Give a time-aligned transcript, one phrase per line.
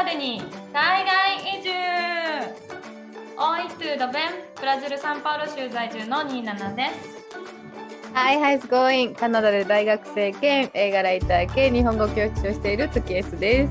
[0.00, 0.40] までに
[0.72, 1.68] 海外移住。
[3.36, 8.14] Oi to the Ben ブラジル・サンパウロ州在住のニーナナです。
[8.14, 9.14] Hi, how's going?
[9.14, 13.70] カナダで大学生兼映画ライター兼日本語教師をしている月 S です。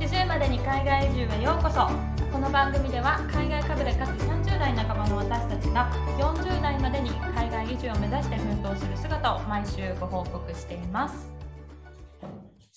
[0.00, 1.86] 40までに海外移住へようこそ。
[2.32, 11.39] この番組では海外かぶれかつ30代半ばの私たちが40代までに海外移住を目指して奮闘する姿を毎週ご報告しています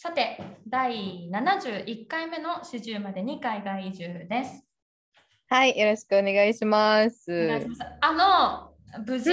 [0.04, 4.62] さて第71回目の40までに海外移住です。
[5.48, 7.50] はい、よろしくお願いします。
[8.02, 8.74] あの
[9.06, 9.32] 無事、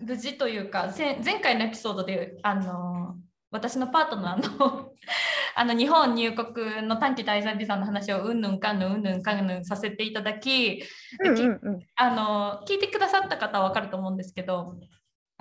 [0.00, 3.14] 無事というか前前回のエピソードであの
[3.52, 4.92] 私のパートナーの
[5.54, 10.82] あの日本入国の短期滞在ビザの話をうんぬんかんぬんうんぬんかんぬんさせていただき、
[11.24, 11.78] うんきうんうん。
[11.94, 14.74] あの聞いてくださった方は分かると思うんですけど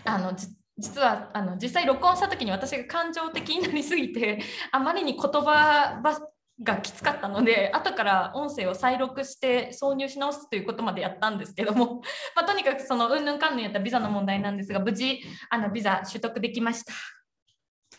[0.06, 0.46] あのじ
[0.78, 4.40] 実はあの実際録音した時に私が感情的になりすぎて
[4.72, 6.20] あまりに言葉ば
[6.64, 12.02] がきつかったので 後から音声を再録して挿入し直すということまでやったんですけども、
[12.36, 16.94] まあ、とにかくそのうんぬんかんぬんやったビザの問題なんですが無事あのビザ取得できました。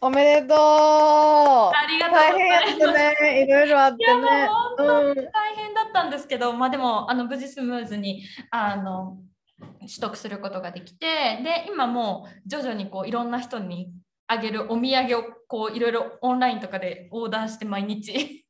[0.00, 2.58] おめでとうありがとう大変や。
[2.58, 3.42] ったね。
[3.44, 4.46] いろいろあっていやもうね。
[4.48, 9.18] 本当大変だったんですけど、まあでもあの無事スムーズにあの
[9.86, 11.06] 取得することができて、
[11.42, 13.92] で今もう徐々にこういろんな人に
[14.26, 18.46] あげるお土産をこういろいろオンラインとかでオーダーして毎日。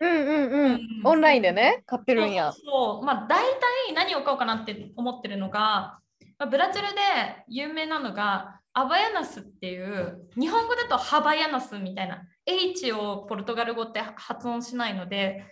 [0.00, 0.80] うんうんううんん。
[1.04, 2.62] オンラインでね、買ってるんやそう。
[2.64, 5.98] そうまあ大体何を買おうかなって思ってるのが、
[6.38, 7.00] まあ、ブラジルで
[7.48, 15.44] 有名なのがアバヤナスっていう日本語だとハバヤナスみたいな H をポルトガル語って発音しないので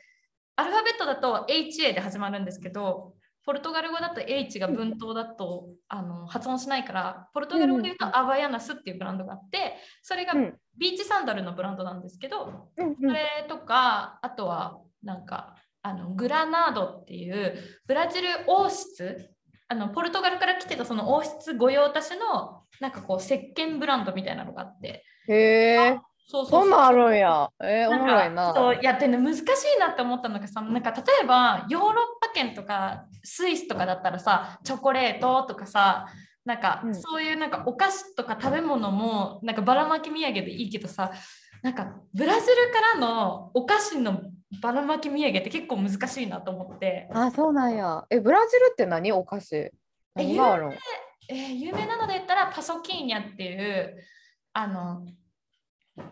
[0.56, 3.14] アルファベットだと HA で始まるんですけど
[3.49, 10.55] ポルトガル語だと H が文頭だとあの発音しないからポルトガル語で言うとアバヤナスっていうブランドがあってそれがうん。
[10.77, 19.31] ビーチサンダルのブランドなんですけどそれとか、あとはなんかあのグラナードっていうブラジル王室
[19.67, 25.05] あのポルトガルから来てたその王室御用達のなんかこう石鹸ブランドみたいなのがあって。
[25.27, 27.50] へえ、そうそうそんなんあるんや？
[27.62, 28.52] えー、おもろいな。
[28.52, 29.44] かそうやってね難しい
[29.80, 36.06] なって思ったのがさなんか例えばヨーロッパ圏とかスイスとかだったらさチョコレートとかさ
[36.44, 41.11] なんかうんそういうなんかお菓子とか食べ物もなんかばらまき土産でいいけどさ
[41.62, 44.20] なんかブラジルからのお菓子の
[44.62, 48.06] ばらまき土産って結構難しいなと思って、あ、そうなんや。
[48.08, 49.12] え、ブラジルって何？
[49.12, 49.70] お菓子
[50.14, 50.72] 何があるん？
[51.28, 53.96] えー有名なので言ったらパソキーニャっていう
[54.55, 55.05] あの、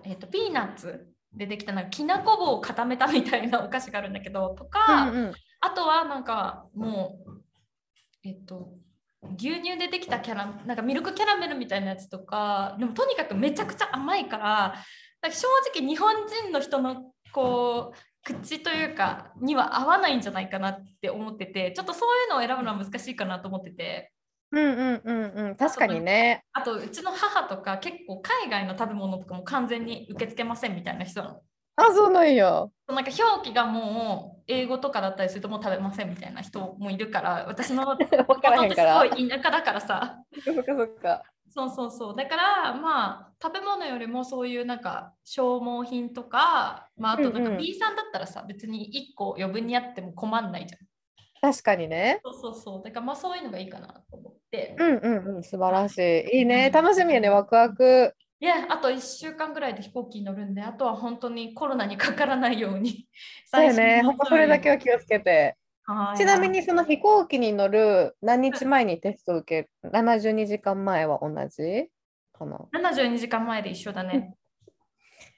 [0.04, 5.32] えー、とピーナッツでできたなんかきなこ棒を固めたみたいなお菓子があるんだけどとか、うんうん。
[5.60, 7.42] あとはなんかもう
[8.24, 8.70] えっ、と
[9.38, 14.74] 牛乳でできたキャラなんかミルクキャラメルみたいなやつとかでもとにかくめちゃくちゃ甘いから
[15.20, 24.12] か正直日本人の人のこう口というかには合わないんじゃないかなって思っててちょっとそういうのを選ぶのは難しいかなと思ってて
[24.52, 25.56] うんうんうんうん。
[25.56, 26.44] 確かにね。
[26.52, 31.40] あとうちの母とか結構海外の食べ物とかも完全に受け付けませんみたいな人なの。
[31.76, 32.66] あ、そうなんや。
[32.88, 39.02] なんか表記がもう英語とかだったりするともう食べませんみたいな人もいるから私のわからんから。
[39.02, 41.22] すごい田舎だからさそっかそっか。
[41.48, 50.80] そうそうそうだからまあ食べ物よりもそういうなんか消耗品とか、まあ、あとなんか B さんだったらさ、別に1個余分にあっても困んないじゃん
[51.40, 52.20] 確かにね。
[52.24, 55.42] そうそうそうだからまあそういうのがいいかなと思って、うんうんうん。
[55.42, 56.38] 素晴らしい。
[56.38, 56.70] いいね。
[56.70, 57.28] 楽しみやね。
[57.28, 58.14] ワクワク。
[58.38, 63.08] いやあと1週間ぐらいで飛行機に乗るんであとは本当にコロナにかからないように
[63.46, 64.02] そうやね。
[64.02, 65.56] のほんとそれだけは気をつけて。
[65.88, 71.88] はいちなみにその飛行機に乗る何日前にテストを受ける72時間前は同じ
[72.32, 74.34] かな？72時間前で一緒だね。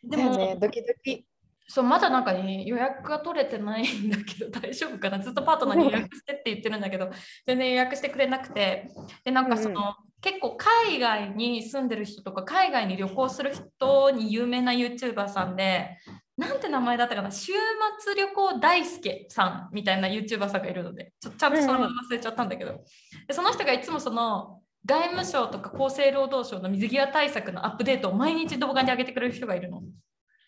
[0.02, 1.27] でも、ね、ドキドキ。
[1.70, 5.20] そうまだなんか、ね、予約が取れてないんだけど大丈夫かな？
[5.20, 7.10] ずっとパートナーに予約してって言ってるんだけど
[7.46, 8.88] 全然予約してくれなくて。
[9.22, 15.98] でなんかその、結構海外に住んでる人とか海外に旅行する人に有名な YouTuber さんで
[16.38, 17.30] なんて名前だったかな？
[17.30, 17.52] 週
[18.00, 22.82] 末旅行大輔さんみたいな YouTuber さんがいるのでちょちゃんとそのまま忘れちゃったんだけど、
[23.26, 29.82] でその人がいつもその外務省とか厚生労働省の水際対策のアップデートを毎日動画に上げてくれる人がいるの。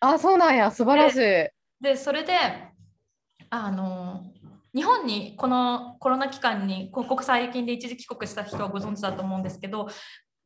[0.01, 0.71] あ、そうなんや。
[0.71, 1.51] 素晴らしい。
[1.81, 2.35] でそれで
[3.49, 4.25] あの
[4.75, 9.89] 日本にこのコロナ期間にこ国際金で一時帰国した人はご存知だと思うんですけど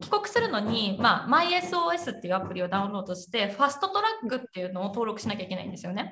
[0.00, 6.10] 帰国するのに、まあ、MySOS っていうアプリをダウンロードしてファストトラックっていうのを登録しなきゃいけないんですよね。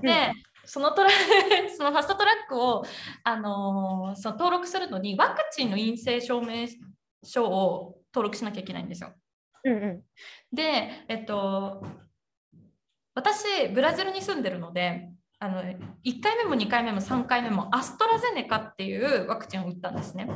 [0.00, 0.32] で
[0.64, 1.10] そのトラ
[1.76, 2.84] そのファストトラックを、
[3.24, 6.66] あのーその登録するのにワクチンの陰性証明
[7.24, 9.12] 書を登録しなきゃいけないんですよ。
[9.64, 10.02] うんうん
[10.52, 11.82] で、えっと、
[13.14, 20.28] 私ブラジルに住んでるのであの1回目も2回目も3回目もアストラゼネカっていうワクチンを打ったんですね。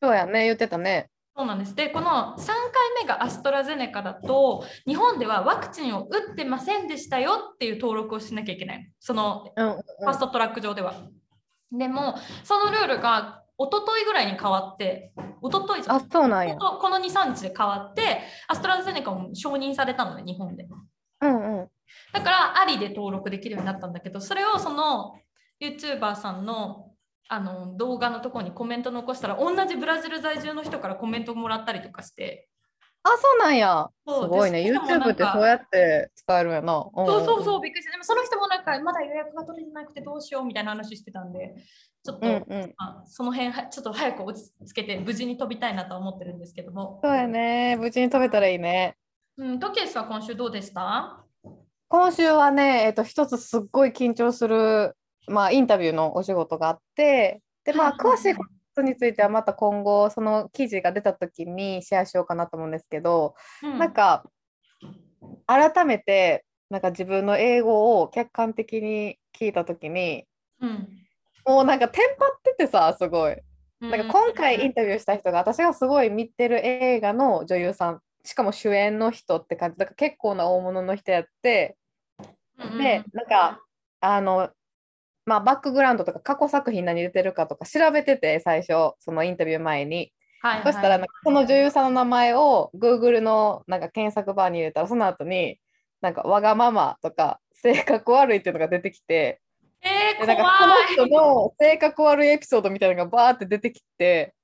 [0.00, 1.10] そうやね、言ってたね。
[1.36, 2.54] そうなんですでこの3回
[3.02, 10.94] 目がアストラゼネカだと日本ではワクチンを打ってませんでしたよっていう登録をしなきゃいけないそのファストトラック上では。
[11.70, 15.12] でもそのルールが一昨日ぐらいに変わって
[15.42, 16.56] 一昨日じゃあん、そうなんや。
[16.56, 20.66] この23日で変わってアストラゼネカも承認されたのね日本で。
[22.18, 25.14] だからありで登録できるようになったんだけどそれをその
[25.60, 26.92] YouTuber さんの
[27.28, 32.48] あの動画のところにコメント残したら同じブラジル在住の人からコメントもらったりとかして
[33.06, 33.88] あ、そうなんや。
[34.04, 34.64] すごいね。
[34.68, 36.72] YouTube かってそうやって使えるんやな。
[36.72, 41.54] そうそうそううびっくりしたでもその人もなんかまだ予約が取れてなくてどうしようみたいな話してたんで
[42.04, 42.30] ちょっと、ん。
[42.30, 42.74] うんうん。
[42.76, 47.76] まあその辺はちょっと早く落ち着けて無事に飛びたいなとは思ってるんですけどもそうやね。
[47.76, 48.96] 無事に飛べたらいいね。
[49.36, 51.25] うんトキエスは今週どうでした？
[51.88, 54.96] 今週はね、えっと、一つすっごい緊張する、
[55.28, 58.44] まあ、インタビューのお仕事があって、で、まあ、詳しいこ
[58.74, 63.78] とについてはまた今後、その記事が出た時にシェアしようかなと思うんですけど、うん。
[63.78, 64.24] なんか、
[65.46, 70.24] 改めて、なんか自分の英語を客観的に聞いた時に、
[70.60, 70.88] うん。
[71.46, 73.36] もうなんかテンパっててさ、すごい。
[73.80, 73.90] うん。
[73.90, 79.78] なんか今回インタビューした人が私がすごい見てる映画の女優さんしかも主演の人って感じ。
[79.78, 81.76] だから結構な大物の人やって
[82.58, 83.60] うんでなんか
[84.00, 84.50] あの
[85.24, 90.12] まあバックグラウンドとか過去作品何出てるかとか調べてて最初そのインタビュー前に。
[90.42, 90.72] はいはい。
[90.72, 95.58] そしたらなんかその女優さんの名前を Google のなんか検索バーに入れたらその後に
[96.00, 99.40] なんかわがままとか性格悪いっていうのが出てきて。
[99.82, 104.34] えー、でなんかその人の性格悪いエピソードみたいなのがバーって出てきて。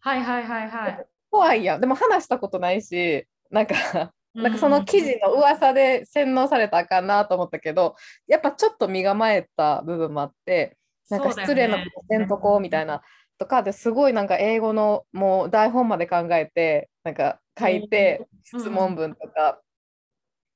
[0.00, 1.06] はいはいはいはい。
[1.32, 1.80] 怖いやん。
[1.80, 7.96] でも話したことないしなんかなんかそうんの記事の噂で洗脳されたらあかんなと思ったけど
[8.28, 10.76] やっぱちょっと身構えた部分もあって
[11.08, 13.02] なんか失礼なねことせんとこみたいな
[13.38, 18.60] とかですごいなんか英語のもう台本まで考えてなんか書いてうん。
[18.60, 19.60] 質問文とか。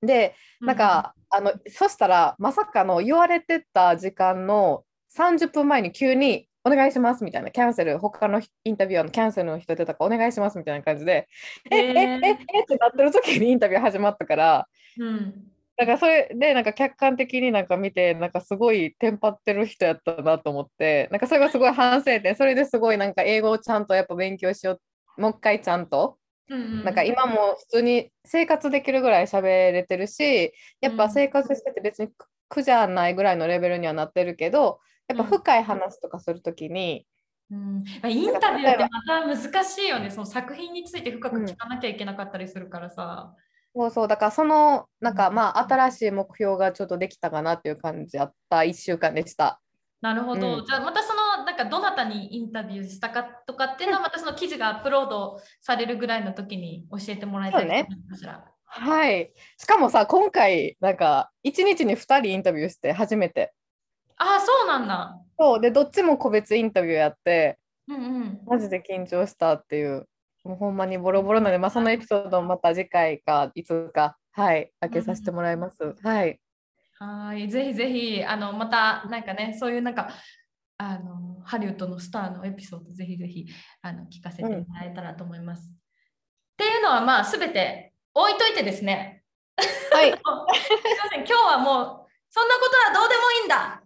[0.02, 4.84] でなんか、あのそしたらまさかの言われてた時間の
[5.16, 7.50] 30分前に急に「お願いします」みたいな。
[7.50, 11.28] キャンセル他のインタビュアーのキャンセルの人出たから「お願いします」みたいな感じで
[11.70, 14.68] 「えええええってなってる時にインタビュー始まったから。
[14.98, 15.34] うん、
[15.76, 21.08] だからそれでなんか客観的になんか見てなんかすごいテンパってる人やったなと思って。
[21.12, 22.34] なんかそれがすごい反省点。
[22.34, 24.80] それですごいなんか英語をちゃんとやっぱ勉強しよ
[25.18, 25.20] う。
[25.20, 26.18] もう一回ちゃんと。
[26.48, 29.42] なんか今も普通に生活できるぐらい喋
[29.72, 34.78] れてるしやっぱ生活してて別に苦苦じゃないぐらいのレベルにはなってるけど
[35.08, 37.06] やっぱ深い話とかするときに、
[37.50, 40.10] うん、インタビューってまた難しいよね。
[40.10, 43.34] その作品について深く聞かなきゃいけなかったりするからさ。
[43.74, 49.60] そうそうだからそのなんかまあ新しい目標がちょっとできたかなっていう感じあった1週間でした。
[50.00, 50.58] なるほど。
[50.58, 58.44] うんじゃあまたそのなんかどなたにインタビューしたかとかっていうのはまたその記事がアップロードされるぐらいの時に教えてもらいたいそうねかしら。
[58.64, 59.32] はい。
[59.58, 63.52] しかもさ今回なんか1日に2人インタビューして初めて。
[64.16, 65.20] ああ、そうなんだ。
[65.38, 67.58] そうでどっちも個別インタビューやって
[67.88, 68.40] うんうん。
[68.46, 70.08] マジで緊張したっていう
[70.44, 75.94] もうほんまにボロボロなので、まあ、そのエピソードもまた次回かいつかはい開けさせてもらいます。
[76.02, 76.40] はい。
[76.98, 80.08] はい、ぜひぜひ、あの、また、なんかね、そういうなんか、
[80.78, 83.46] あの、ハリウッドのスターのエピソード、ぜひぜひ、
[83.82, 85.62] あの、聞かせてもらえたらと思います。
[85.62, 85.74] っ
[86.56, 89.24] ていうのは、まあ、すべて置いといてですね。
[89.92, 90.10] はい。
[90.12, 90.24] すいま
[91.10, 93.82] せん、今日はもう、そんなことはどうでもいいんだ。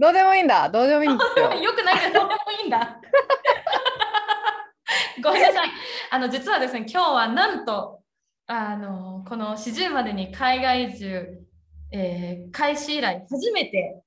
[0.00, 0.70] どうでもいいんだ。
[0.70, 1.52] どうでもいいんですよ。
[1.60, 2.98] よくないけど、どうでもいいんだ。
[5.22, 5.70] ごめんなさい。
[6.10, 8.00] あの、実はですね、今日はなんと、
[8.46, 11.46] あの、この四十までに海外移住、
[11.92, 14.00] えー開始以来初めて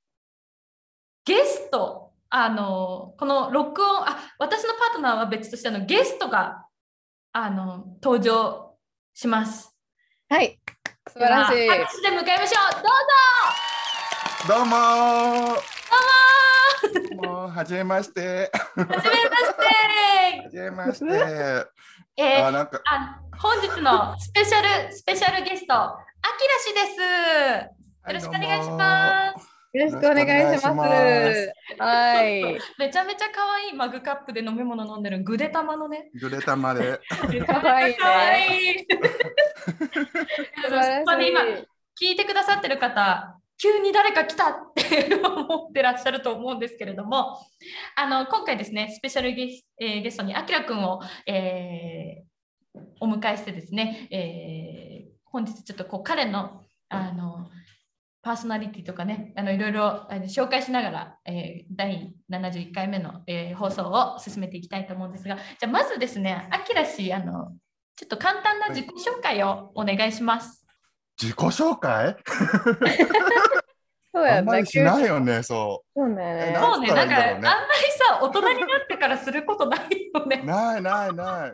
[1.25, 6.65] ゲスト、あの、この録音、あ、私のパートナーは別としてあのゲストが、
[7.33, 8.73] あの、登場
[9.13, 9.77] します。
[10.27, 10.59] はい。
[11.07, 11.69] 素晴らしい。
[11.69, 12.81] 拍手で迎えましょう。
[12.81, 12.87] どうぞ
[14.55, 15.82] どうもー
[16.93, 18.51] どうももうはじめまして。
[18.75, 19.63] ーはじめまして
[20.43, 21.05] はじめまして。
[22.17, 25.97] えーあ、なんか、あ本日のスペシャルスペシャルゲスト、あ
[26.37, 26.99] きらしです。
[28.07, 29.49] よろしくお願いします。
[29.73, 30.91] よろしくお願いします。
[31.79, 32.43] はい。
[32.77, 36.11] めちゃめちゃ可愛いマグカップで飲み物飲んでるぐでたまのね。
[36.21, 36.99] ぐれたまで。
[37.47, 38.85] かわいいね 可愛い。
[41.31, 41.67] 今い。
[41.99, 47.39] 聞いてくださってる方、急に誰か来たって思ってらっしゃると思うんですけれども、
[47.95, 52.33] あの今回ですね、スペシャルゲス,、えゲストにあきらくんを、えー
[52.99, 57.49] お迎えしてですね、えー本日ちょっとこう彼のあの
[58.21, 67.51] パーソナリティとかね、あのいろいろ紹介しながら、えー第71回目の、え放送を進めていきたいと思うんですが、じゃあまずですね、あきら氏、あの
[67.95, 70.62] ちょっと簡単な自己紹介をお願いします。
[71.23, 72.17] 自己紹介？
[74.13, 74.65] そうやんまり。
[74.65, 76.59] しないよね、そそうねえ。
[76.59, 77.53] そうね、なんかあんまり
[78.09, 79.79] さ、大人になってからすることない
[80.13, 80.27] よう。
[80.27, 80.41] ね。
[80.45, 81.53] ないないない。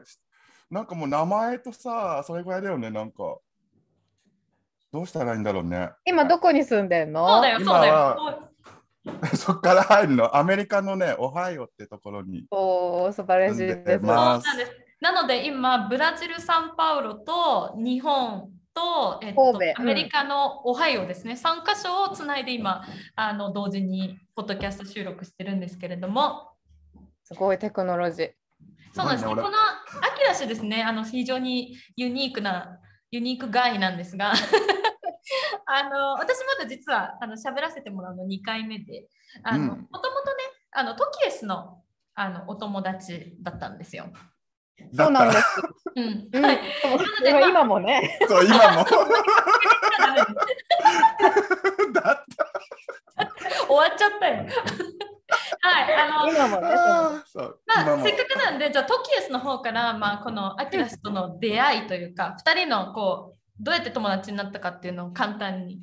[0.72, 3.38] なんかもう名前とさ、それぐらいだよね、なんか。
[4.92, 5.92] どうしたらいいんだろうね。
[6.04, 7.28] 今どこに住んでんの？
[7.28, 8.50] そうだよ、そうだ今よ。
[9.38, 10.36] そっから入るの。
[10.36, 12.46] アメリカのね、オハイオってところに。
[12.52, 14.72] おー素晴らしいですそうなんです。
[15.00, 19.82] なので今、ブラジル・サンパウロと日本と、えっと神戸。
[19.82, 22.84] アメリカのオハイオですね、3カ所をつないで今
[23.16, 26.50] あの、同時にポッドキャスト収録してるんですけれども、
[27.24, 28.32] すごいテクノロジー。
[28.94, 29.26] そうなんです。
[29.28, 29.52] ね、このア
[30.18, 32.80] キラ氏ですね、あの非常にユニークな、
[33.12, 34.34] ユニークガイなんですが、
[35.68, 39.08] あの私まだ実はあの喋らせてもらうの2回目で、
[39.44, 40.10] もともとね、
[40.72, 41.84] あのトキエスの
[42.16, 44.08] あのお友達だったんですよ。
[44.94, 45.46] そうなんです。
[45.96, 46.60] うんうんはい、
[47.28, 48.20] 今今もね。
[48.28, 48.86] そう、今も。
[51.94, 52.26] だっ
[53.68, 54.46] 終わっちゃったよ。
[55.62, 56.70] はい、あの、今もね。
[56.74, 57.24] た。
[57.28, 65.82] そう、まあ、せっかくなんで、じゃあ、トキエスの方から、まあ、このアキラスとの出会いというか、2人のこう、どうやって友達になったかっていうのを簡単に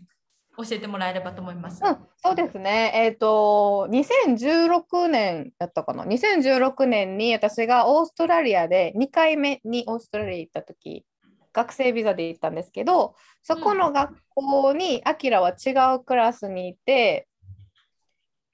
[0.57, 1.83] 教えてもらえればと思います。
[1.85, 2.93] うん、そうですね。
[2.95, 11.05] えっ、と、2016年やったかな？2016年に私がオーストラリアで2回目にオーストラリア行った時、
[11.53, 17.29] 学生ビザで行ったんですけど、そこの学校にアキラは違うクラスにいて、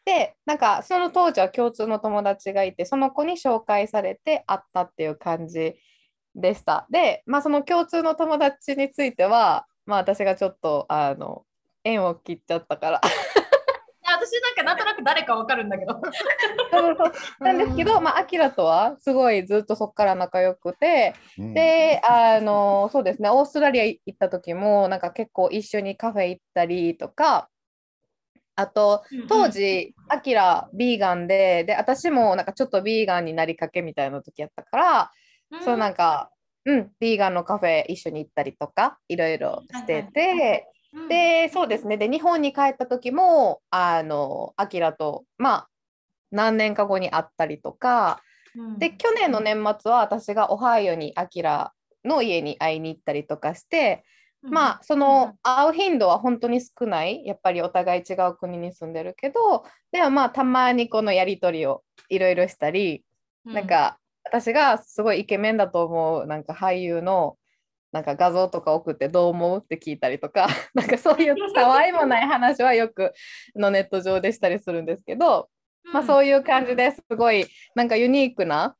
[0.04, 5.76] で、なんかその当時は共通の友達がいて、その子に紹介されて会ったっていう感じ
[6.34, 6.86] でした。
[6.90, 11.44] で、まあその共通の友達については、まあ私がちょっとあの
[11.84, 13.00] 縁を切っちゃったから。
[14.04, 16.00] 私なんかなんとなく誰かわかるんだけど。
[17.40, 21.54] なんですけど、まあ、アキラとはすごいずっとそこから仲良くて、うん。
[21.54, 27.48] で、あの、そうですね、オーストラリア行った時も、なんか結構一緒にカフェ行ったりとか、
[28.54, 35.10] あと、当時、アキラ、ビーガンで、で、私もなんかちょっとビーガンになりかけみたいな時やったから、
[35.50, 36.30] うん、そうなんか、
[36.64, 40.71] うん、ビーガンのカフェ一緒に行ったりとか、いろいろしてはいはいて、うん、
[41.08, 41.96] で、そうですね。
[41.96, 45.68] で、日本に帰った時も、あの、アキラと、まあ、
[46.30, 48.22] 何年か後に会ったりとか、
[48.54, 51.72] うん、で、去年の年末は私がオハイオにアキラ
[52.04, 54.04] の家に会いに行ったりとかして、
[54.42, 57.24] まあ、その会う頻度は本当に少ない。
[57.24, 63.04] やっぱりお互い違う国に住んでるけど、でもまあ、たまにこのやりとりをいろいろしたり、
[63.46, 67.36] うん、なんか、私がすごいイケメンだと思う、なんか俳優の、
[67.92, 73.12] なんか画像とか送ってどう思うって聞いたりとか、 なんかそういうたわいもない話はよく
[73.54, 75.50] のネット上でしたりするんですけど、
[75.84, 78.76] うん、まあそういう感じですごいなんかユニークな、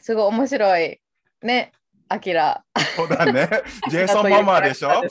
[0.00, 1.00] すごい面白い
[1.42, 1.72] ね、
[2.08, 2.64] アキラ。
[2.96, 3.48] そうだね。
[3.88, 5.02] ジェイソンママでしょ？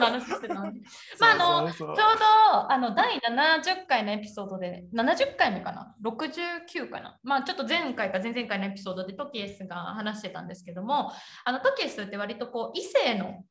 [0.00, 1.52] というキャラクターです あそうママの話してたの。
[1.52, 7.18] まああのちょうどあの第70回のエピソードで、70回目かな ?69 かな？
[7.22, 11.12] まあちょっと前回か前々回のエピソードでトキエスが話してたんですけども、
[11.44, 13.44] あのトキエスって割とこう異性の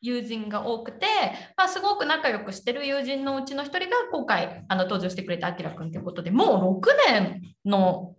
[0.00, 1.06] 友人が多くて、
[1.56, 8.14] まあ、すごく仲良くしてる友人のうちの一人が今回あの登場してくれたあきらくんってことでもう6年の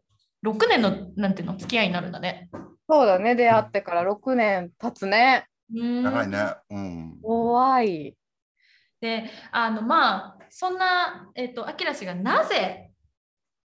[0.46, 2.50] 6年のなんていうの付き合いになるんだね。
[2.89, 5.46] そうだね、出会ってから6年経つね。
[5.70, 6.54] 長いね。
[6.70, 7.20] うん。
[7.22, 8.16] 怖い。
[9.02, 12.92] であのまあそんなえっ、とアキラ氏がなぜ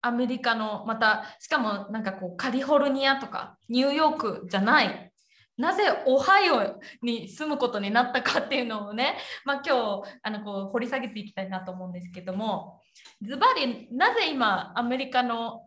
[0.01, 5.11] アメリカのまたしかもなんかこうカリフォルニアとかニューヨークじゃない
[5.57, 12.81] なぜオハイオに住むことになったかっていうのをね、まあ、今日あのこう掘り下げていきたいなと思うんですけども
[13.21, 15.61] ズバリなぜ今アメリカの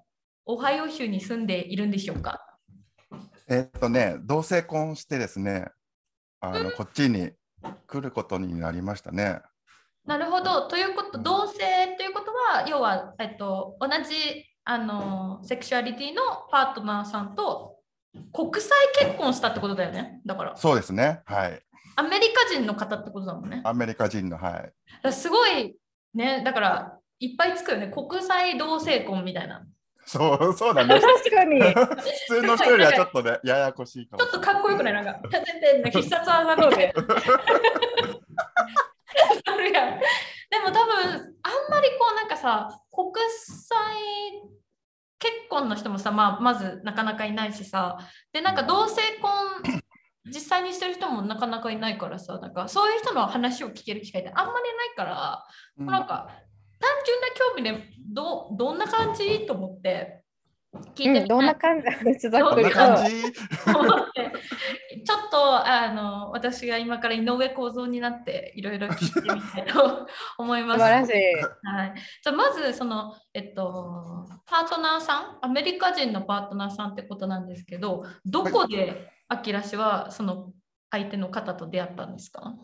[0.44, 2.40] オハイオ州に住んでいるんでしょうか？
[3.48, 5.68] えっとね、同性婚してですね、
[6.52, 7.30] あのこっちに
[7.86, 9.40] 来ることになりましたね。
[10.06, 10.68] なるほど。
[10.68, 11.58] ということ、同性
[11.96, 16.20] ということは、要は、えっと、同じあのセクシュアリティの
[16.50, 17.76] パートナーさんと
[18.32, 20.20] 国際結婚したってことだよね？
[20.26, 21.22] だから、そうですね。
[21.24, 21.60] はい。
[21.96, 23.62] アメリカ人の方ってことだもんね。
[23.64, 24.72] アメリカ人の、はい。
[25.02, 25.76] らすごい
[26.12, 27.88] ね、だから、いっぱいつくよね。
[27.88, 29.64] 国際同性婚みたいな。
[30.06, 31.00] そう、そうだね。
[31.00, 31.60] 確かに。
[31.60, 31.72] 普
[32.28, 34.22] 通の人よりはちょっとね、ややこしいかも。
[34.22, 34.92] ちょっとかっこよくない？
[34.92, 35.42] なんか、全
[35.82, 37.04] 然必殺技みたいな。
[39.46, 39.98] あるやん。
[39.98, 43.96] でも多分、あんまりこうなんかさ、国際
[45.18, 47.98] 結婚の人もさ、まあ、まずなかなかいないしさ、
[48.32, 49.30] で、なんか同性婚
[50.26, 55.44] 実際にしてる人もなかなかいないからさなんかそういう人の話を聞ける機会ってあんまりないから、
[55.78, 56.30] うんなんか
[56.84, 59.46] 単純な興味でどどんな感じ？
[59.46, 60.20] と思って
[60.94, 61.22] 聞いてみたい。
[61.22, 62.28] うん、どんな感じ？
[62.28, 62.70] ざっこんなくり。
[62.70, 63.30] 感じと
[65.06, 70.06] ちょっとあの私が今から井上構造になっていろいろ聞いてみたいと
[70.38, 70.80] 思いうんます。
[70.80, 71.12] 素晴らしい。
[71.66, 75.38] はい、じゃあまずその、えっと、パートナーさん？
[75.42, 80.52] アメリカ人のパートナーさんってことなんですけどどこでアキラ氏はその
[80.90, 82.54] 相手の方と出会ったんですか？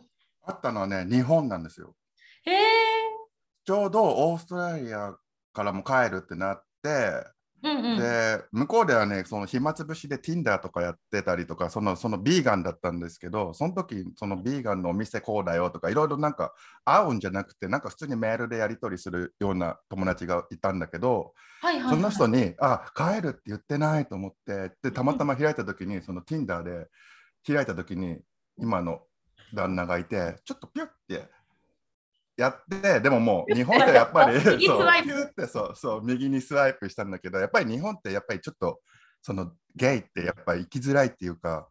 [0.43, 1.95] あったのはね、日本なんですよ。
[2.45, 2.57] へえ
[3.71, 5.15] ちょうどオーストラリア
[5.53, 7.25] からも帰るってなって、
[7.63, 7.99] うんうん。
[8.01, 16.53] で向こうではねその暇つぶしで Tinder とかやってたりとかそのそのビーガンだったんですけどその時そのビーガンのお店こうだよとかいろいろなんか
[16.85, 26.89] 会うんじゃなくてなんか普通にメールでやり取りするような友達がいたんだけどはいはいはい、その人にあ帰るって言ってないと思ってでたまたま開いた時にその Tinder で
[27.47, 28.17] 開いた時に
[28.59, 29.03] 今の
[29.55, 31.29] 旦那がいてちょっとピュッて
[32.41, 35.09] やってでももう日本ってやっぱりそう 右スワイプ。
[35.09, 38.81] ピュッてそうそう右にスワイプしたんだけどやっぱり日本ってやっぱりちょっと
[39.21, 41.69] そのゲイってやっぱり生きづらいっていうか、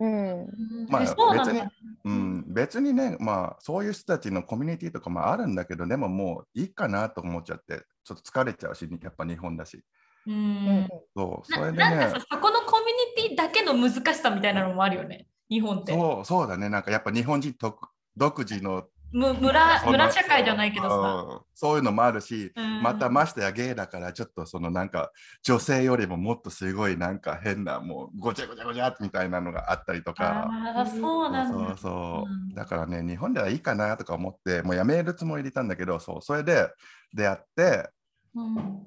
[0.00, 0.40] うん。
[0.40, 1.62] うんまあ別に
[2.04, 9.84] うん、別にねまあそういう人たちのコミュニティとかもあるんだけどでももういいかなと思っちゃってちょっと疲れちゃうしやっぱ日本だし。
[10.26, 10.78] ううん。
[10.80, 10.88] ん。
[11.14, 11.90] そうそなれでね。
[11.96, 15.92] なんかさそこのコミュニティだけの難しさみたいなのもあるよね日本って。
[15.92, 16.70] そうそうだね。
[16.70, 17.78] なんかやっぱ日本人独
[18.16, 21.40] 独自のむ村村社会じゃないけどさ、うん。
[21.54, 22.82] そういうのもあるし、うん。
[22.82, 25.10] またましてやゲイだからちょっとそのなんか
[25.42, 30.48] 女性よりももっとすごいなんか変なもうごちゃごちゃごちゃみたいなのがあったりとか。
[30.98, 31.66] そうなんだ。
[31.66, 32.54] そうそう、うん。
[32.54, 36.68] だからね日本ではいいかなとか思ってもうやめるつもりでいたんだけどそうそれで
[37.12, 37.90] 出会って
[38.34, 38.82] うん。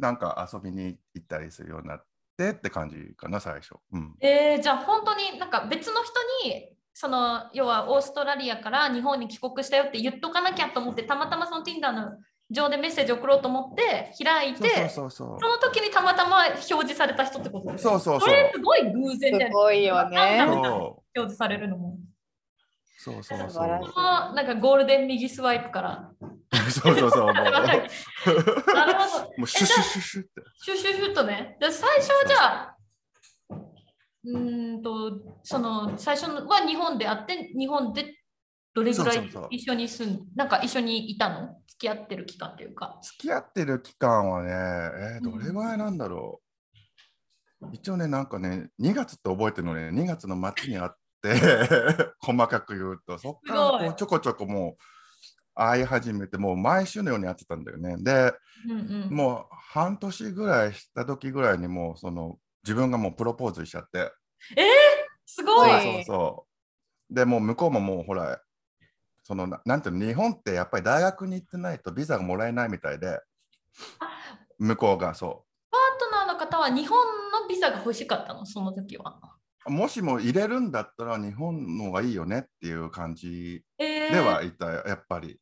[0.00, 2.04] なんか遊びに行ったりするようになっ
[2.36, 6.70] てって感じかな最初、うん、えー、じゃあ本当になんか別の人に
[7.00, 12.10] その要はオーストラリアから日本に帰国したよって言っとかなきゃと思ってたまたまその Tinder の
[12.50, 21.96] 上でメッセージ送ろうと思って開いてそうそうそうその時にたまたま表示された人ってことですそうそうそうこれすごい偶然だよねすごいよね表示されるのも。
[22.98, 26.10] そうそうそうなんかゴールデン右スワイプから。
[26.68, 27.66] そうそうそう なるほ
[29.20, 29.24] ど。
[29.38, 30.30] もうシュシュシュシュって
[30.62, 31.56] シュシュシュッとね。
[31.60, 32.76] で最初はじゃあ、
[34.24, 38.16] うーんと、その最初は日本であって、日本で
[38.74, 41.56] どれぐらい一緒に住んなんか一緒にいたの？
[41.66, 42.98] 付き合ってる期間っていうか。
[43.02, 46.40] 付き合ってる期間はね、えーどれぐらいなんだろ
[47.62, 47.66] う。
[47.72, 51.34] 一応ね、なんかね、2月って覚えてるのね、2月の末にあって、
[52.20, 54.84] 細かく言うと、そっからこうちょこちょこもう
[55.54, 57.96] 会い始めて、もう毎週のように会ってたんだよね。
[57.98, 58.32] で、
[58.68, 64.12] うんうん、もう半年ぐらいした時ぐらいにもうその自分がもうプロポーズしちゃって、
[65.26, 65.70] すごい。
[65.70, 66.46] はいそうそ
[67.10, 67.14] う。
[67.14, 68.40] でもう向こうももうほら、
[69.22, 73.20] そのななんていうの、日本ってやっぱり大学に行ってないとビザがもらえないみたいで、
[74.58, 76.98] 向こうがそパートナーの方は日本
[77.42, 79.20] のビザが欲しかったの、その時は。
[79.66, 79.70] う。
[79.70, 85.40] もしも入れるんだったら日本の方がいいよねっていう感じえーではいたよ、やっぱり。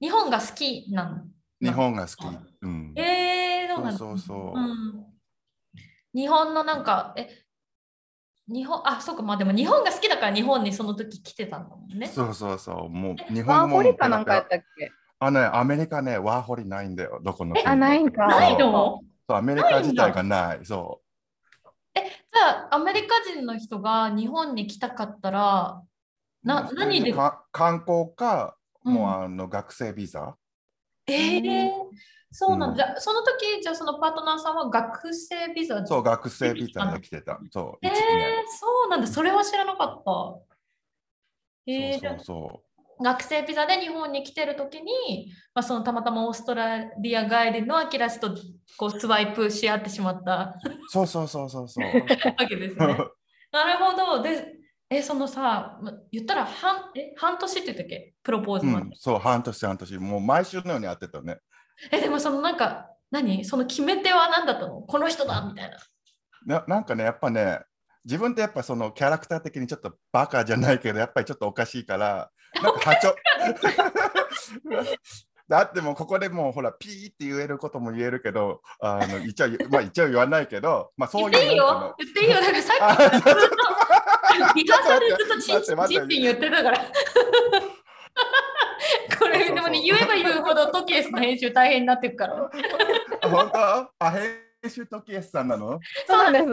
[0.00, 1.24] 日本が好きなの。
[1.60, 2.26] 日本が好き。
[2.62, 2.92] うん。
[2.96, 3.74] えー。
[3.74, 5.11] そうそうそううん
[6.14, 7.28] 日本のなんか、え、
[8.48, 12.06] 日本、あ、そうか、まあでも日本が好きだから日本にその時来てたんだもんね。
[12.06, 12.88] そうそうそう。
[12.90, 14.90] もう日ワー本語もホリかなんかやったっけ？
[15.18, 17.54] あのね、アメリカね、ワーホリないんだよ、どこの。
[17.64, 18.26] あ、ないんか。
[18.26, 19.00] ないの？
[19.28, 20.60] そう、アメリカ自体がない。
[20.64, 21.00] そ
[21.94, 25.82] じゃあ、アメリカ人の人が日本に来たかったら、
[26.44, 26.46] う。
[26.46, 30.36] な何でか観光か、うんもうあの学生ビザ？
[31.12, 31.70] えー、
[32.30, 32.84] そうなんうんだ。
[32.84, 37.38] じゃあその時、じゃあそのパートナーさんは学生ビザそう、学生ビザで来てた。
[37.50, 37.92] そう、えー
[38.58, 39.06] そうなんだ。
[39.06, 40.52] それは知らなかった。
[41.66, 42.62] えー、そうそうそ
[43.02, 48.34] 学生ビザで日本に来てる時に、まあ、そのたまたまオーストラリア帰りのアキラ氏と
[48.76, 50.70] こうスワイプし合ってしまったう。
[50.88, 51.84] そうそうそうそうそう。
[52.38, 52.86] わけですね。
[53.50, 54.22] なるほど。
[54.22, 54.61] で、
[54.94, 58.14] え、そのさ、ま言ったら半え半年って言ったっけ？
[58.22, 58.86] プロポーズまで。
[58.86, 59.98] うん、そう、半年半年。
[59.98, 61.38] もう毎週のように会ってたね。
[61.90, 63.44] え、でもそのなんか、何？
[63.44, 64.82] その決め手は何だったの？
[64.82, 65.78] この人だみたいな。
[66.58, 67.60] ななんかね、やっぱね、
[68.04, 72.30] 自分ってやっぱそのキャラクター的にちょっとバカじゃないけど、やっぱりちょっとおかしいから、
[72.62, 73.14] なんか波長。
[75.48, 82.40] だってもうここでもうほらピーって言えることも言えるけど、あの一応、まあ、一応言わないけど、まあそういう言っていいよ言っていいよ。
[82.40, 83.56] なんかさあっきからずっと、
[84.32, 86.78] リハーサルでずっとチンチンチンチン言ってたから。
[89.18, 92.50] これでもね、言えば言うほどトキエスの編集大変になってくから。
[93.22, 93.58] あ本当？
[94.04, 95.80] あ、編集時 S さんなの？
[96.06, 96.44] そうなんです。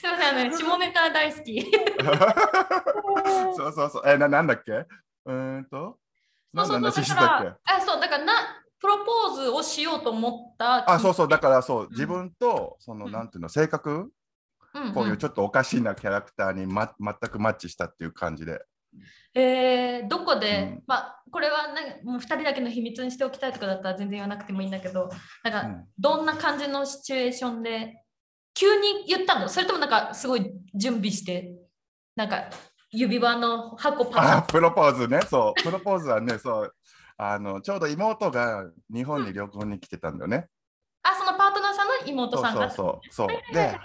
[0.00, 0.58] すみません、あなのよ。
[0.58, 1.62] 下ネタ大好き。
[3.56, 4.02] そうそうそう。
[4.06, 4.72] え、ななんだっけ？
[4.72, 5.96] うーんと？
[6.52, 7.48] 何の話してたっけ？
[7.72, 8.32] あ、そう、だからな、
[8.80, 10.90] プロポーズをしようと思った。
[10.90, 11.28] あ、そうそう。
[11.28, 14.10] だからそう、ん自分と、その、うんなんていうの、性格、
[14.74, 18.60] うんうんこういうちょっとおかしなキャラクターに、ま、全くマッチしたっていう感じで。
[19.34, 25.08] えー、どこで、うんまあ、これはなんかもう2人だけの秘密にしておきたいとかだったら全然言わなくてもいいんだけど、
[25.44, 28.04] なんか、うんどんな感じのシチュエーションで、
[28.54, 29.48] 急に言ったの？
[29.48, 31.52] それともなんかすごい準備して、
[32.16, 32.50] なんか
[32.90, 35.20] 指輪の箱パプロポーズね。
[35.28, 36.74] そう、プロポーズはね、そう。
[37.16, 40.48] あのちょうど妹が日本に旅行に来てたんだよね。
[41.02, 42.70] あ、そのパートナーさんの妹そうそうさんが。
[42.70, 43.28] そうそう。
[43.54, 43.78] で、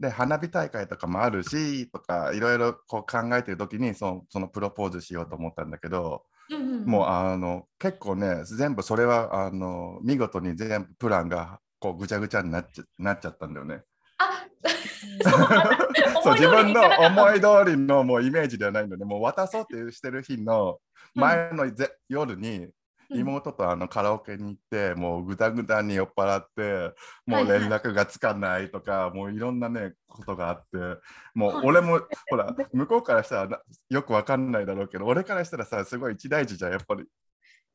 [0.00, 13.82] で花火大会とかもあるしとかいろいろこう考えてる時にそのそのプロポーズしようと思ったんだけど、うんうん、もうあの結構ね全部それはあの見事に全部プランがこうぐちゃぐちゃになっちゃなっちゃったんだよね。
[14.18, 14.46] あ
[16.22, 20.78] そう自分の思い通りのもうイメージではないのでもう渡そうってしてる日の
[21.14, 22.68] 前のぜ、夜に
[23.10, 26.94] 妹とあのカラオケに行って、もうぐだぐだに酔っ払って
[27.26, 31.00] もう連絡がつかないとか、もういろんなねことがあって
[31.34, 37.04] もう俺も、ほら向こうからしたらなよくわかんないだろうけど俺からしたらさすごい一大事じゃんやっぱり。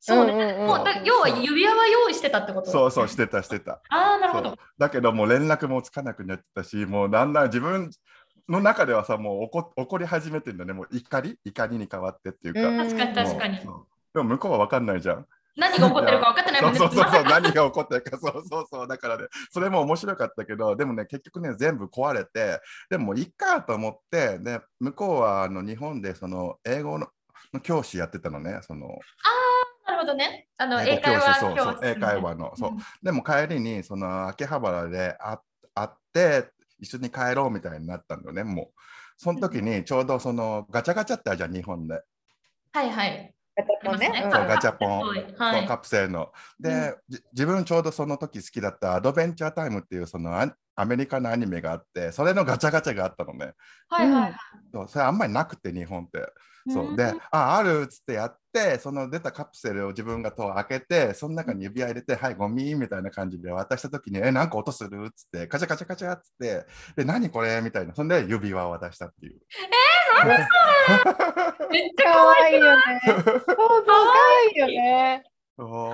[0.01, 0.67] そうね、うんうんうん。
[0.67, 2.71] もうだ要は指輪は用意してたってこと？
[2.71, 3.81] そうそうしてたしてた。
[3.89, 4.57] ああ、なるほど。
[4.77, 7.91] だけどもう連絡もつかなくなってたしもうだんだん自分
[8.47, 10.71] の中ではさもう怒怒り始めてるんだね。
[10.71, 11.37] もう怒り？
[11.43, 12.77] 怒りに変わってっていうか、うん。
[12.77, 13.59] 確かに確かに
[14.13, 15.25] でも向こうは分かんないじゃん。
[15.55, 16.79] 何が起こってるか分かってないもんね。
[16.79, 27.07] そうそうそう何が起こってるか、そうそうそう、だからね、それも面白かったけど、でもね、結局ね、全部壊れて、でもいいかと思って、で向こうはあの日本でその英語の
[27.53, 28.99] の教師やってたのね、その
[29.85, 30.47] なるほどね。
[30.57, 32.71] あの、英会話そうそう英会話の、そう。
[33.03, 35.39] でも帰りにその秋葉原で会
[35.73, 38.67] 会って、一緒に帰ろうみたいになったんだよね、もう。
[39.17, 42.01] その時にちょうどそのガチャガチャってあるじゃん、日本で。
[42.71, 43.33] はいはい。
[43.83, 46.29] もねそうガチャポンはカプセルの。
[46.59, 53.53] で、じ自分ちょうどその時好きだったアドベンチャータイムっていうそのアアメリカのアニメがあって、それのガチャガチャがあったのね。
[53.89, 54.35] はいはい。
[54.73, 56.31] そうそれあんまりなくて、日本って。
[56.71, 67.95] そううんで、あ、あるっつってやって、その出たカプセルを自分がと開けて、その中に指輪入れて、はい、ゴミみたいな感じで渡した時に、え、なんか音するっつって、カチャカチャカチャっつって、で、何これみたいな。
[67.95, 69.39] そんで指輪を渡したっていう。
[71.69, 72.57] めっちゃかわい？
[72.57, 72.79] いよね。
[73.05, 73.85] そうそう、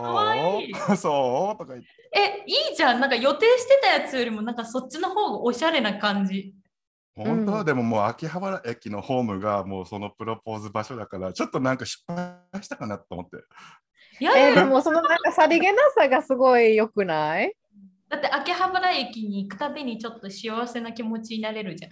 [0.01, 0.85] かわいいよね。
[0.97, 1.57] そう？
[1.57, 1.87] とか言って。
[2.13, 2.99] え、いいじゃん。
[2.99, 6.53] なんか予定してたやつよりも、なんかそっちの方がおしゃれな感じ。
[7.15, 13.37] 本当、うんでももう秋葉原駅のホームがもうそのプロポーズ場所だからちょっとなんか失敗したかなと思って
[14.19, 17.53] いやいやえーでもそのなんかさりげなさがすごい良くない？
[18.09, 21.91] だって秋葉原駅に行くたびにちょっと幸せな気持ちになれるじゃん。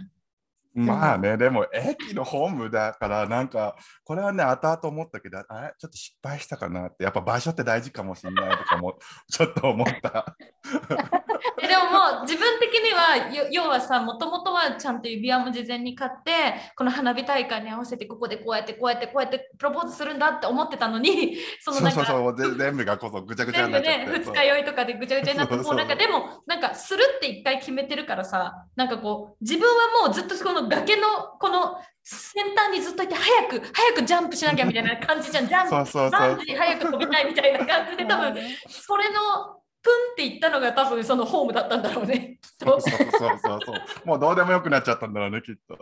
[0.74, 5.74] まあねでも駅のホームだからなんかこれはね後々思ったけどあれ？
[5.78, 7.04] ちょっと失敗したかなって。
[7.04, 8.98] やっぱ場所って大事かもしれないとかも
[9.30, 10.36] ちょっと思った。
[11.62, 16.32] えでももう自分的にはよ要はさもともとはちゃんと指輪も事前に買って
[16.76, 25.76] この花火大会に合わせてここでこうやってこうやってこうやってプロポーズするんだって思ってたのに そのそうなんかそうそうぜ全部がこそぐちゃぐちゃ全部になっちゃって、ねそう二日酔いとかでぐちゃぐちゃになってそうそう。
[25.76, 31.08] もうなんかでもなんかするって一回決めてるからさなんかこう自分はもうずっとこの崖の
[31.40, 35.48] この先端にずっといて早く早くジャンプしなきゃみたいな感じじゃん。
[35.48, 35.70] ジャンプ。
[35.70, 36.38] そうそうそう。
[36.58, 38.36] 早く飛びたいみたいな感じで多分
[38.68, 42.40] それのプンっていったのが多分そのホームだったんだろうね。
[42.42, 42.80] きっと。
[42.80, 43.82] そうそうそうそう。
[44.06, 45.78] もうどうでもよくなっちゃったんだろうねきっと。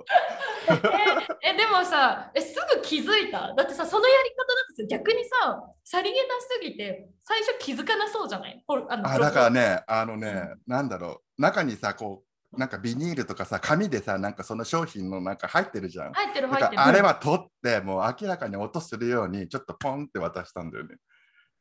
[1.44, 3.54] えでもさえすぐ気づいた？
[3.54, 8.64] だってさそのやり方だとさ逆にささりげなすぎて最初気づかなそうじゃない？
[8.68, 12.26] ほあのあだからね、あのね、なんだろう、中にさ、こう、
[12.58, 16.12] なんかビニールとかさ、紙でさ、なんかその商品のなんか入ってるじゃん。
[16.12, 16.82] 入ってるだ入ってる。
[16.82, 20.98] あれは取って、もう明らかに音するように、ちょっとポンって渡したんだよね。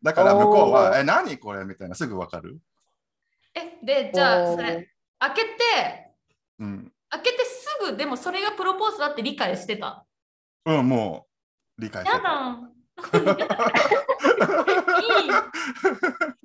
[0.02, 2.58] だから向こうおは、ーえ、何これみたいな、すぐわかる
[3.54, 5.48] えでじゃあそれ開けて
[6.58, 6.92] うん。
[7.10, 10.04] 開けてすぐでもそれがプロポーズだって理解してた。
[10.66, 11.26] うん、も
[11.78, 12.28] う、理解してやた。
[12.28, 12.58] だ。
[15.00, 15.30] いい。
[15.30, 15.40] す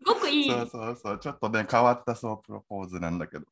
[0.06, 0.50] ごくいい。
[0.50, 3.46] そうそうそう、ちょっとね、変わったそう、プロポーズなんだけど。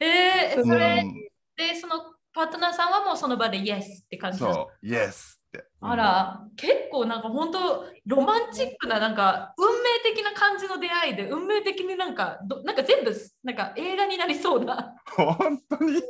[0.00, 0.66] えー、うん。
[0.66, 5.66] それうんでそのパートナーさんはもうその場でイエスって感じそう、イエスって。
[5.80, 16.00] あら、結構なんか本当ロマンチックななんか運命的な感じの出会いで運命的になんかどなんか全部なんか映画になりそうな本当に、ね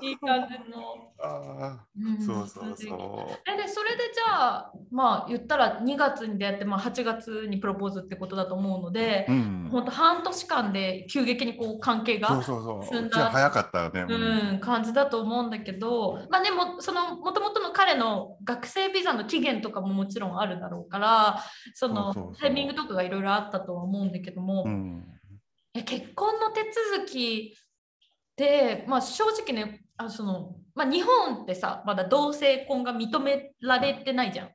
[0.00, 1.12] いい感じの。
[1.22, 9.32] あうんーそうそうそえでそれでじゃあまあ言ったら2月に出会って、まあ、8月にプロポーズってことだと思うのでう。
[9.32, 9.68] う、ん。
[9.70, 12.84] 本当半年間で急激にこう関係がそうそうそう。
[12.84, 14.06] 進んだ早かったよね。
[14.08, 21.42] うん、感じだと思うんだけど、まあでも、その、もともとの彼の学生ビザの期限とかももちろんあるだろうから、
[21.74, 26.60] そのタイミングとかがいろいろあったとは思うんだけども、う結婚の手
[26.94, 34.50] 続きって、まあ正直ね、あその、まあ日本ってさ、まだ同性婚が認められてないじゃん。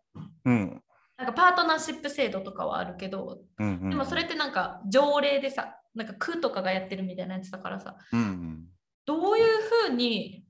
[0.46, 0.84] うん。
[1.18, 3.80] なんかパートナーシップ制度とかはあるけど、うん。
[3.82, 3.90] うん。
[3.90, 8.66] でもそれってなんか条例でさ、なんか区とかがやってるみたいなやつだからさ、うん。
[9.06, 9.46] どういう
[9.88, 10.46] ふうに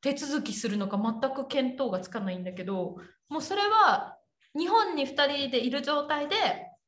[0.00, 2.96] 手続きするのか全く見当がつかないんだけど
[3.28, 4.16] もうそれは
[4.58, 6.36] 日本に2人でいる状態で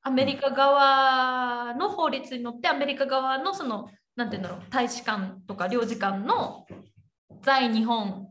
[0.03, 6.67] アメリカ側の法律に乗ってアメリカ側のそのなんていうんだろう大使館とか領事館の
[7.43, 8.29] 在日本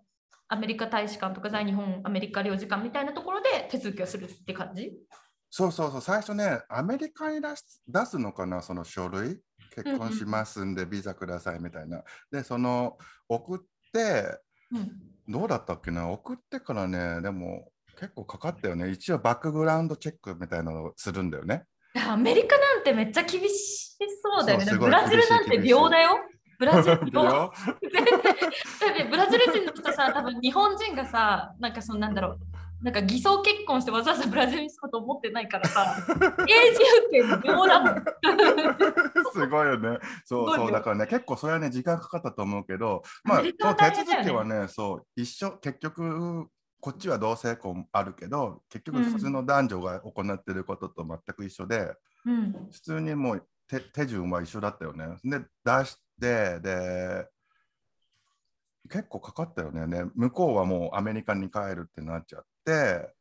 [0.48, 4.92] アメリカ大使館とか在日本アメリカ領事館みたいなところで手続きをするって感じ？
[5.50, 6.02] そうそうそう。
[6.02, 9.40] 最初ね、アメリカに出す出すのかな、その書類？
[9.74, 12.04] 結婚しますんで、ビザくださいみたいな。
[12.32, 12.98] で、その
[13.30, 13.60] 送っ
[13.94, 14.40] て、
[14.72, 14.92] うん
[15.28, 17.70] どうだったっけな、送ってからね、でも
[18.02, 18.90] 結構かかったよね。
[18.90, 21.66] 一応バックグラウンドチェックみたいなのをするんだよね。
[22.10, 24.66] アメリカなんてめっちゃ厳しそうだよね。
[24.76, 26.18] ブラジルなんて秒だよ。
[26.58, 27.52] ブラジル ブラ
[29.30, 32.40] ジル人の人さ、多分日本人がさ、なんかそのなんだろう、
[32.84, 36.80] なんか偽装結婚してわざわざブラジルに住むと思ってないからさ、永住
[37.12, 38.04] 権秒だもん。
[39.34, 40.00] すごいよね。
[40.26, 46.48] そうそうだからね、結構それはね、時間かかったと思うけど、まあ、アメリカはその手続きはね、そう、一緒、結局、
[46.82, 51.94] こっちは同性婚あるけど、結局普通の男女が行ってることと全く一緒で、
[52.26, 52.52] うん。
[52.72, 55.06] 普通にもう手手順は一緒だったよね。
[55.24, 57.28] で、出して、で、
[58.90, 59.86] 結構かかったよね。
[59.86, 63.14] ね向こうはもうアメリカに帰るってなっちゃって、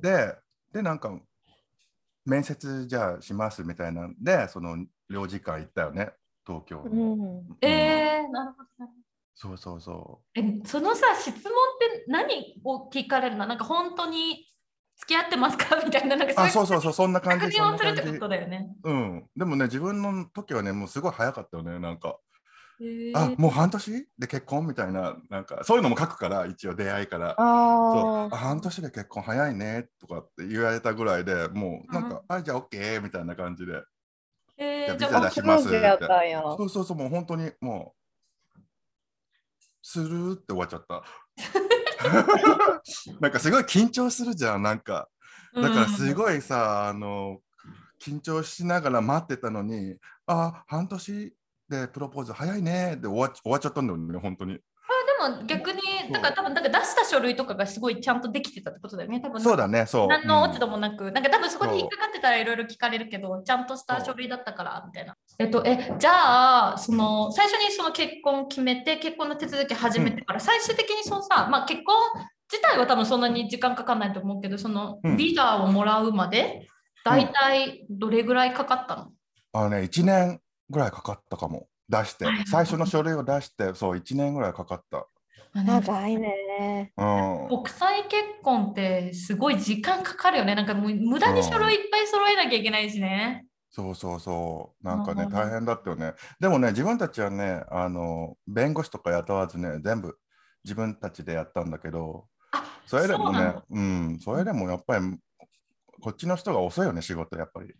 [0.00, 0.36] で、
[0.72, 1.18] で、なんか、
[2.24, 6.12] 面接じゃあしますみたいなんで、その領事館行ったよね、
[6.46, 7.16] 東京うの。
[7.16, 7.56] ん。
[7.62, 8.97] えー、なるほど
[9.40, 13.46] そうそうそえ、そのさ、質問って何を聞かれるの？
[13.46, 14.44] なんか本当に
[14.96, 15.76] 付き合ってますか？
[15.86, 16.44] みたいな、なんかう。
[16.44, 17.46] あ、そいうそううそうそう、そんな感じ。
[17.46, 18.28] 確認をするってこと。
[18.28, 18.68] だよね。
[18.82, 19.30] うん。
[19.36, 22.18] でもね、自分の時はね、もうすごい早かったよね、なんか。
[22.80, 24.08] えーあ、もう半年？
[24.18, 24.66] で結婚？
[24.66, 27.36] みたいな、なんか、そういうのも書くから、一応出会いから。
[27.38, 33.84] そうああ半年で結婚早いねとかって言われたぐらいでもうなんか、あじゃあ OK みたいな感じで
[34.56, 35.68] えー、じゃあビザ出します。
[35.68, 37.97] そうそうそうもう本当にもう
[39.90, 40.32] する？
[40.34, 41.02] って終わっちゃった。
[43.20, 45.08] なんかすごい緊張するじゃんなんか。
[45.54, 46.14] だからすい。
[46.14, 47.38] ごいさ、あの
[48.00, 49.96] 緊張しながら待ってたのに
[50.26, 51.34] あ半年
[51.68, 54.54] でプロポーズ早いねで終わっ終わっちゃったんだよね本当に。
[54.54, 54.60] で
[55.18, 55.80] も逆に
[56.12, 59.20] だから多分だから出した書類とかがすごいちゃんとできてたってことだよね。
[59.20, 60.06] 多分そうだねそう。
[60.06, 65.16] 何の落ち度うんもなく、なんか多分そこに引っかかってたらいろいろ聞かれるけど、ちゃんとした書類だったからみたいな。
[65.38, 71.94] えっと、え、じゃあ、その最初にその結婚を決めて、結婚の手続き始めてから、最終的にそのさ、まあ結婚
[72.50, 75.16] 自体は多分そんなに時間かかんないと思うけど、そのうん。
[75.16, 76.66] ビザをもらうまで、
[77.04, 79.12] 大体どれぐらいかかったの、
[79.52, 81.67] あのね、1年ぐらいかかったかも。
[81.88, 85.06] 出して最初の書類を出して、そう、1年ぐらいかかった。
[85.54, 86.92] 長いね。
[86.96, 87.48] うん。
[87.48, 90.54] 国際結婚ってすごい時間かかるよね。
[90.54, 93.46] なんかもう無駄に書類いっぱい揃えなきゃいけないしね。
[93.70, 94.84] そうそうそう。
[94.84, 96.14] なんかね、うん大変だったよね。
[96.40, 100.18] でもね、自分たちはね、あの、弁護士とか雇わずね、全部
[100.64, 105.18] 自分たちでやったんだけど、あそれでもねうん、それでもやっぱり、
[106.00, 107.74] こっちの人が遅いよね、仕事、やっぱり。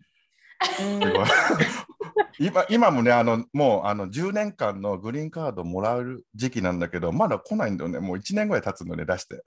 [2.39, 7.99] 今今もねあの、もうあの10年間のグリーンカードもらえる時期なんだけど、まだ来ないんだよね。
[7.99, 9.43] もう1年ぐらい経つのね、出して。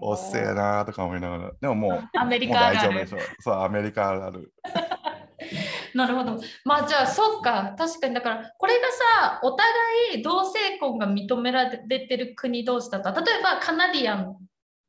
[0.00, 1.52] おっせえなーとか思いながら。
[1.60, 3.32] でももう、ーアメリカあるある大丈夫でしょ。
[3.40, 4.52] そう、アメリカあるある。
[5.94, 6.38] なるほど。
[6.64, 8.86] まあじゃあそうか確かにだからこれが
[9.20, 14.36] さお互い同性婚が認められてる国同士だったら例えばカナディアン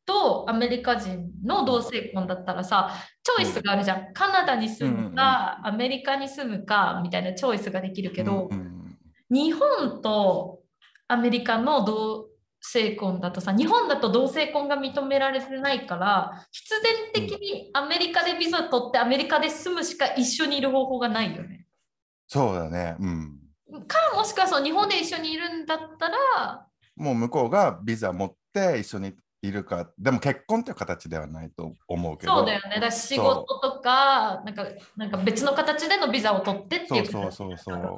[0.05, 2.91] とアメリカ人の同性婚だったらさ
[3.23, 4.13] チョイスがあるじゃん。
[4.13, 8.49] カナダに住むか、アメリカに住むかみたいなチョイスができるけど、
[9.29, 10.59] 日本と
[11.07, 12.27] アメリカの同
[12.61, 16.69] 性婚だとさ日本だと同性婚が認められてないから必
[17.13, 21.65] 然的にアメリカでビザ取ってアメリカで住むしか一緒にいる方法がないよね。
[22.27, 22.95] そうだね。
[22.99, 23.39] うん。
[23.87, 32.37] かもしくはそう日本で一緒にいるんだったらもう向こうがビザ持って一緒にいるか、でも結婚という形ではないと思うけど。
[32.37, 32.79] そうだよね。
[32.79, 37.97] だ仕事とか、なんか、なんか別の形でのビザを取ってっていうそうそうそうそう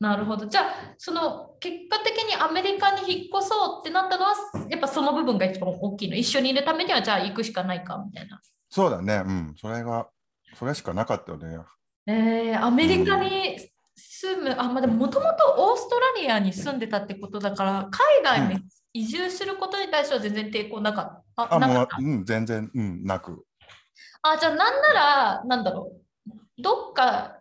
[0.00, 0.46] なるほど。
[0.46, 0.64] じゃあ、
[0.96, 4.34] その結果的にアメリカに引っ越そうってなったのは、
[4.70, 6.16] やっぱその部分が一番大きいの？
[6.16, 8.40] 一緒にいるためには、じゃあ行くしかないかみたいな。
[8.70, 9.22] そうだね。
[9.26, 9.54] うん。
[9.60, 10.08] それが、
[10.54, 11.58] それしかなかったよね。
[12.06, 13.58] えー、アメリカに
[13.96, 18.62] 住む、うん、あ、まあ、でももともとオーストラリアに住んでたってことだから、海外に
[18.98, 21.54] 移住することに対しては全然抵抗なかった？
[21.54, 23.44] あ、もう、うん、全然、うん、なく。
[24.22, 25.92] あ、じゃあなんなら、なんだろ
[26.26, 26.32] う？
[26.62, 27.38] どっか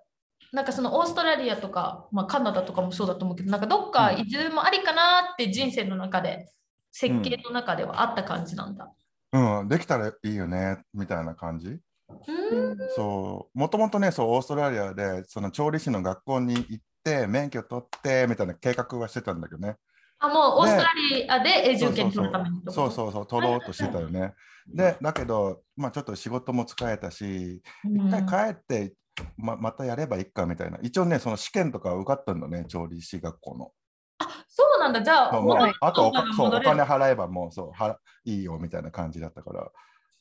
[0.53, 6.47] なんかそのオーストラリアとか、まあ、カナダとかもそうだと思うけど、なんかどっか移住もありかなって人生の中で、
[6.91, 8.91] 設計の中ではあった感じなんだ。
[9.33, 11.67] うん、うん、できたらいいよねみたいな感じ。
[11.69, 19.75] うんそうもともとねそうオーストラリアでその調理師の学校に行って免許取ってみたいな計画はしてたんだけどね。
[20.19, 24.33] あもうオーストラリアで永住権取るためにそうそうそう取ろうとしてたよね。
[24.67, 28.95] でだけど、まあ、ちょっと仕事も疲れたし、一回帰って
[29.37, 30.77] ままたやればいいかみたいな。
[30.81, 33.71] 一応ね、その試験とか受かったんだね、調理師学校の。
[34.19, 39.71] あそうなんだ、じゃあ、もうあとおそうお金払えばもうそうはいいよみたいな感じだったから。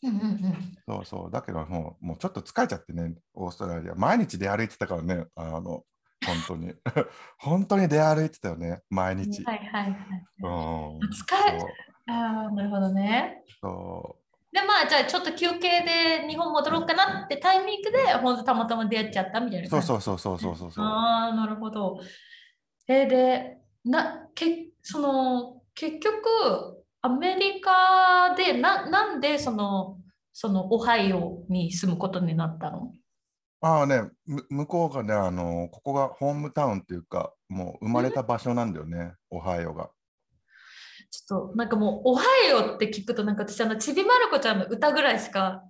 [0.02, 3.94] うんうんうん、そうそう、だけどもうもうちょっと疲れちゃってね、オーストラリア。
[3.94, 5.82] 毎日出歩いてたからね、あの
[6.24, 6.74] 本当に。
[7.38, 9.44] 本当に出歩いてたよね、毎日。
[9.44, 9.94] はいはいはい。
[10.40, 11.58] うん、疲れ
[12.08, 13.42] ああ、なるほどね。
[13.60, 14.26] そう
[14.56, 22.00] でまあじゃあちょっと休憩で日本戻ろうかなってタイミングで本当たまたま出会っちゃったみたいなそうそうそうそうそうそうああなるほど
[22.88, 29.98] えー、でなけその結局アメリカでななんでその
[30.32, 32.92] そのオハイオに住むことになったの？
[33.62, 34.02] ああね
[34.50, 39.90] 向こうがねあのここがホームタウンっていうかもう生まれた場所なんだよね、オハイオが。
[41.10, 45.62] ちょっとなんかもう「おはよう」って聞くとなんか私あのちびまる子ちゃんの歌ぐらいしか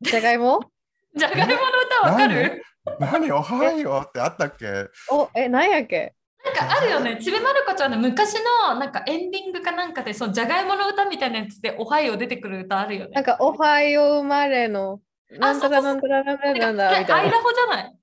[0.00, 0.60] じゃがいも？
[1.14, 1.56] じゃがいもの
[2.02, 2.62] 歌わかる？
[2.98, 3.30] 何？
[3.32, 4.66] おはようってあったっけ？
[5.10, 6.14] おえ何やっけ？
[6.44, 7.18] なんかあるよね。
[7.22, 8.34] ちびまる子ちゃんの昔
[8.66, 13.12] のなんかエンディングかなんかでそのじゃがいもの歌みたいなやつで「おはよう」出てくる歌あるよね。
[13.12, 15.00] なんか「おはよう生まれの」
[15.38, 16.90] なんだなんだなんだなんだみたいな。
[16.90, 17.96] アイダホじゃない？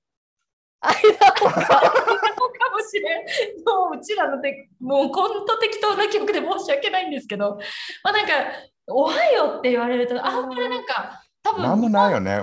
[0.80, 1.60] アイダホか。
[1.60, 1.70] か
[2.72, 3.24] もしれん。
[3.64, 7.58] もううちらので、もう本当適当な曲で申し訳ないんですけど、
[8.02, 8.32] まあなんか、
[8.86, 12.34] おはようって言われると、あんまりなんか、多分なんもないよね、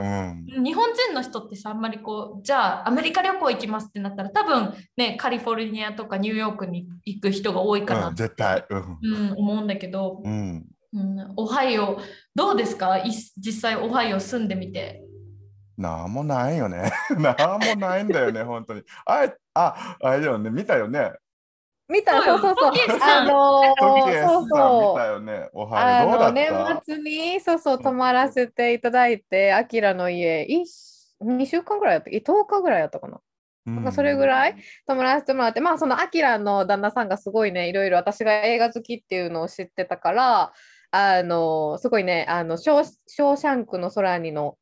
[0.55, 11.99] うん、日本人の人ってさあんまりこうじゃあアメリカ旅行行きますってなったら多分ねカリフォルニアとかニューヨークに行く人が多いかな、うん、絶対、うん、うん、思うんだけど、うんうん、オハイオ
[12.33, 13.01] どうですか？
[13.37, 15.03] 実際オハイオ住んでみて
[15.77, 16.91] なんもないよね。
[17.19, 18.83] なんもないんだよね、本当に。
[19.05, 21.11] あれ、あ、あれだよね、見たよね。
[21.87, 22.71] 見た、そうそうそう。
[22.99, 24.93] あのー、そうそう。
[24.93, 25.49] 見たよね。
[25.53, 26.19] おはよう。
[26.19, 26.49] どう年
[26.83, 30.47] 末に、そうそう、泊まらせていただいて、あきらの家、
[31.21, 33.19] 2週間ぐらいやった、10日ぐらいやったかな。
[33.67, 34.55] うん、それぐらい
[34.87, 40.53] 泊まらせてもらって、まあ、そのあきらの旦那さんがすごいね、いろいろ私が映画好きっていうのを知ってたから、
[40.91, 44.57] あのすごいね、あのショーショーシャンクの空にの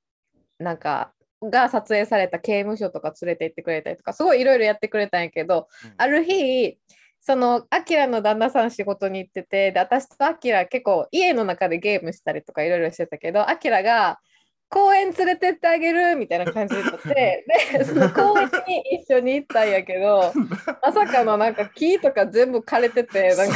[0.60, 6.78] なんかが撮影された刑務所とか連れて行ってくれたりとかすごいいろいろやってくれたんやけど、うん、ある日
[7.22, 14.20] そのアキラの旦那さん仕事に行っててで私とアキラ結構家の中でゲームしたりとかいろいろしてたけどアキラが
[14.70, 17.46] 公園連れてってあげるみたいな感じでって
[17.78, 20.34] でその公園に一緒に行ったんやけど
[20.82, 23.56] まさかのなんか木とか全部枯れててなんか。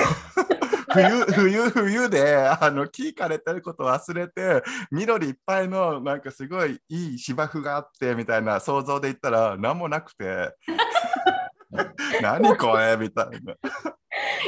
[0.92, 10.56] 冬冬冬であの木枯れてること忘れて緑いっぱいのなんかすごいいい芝生があってみたいな想像で言ったら何もなくて。
[12.24, 13.56] 何これみたいな。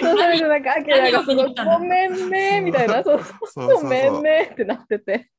[0.02, 3.04] そうそれでなんかアキラがすごいごめんねみたいな。
[3.04, 3.82] そうそう。
[3.84, 5.30] ごめんねってなってて。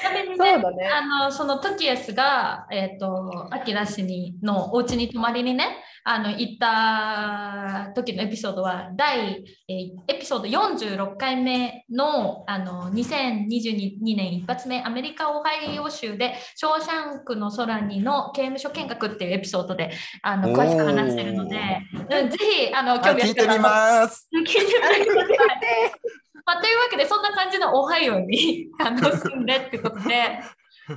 [0.00, 24.28] ちなみにね、ねあのそのトキエスが、えーと、アキラ氏にのお家に泊まりにねあの行った時のエピソードは第、えー、エピソード46回目のあの2022年一発目アメリカ・オハイオ州で「ショーシャンクの空に」の刑務所見学っていうエピソードであの詳しく話してるので、ぜひあの興味あったら聞いてみます。
[24.34, 30.40] 聞いてみてまあ、というわけでそんな感じのオハイオに あの住んでってことで。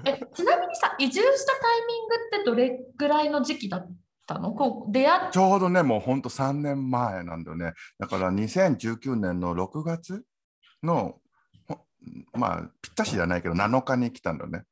[0.03, 3.89] えちなみにさ移住したタイミングってどれぐらいの時期だっ
[4.25, 4.51] たの？
[4.51, 7.73] こう出会ちょうどねもうほんと3年前なんだよね。
[7.97, 10.25] だから2019年の6月
[10.83, 11.21] の
[12.33, 14.63] まあぴったしじゃないけど7日に来たんだよね。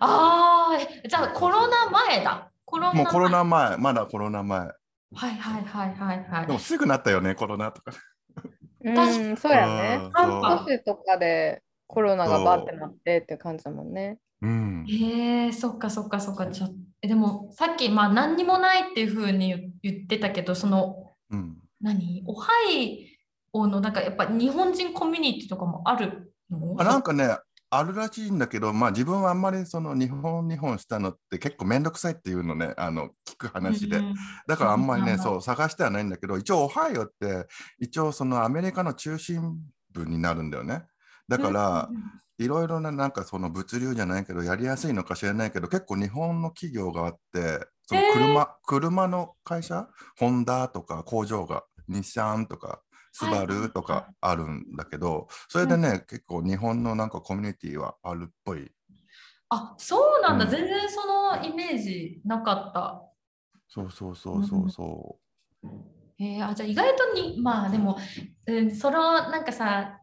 [0.00, 2.50] ああじゃあコロナ前だ。
[2.64, 3.04] コロナ前。
[3.04, 3.76] もうコロナ前。
[3.76, 4.58] まだコロナ前。
[4.60, 4.74] はい
[5.14, 6.46] はいはいはいはい。
[6.46, 7.92] でもすぐなったよねコロナとか
[8.84, 10.00] うん、そうやね。
[10.04, 14.18] うん半年とかでコロナがバってなってっていう感じだもんね。
[14.42, 14.86] うん。
[14.88, 16.68] へえそっかそっかそっかちょ
[17.02, 21.56] えでもさっきまあ何にもないっていうふうに言言ってたけどそのうん。
[21.80, 22.22] 何？
[22.26, 23.18] オハイ
[23.52, 26.74] オのなんかやっぱ日本人コミュニティとかもあるの？
[26.78, 27.24] あなんかね、
[27.70, 33.98] あるらしいんだけど、まあ自分はあんまりその日本日本したのって結構めんどくさいっていうのね、あの聞く話で。
[33.98, 34.14] うん
[34.46, 37.46] だからあんまりね、そう探してはないんだけど、一応オハイオって
[37.78, 39.58] 一応そのアメリカの中心
[39.92, 40.84] 部になるんだよね。
[41.28, 41.90] だから、
[42.38, 49.88] いろいろななんかその物流じゃないけど、やりやすいのか知らないけど、結構日本の企業があって、その車,、車の会社、
[50.18, 52.82] ホンダとか工場が、日産とか、
[53.18, 58.70] スバルとかあるんだけど、それでね、結構日本のなんかコミュニティはあるっぽい。
[59.50, 63.02] あそうなんだ、うん全然そのイメージなかった。
[63.66, 65.18] そうそうそうそうそ
[66.20, 67.98] えー、あじゃあ意外とにまあでも、
[68.46, 70.00] うん、そのなんかさ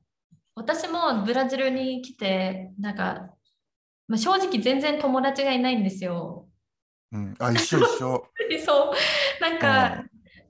[0.56, 3.30] 私もブラジルに来てなんか、
[4.08, 6.48] まあ、正直全然友達がいないんですよ。
[7.12, 7.18] う。
[7.18, 8.28] うん、あ、一緒一緒。
[8.66, 10.06] そうなんか、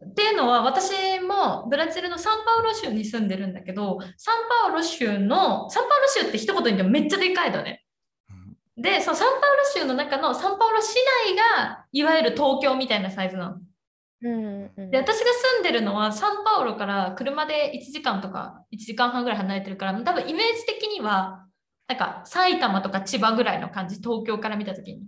[0.10, 7.84] っていうのは私もブラジルのサンパウロ州に住んでるんだけどサンパウロ州のサンパウロ州って一言で言ってもめっちゃでかいのね。
[8.30, 10.96] うんでそのサンパウロ州の中のサンパウロ市
[11.28, 13.58] 内がいわゆる東京みたいなサイズなの。
[14.22, 21.46] うんうんで私が住んでるのはサンパウロから車で1時間とか1時間半ぐらい離れてるから多分イメージ的には
[21.88, 25.04] なんか埼玉とか千葉ぐらいの感じ東京から見た時に。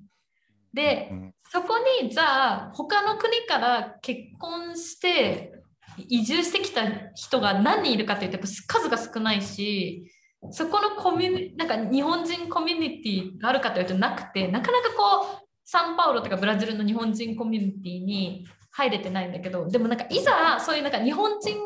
[0.73, 5.53] でうんそこにじゃあ他の国から結婚して
[6.07, 6.83] 移住してきた
[7.15, 10.11] 人が何人いるかというとっ数が少ないし
[10.51, 21.57] そこのコミュなんか日本人コミュニティがあるかというとなくてなかなかこうサンパウロとかブラジルの日本人コミュニティに入れてないんだけどでもなんかいざそういうなんか日本人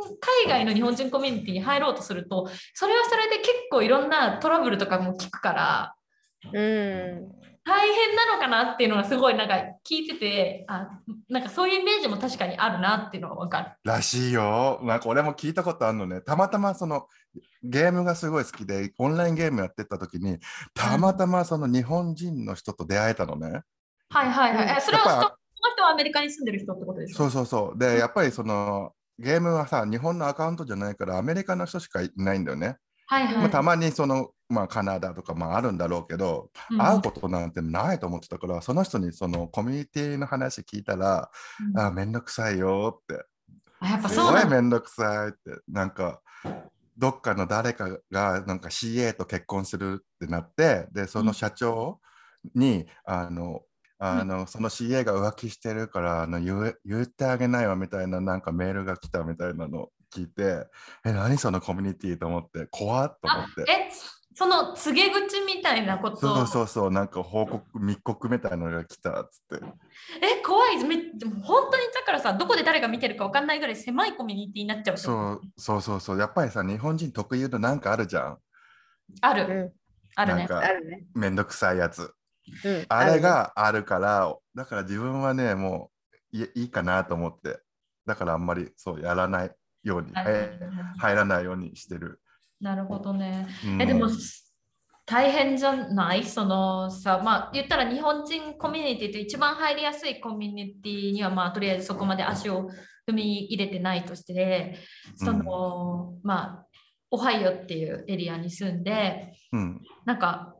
[0.46, 5.96] 海外の日本人コミュニティに入ろうとするとそれはそれで結構いろんなトラブルとかも聞くから
[6.54, 7.41] うん。
[7.64, 9.56] 大変なのかなっていうのがすごいなんか
[9.88, 10.90] 聞いててあ
[11.30, 13.72] なんかそういうイメージも確かにあるなっていうのは分かる。
[13.84, 14.80] らしいよ。
[14.84, 16.22] なんか俺も聞いたことあるのね。
[16.22, 17.08] たまたまその
[17.64, 20.40] ゲームがすごい好きで、オンラインゲームやってた時に、
[20.74, 23.62] たまたまその日本人の人と出会えたのね。
[24.10, 24.82] はいはいはい。
[24.82, 25.22] それはその
[25.76, 27.18] 人はアメリカに住んでる人ってことですか？
[27.18, 27.80] そうそうそう。
[27.80, 32.78] で、やっぱりそのゲームはさ、日本のアカウントじゃないから、アメリカの人しかいないんだよね。
[33.06, 33.38] はいはい。
[33.38, 41.30] まあ、たまにその、まあ、カナダとか、まあ、あるんだろうけど、うん会うことなんてないと思ってたから、その人にそのコミュニティの話聞いたら、
[41.74, 43.24] うんあ、めんどくさいよって。
[43.80, 44.20] あやっぱす。
[44.20, 46.22] ごいめんどくさいって、なんか、
[46.98, 52.00] どっかの誰かがなんか CA と結婚するってなって、で、その社長
[52.56, 53.62] に、あの、
[54.04, 60.68] あのその CA が浮気してるからあの言え言ってあげないわみたいななんかメールが来たみたいなのを聞いて、
[61.06, 63.66] え、何そのコミュニティと思って、怖っと思っあて。
[64.42, 66.18] えその告げ口みたいなこと。
[66.18, 69.66] そうそうそう、なんか報告、密告みたいなのが来たっつって。
[70.22, 70.84] え怖い。
[70.84, 78.38] めでも本当にだからさどこで誰が見てるか分かんないぐらい狭いコミュニティになっちゃうそうそうそうそう、やっぱりさ、日本人特有のなんかあるじゃん。
[79.22, 79.44] ある。
[79.44, 79.72] うん。
[80.16, 80.40] あるね。
[80.40, 81.04] なんかあるね。
[81.14, 82.02] めんどくさいやつ。
[82.66, 82.86] うん。
[82.90, 85.92] あれがあるから、だから自分はね、も
[86.34, 87.60] ういいいかなと思って、
[88.06, 89.52] だからあんまりそうやらない
[89.84, 90.60] ように、え
[90.98, 92.20] 入らないようにしてる。
[92.62, 93.48] なるほどね。
[93.66, 93.82] うん。
[93.82, 94.08] えでも
[95.06, 96.24] 大変じゃない？
[96.24, 102.70] そのさまあ言ったら日本人コミュニティって一番入りやすいコミュニティにはまあとりあえずそこまで足を
[103.10, 104.78] 踏み入れてないとして
[105.16, 106.66] その、まあ
[107.10, 110.56] オハイオっていうエリアに住んでうん、なんか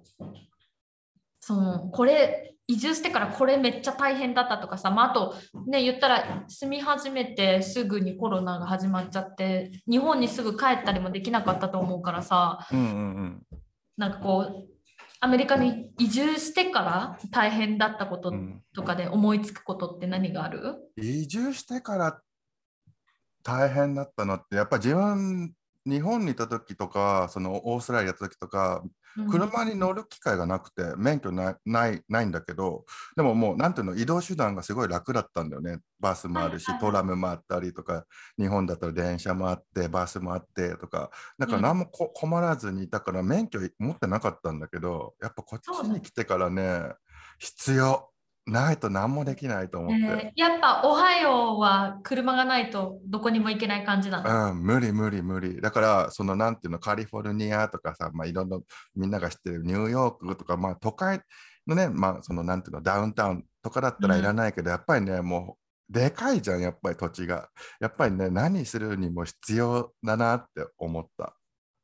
[1.40, 5.36] そのこれ移住してからこれめっちゃ大変だったとかさ、まあ、あと
[5.68, 12.88] ね言ったら住み始めてすぐにコロナが始まっちゃって日本にすぐ帰ったりもできなかったと思うからさうん、うん、う
[13.24, 13.42] ん。
[13.98, 14.72] なんかこう
[15.20, 22.22] アメリカに移住してから大変だったことうんとかで思いつくことって何がある、移住してから
[23.44, 25.54] 大変だったのって、やっぱ自分、
[25.86, 28.92] 日本にいた時とか、そのオーストラリアやった時とか、うん
[29.28, 32.86] 車に乗る機会がなくて、免許ないないないんだけど、
[33.16, 35.80] でももう、なんていうの、移動手段がすごい楽だったんだよね。
[36.00, 38.06] バスもあるしトラムもあったりとか、
[38.38, 46.94] 日本だったら電車もあって、バスもあってとか、だから何もこ困らずにいたから、免許持ってなかったんだけど、やっぱこっちに来てからね、
[47.40, 48.11] 必要。
[48.52, 49.96] ないと何もできないと思って。
[49.96, 55.62] えーやっぱオハイオは車がないとどこにも行けない感じなの、うん、無理無理無理。
[55.62, 58.60] だから、そのなんていうの、カリフォルニアとかさ、まあ、いろんな
[58.96, 61.22] みんなが知ってるニューヨークとか、まあ、都会
[61.68, 65.58] のね、まあ、そのなんていうの、ダウンタウンとかだったらいらないけど、やっぱりね、も
[65.90, 67.50] うでかいじゃん、やっぱり土地が。
[67.80, 71.36] やっぱりね、何するにも必要だなって思った。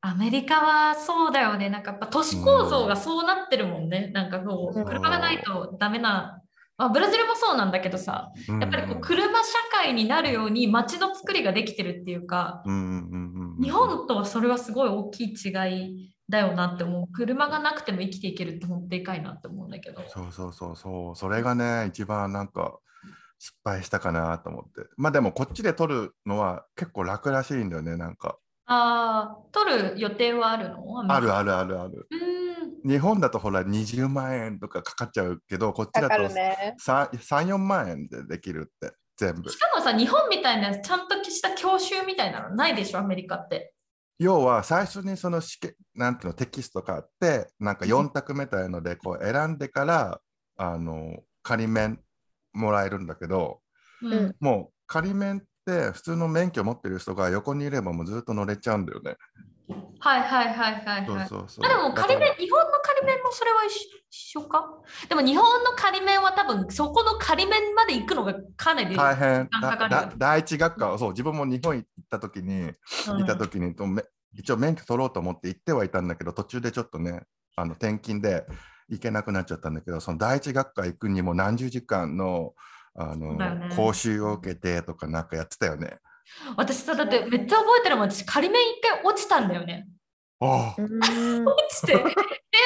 [0.01, 1.69] アメリカはそうだよね。
[1.69, 4.11] なんかやっぱ都市構造がそうなってるもんね。
[4.13, 6.41] なんかこう、うん車がないとダメな。
[6.77, 17.07] まあ、ブラジルもそうなんだけどさ、うんやっぱりこう車社会になるように街の作りができてるっていうか、うんうんうんうん日本とはそれはすごい大きい違いだよなって思う。
[17.11, 20.01] 車がなくても生きていけるって本当でかいなって思うんだけど。
[20.07, 22.77] そうそうそうそう、それがね、一番なんか
[23.39, 24.87] 失敗したかなと思って。
[24.97, 28.37] まあでもこっちで撮るのは結構楽らしいんだよね、なんか。
[28.67, 31.11] ああ、取る予定はあるの？
[31.11, 32.07] あるあるあるある。
[32.11, 32.89] うーん。
[32.89, 36.75] 日本だとほら20万円とかかかっちゃうけど、こっちだとかかるね。
[36.79, 37.09] 3、
[37.47, 39.57] 4万円でできるって、全部し。
[39.57, 43.73] かもさ、日本みたいなちゃんとした教習みたいなのないでしょ、アメリカって。
[44.19, 50.19] 要は最初にその試験、なんていうの、テキストがあって、なんか4択みたいのでこう選んでから、
[50.57, 51.99] あの、仮免
[52.53, 53.61] もらえるんだけど、
[54.01, 59.17] うんうんもう仮免って普通の免許持ってる人が横にいればもうずっと乗れちゃうんだよね。
[59.99, 61.05] はいはいはいはいはい。
[61.05, 61.65] そうそうそう。
[61.65, 64.65] あでも仮面、日本の仮面もそれは一緒か？
[65.09, 74.03] でも日本の仮面は多分そこの仮面まで行くのがかなり大変かかる第一学科そう自分も日本行った時に、うんいた時にとめ
[74.33, 77.23] 一応免許取ろうと思って行ってはいたんだけど途中でちょっとね
[77.55, 78.45] あの転勤で
[78.87, 82.53] 行けなくなっちゃったんだけどその第一学科行くにも何十時間の
[82.97, 85.97] あの、ね講習を受けてとかなんかやってたよね。
[86.55, 88.11] 私さ、だってめっちゃ覚えてるもん。
[88.11, 89.87] 私仮面一回落ちたんだよね。
[90.39, 91.95] ああうん落ちて。
[91.95, 92.11] ってい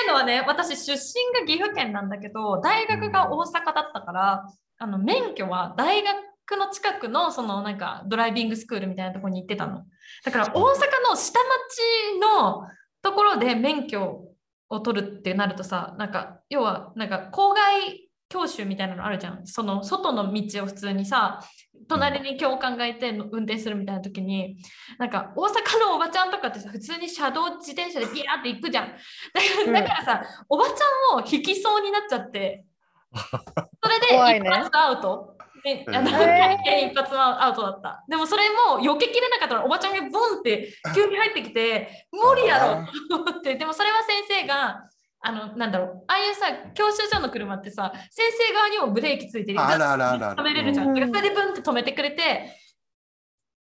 [0.05, 4.45] うのはね、私出身が岐阜県なんだけど、大学が大阪だったから、
[4.77, 6.15] あの免許は大学
[6.57, 9.83] の近くのそのなんかドライビングスクールみたいなところに行ってたの。
[10.25, 10.63] だから大阪
[11.09, 12.67] の下町の
[13.01, 14.25] ところで免許
[14.69, 19.45] を取るってなるとさ、なんか要はなんか郊外教習みたいなのあるじゃん。
[19.45, 21.41] その外の道を普通にさ、
[21.87, 24.55] 隣に教官がいて運転するみたいな時に、
[24.97, 28.87] なんか大阪のおばちゃんとかってさ、普通に車道自転車でビヤーって行くじゃん。
[28.87, 30.73] だからだからさ、おばちゃ
[31.17, 32.63] んも引きそうになっちゃって、
[33.11, 35.37] それで一発アウト。
[35.63, 38.03] であのへ一発アウトだった。
[38.07, 44.89] でもそれも避けきれなかったらおばちゃんがボンって急に入ってきて、無理やろと思って、でもそれは先生が、
[45.23, 49.61] あの、なんだろう、ああいうさ、教習所の車ってさ、先生側にもブレーキついてる。
[49.61, 50.95] あらあらあらあら止めれるじゃん。
[50.95, 52.57] それでブンって止めてくれて、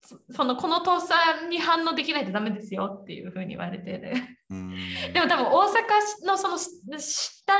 [0.07, 3.99] そそのこの倒産に反応できないとダメですよっていうふうに言われて、
[5.13, 7.55] でも多分大阪のそのし下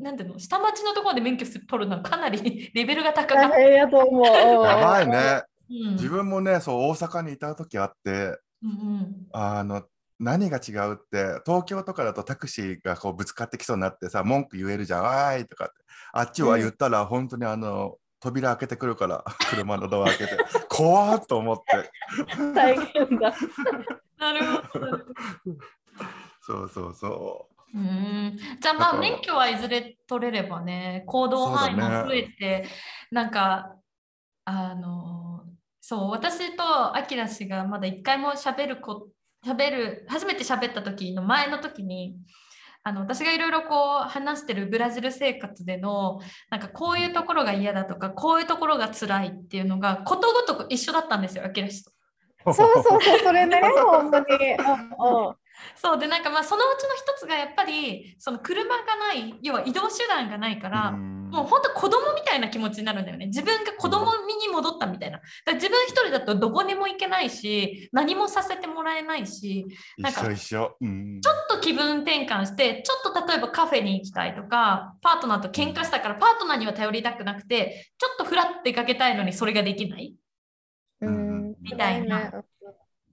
[0.00, 0.38] なんていうの？
[0.38, 3.58] 下町のところで免許取るのはかなりレベルが高かった。
[3.58, 4.24] やと思う。
[4.64, 5.42] やばいね。
[5.68, 5.92] うん。
[5.94, 8.72] 自分もねそう大阪にいた時あってうんう
[9.02, 9.26] ん。
[9.32, 9.82] あの
[10.22, 15.74] 何が違うって東京とかだとタクシーがこうぶつかってきそうになってさ文句言えるじゃん「わーい」とかって。
[16.12, 20.38] あっちは言ったら本当にあの扉開けてくるから 車のドア開けて。
[20.68, 21.90] 怖っと思って。
[22.54, 23.34] 大変だ。
[24.18, 24.98] なるほど。
[26.40, 27.78] そうそうそう。
[27.78, 28.38] ん。
[28.60, 32.68] じゃあまあ免許はいずれ取れればね行動範囲も増えて、
[33.10, 33.74] なんか
[34.44, 35.44] あの
[35.80, 39.08] そう私とあきら氏がまだ一回も喋るこ
[39.46, 42.16] 喋る初めて喋った時の前の時に
[42.84, 46.20] あの私がいろいろこう話してるブラジル生活での
[46.50, 51.84] なんかこういうところが嫌だとかこういうところが辛いっていうのがことごとく一緒だったんですよあきら氏。
[52.44, 54.26] そうそうそう、それね、 ほんまに。
[54.26, 55.34] うんうん
[55.76, 63.26] そうでなんかまあそのうちの一つがやっぱりその車がない要は移動手段がないから、うんもう本当子供みたいな気持ちになるんだよね。
[63.26, 65.16] 自分が子供に戻ったみたいな。
[65.16, 69.66] だから自分一人だとどこにも行けないし何もさせてもらえないし
[69.96, 70.76] なんか一緒一緒。
[70.80, 80.14] うんちょっと気分転換してちょっと例えばカフェに行きたいとかパートナーと喧嘩したからパートナーには頼りたくなくてちょっとフラッと出かけたいのにそれができない。
[81.00, 81.54] うん。
[81.62, 82.30] みたいな。
[82.30, 82.51] ね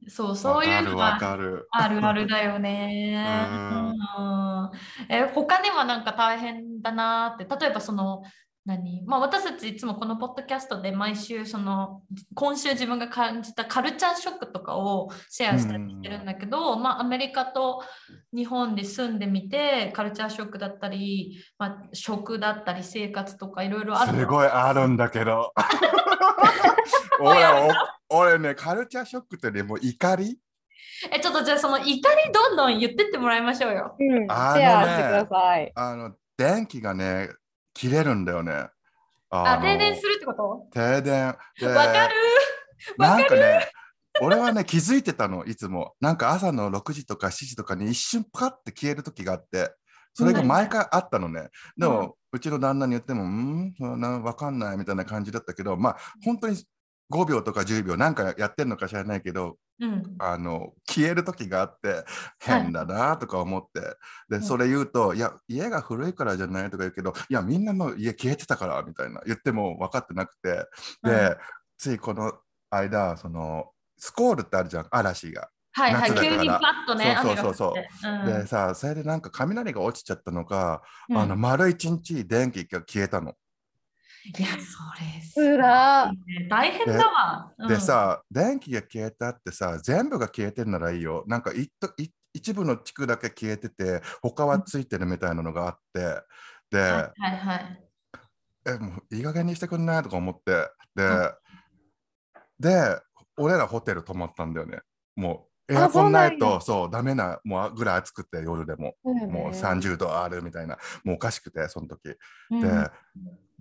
[0.10, 1.32] そうそういうのわが。
[1.32, 3.16] あるあるだよね。
[3.72, 4.72] うんうん
[5.10, 8.24] え他にはなんか大変だなって例えばその
[8.70, 12.03] 何、まあ、私たちいつもこのポッドキャストで毎週その
[12.36, 17.82] 今週自分が感じたカルチャーショックとかをシェアしたりしてるんだけど、まあ、アメリカと
[18.32, 25.51] 日本で住んでみてカルチャーショックだったり、まあ、食だったり生活とかいろいろあるすごいあるんだけど。
[27.20, 27.45] 俺
[28.11, 30.38] お俺ね、カルチャーショックってね、もう怒り？
[31.11, 32.01] えちょっとじゃあその怒り
[32.34, 33.95] どんどん言ってってもらいましょうよ。
[33.99, 35.72] うん、シェアしてください。
[35.76, 37.30] あの、電気がね、
[37.74, 38.67] 切れるんだよね。
[39.30, 40.67] あの停電するってこと？
[40.72, 41.36] 停電。
[41.59, 42.15] でわかる
[42.97, 43.70] なんかね、
[44.22, 45.93] 俺はね、気づいてたの、いつも。
[45.99, 49.74] なんか朝の6時とか7時とかに一瞬パカって消える時があって、
[50.13, 51.49] それが毎回あったのね。
[51.78, 56.55] でも、うちの旦那に言っても、うん、なわかんないみたいな感じだったけど、まあ、本当に
[57.12, 60.03] 5秒とか10秒なんかやってんのか知らないけど、うん。
[60.20, 62.03] あの消える時があって
[62.39, 63.82] 変だなとか思って、
[64.30, 70.49] でそれ言うと「いや家が古いからじゃない」とか言うけど「いやみんなの家消えてたから」みたいな言っても分かってなくて
[71.03, 71.38] で、うん
[71.80, 72.34] ついこの
[72.70, 75.49] 間そのスコールってあるじゃん嵐が。
[75.72, 76.10] はいはい。
[76.10, 78.26] 夏だから急にバッとね、そうそうそう。
[78.28, 83.34] でさそれでなんか雷が落ちちゃったのか、うんあの丸一日電気が消えたの。
[84.26, 84.57] いや、そ
[85.01, 86.11] れすつら
[86.49, 87.53] 大変だわ。
[87.57, 91.24] うんで、さ、電気が消えたってさ、全部が消えてるならいいよ。
[91.28, 95.99] なんかいっとい一部の地区だけ消えてて、他はついてるみたいなのがあって、
[96.70, 97.84] で、はいはいはい。
[98.67, 100.03] え、もういい加減にしてくんない？
[100.03, 100.51] とか思って、
[100.95, 101.32] で、うん
[102.59, 102.99] で、
[103.38, 104.80] 俺らホテル泊まったんだよね。
[105.15, 112.15] もうエあアコンないと、そうダメな、もうぐらい暑くて、夜でも、もう30度あるみたいな、もうおかしくて、その時。
[112.49, 112.61] うん。
[112.61, 112.67] で、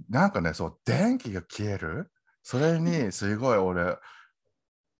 [0.08, 2.10] なんかね、そう、電気が消える？
[2.42, 3.98] それにすごい俺、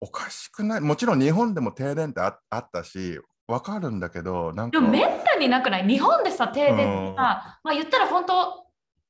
[0.00, 0.80] おかしくない？
[0.80, 4.78] もちろん日本でも停電ってああったし、わかるんだけど、なんか。
[4.78, 5.88] でもめったになくない？
[5.88, 8.66] 日本でさ、停電ってさ、まあ言ったら本当、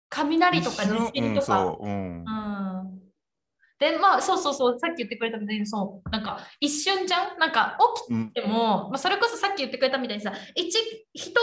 [0.08, 1.46] 雷とか地震とか。
[1.46, 2.24] そう、うん。
[2.24, 2.87] うん
[3.78, 7.38] で、まあそうそうそう、さっき言ってくれたみたいに、そう、なんか一瞬じゃん？
[7.38, 10.76] なんか起きうんても、まあ、それこそさっき言ってくれたみたいにさ、一、
[11.12, 11.34] 一区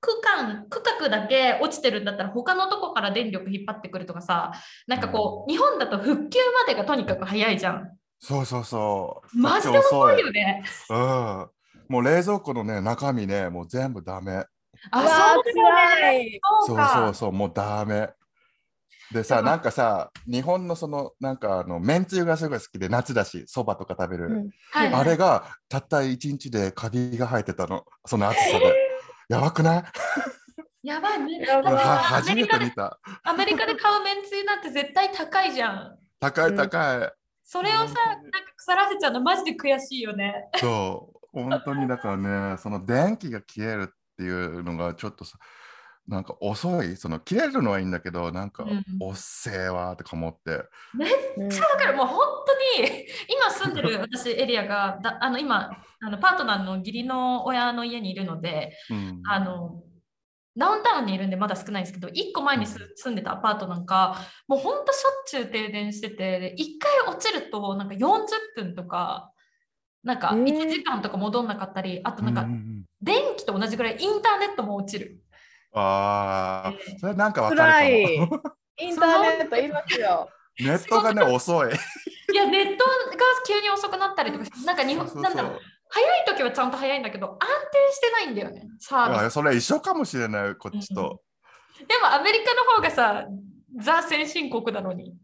[0.00, 4.52] 区間、区画だけ落ちてるんだったら、他のとこから電力引っ張ってくるとかさ、
[4.86, 7.88] なんかこう、日本だと復旧までがとにかく早いじゃん。
[8.20, 9.38] そうそうそう。
[9.38, 10.62] マジで遅いよね。
[10.90, 11.48] うん。
[11.88, 14.44] もう冷蔵庫のね、中身ね、もう全部ダメ。
[14.90, 15.42] あ、そう。
[15.44, 16.92] そうそうか。
[17.06, 18.10] そうそう、もうダメ。
[19.12, 24.26] でさ、なんかさ、日本のその、なんかあの、めんつゆがすごい好きで、夏だし、そばとか食べる。
[24.26, 24.32] うん
[24.70, 28.74] はいはいあれがたった一日でカビが生えてたの、その暑さで。
[29.28, 29.80] やばくな
[30.82, 30.88] い？
[30.88, 31.44] やばいね。
[31.46, 32.98] 初めメリカでて見た。
[33.22, 35.98] アメリカで買うめんつゆなんて絶対高いじゃん。
[36.20, 37.12] 高いうん高い。
[37.44, 37.94] それをさ、なんか
[38.56, 40.34] 腐らせちゃうのマジで悔しいよね。
[40.56, 45.38] そう、本当にだからね、その電気が消えるっていうのがちょっとさ、
[46.06, 48.84] なんか遅い、その消えるのはいいんだけど、なんかうん。
[49.00, 50.64] 遅えわとか思って。
[51.36, 59.22] うんだからもう本当に今住んでる 私エリアがだあの今あのパートナーの義理の親の家にいるのでうん。
[59.26, 59.82] あの
[60.56, 69.32] ダウンタウンにいるんでまだ少ないんですけど1個前にす住んでたアパートなんかもう本当しょっちゅう停電しててで1回落ちるとなんか40分とか
[70.04, 70.44] なんかえー。
[70.44, 72.46] 1時間とか戻んなかったりあとなんか
[73.00, 75.24] 電気と同じぐらいインターネットも落ちる。
[75.74, 78.42] ああ、それなんかわかるかも。
[78.78, 80.28] インターネットいますよ。
[80.58, 81.72] ネットがね、遅い。
[82.32, 82.90] いやネットが
[83.46, 91.20] 急に遅くなったりとかなんか日本なんだろう早い時はちゃんと早いんだけど安定してないんだよねサービスそれ一緒かもしれない、こっちと。
[91.86, 93.26] でもアメリカの方がさ、
[93.80, 95.14] ザ先進国なのに。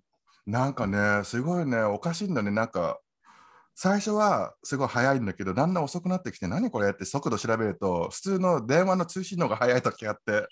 [0.46, 2.50] なんかね、すごいね、おかしいんだね。
[2.50, 2.98] なんか、
[3.82, 6.90] 最初はすごい早いんだけど、だんだん遅くなってきて、何これ？
[6.90, 10.46] って速度調べると、普通の電話の通信の方が早い時あって。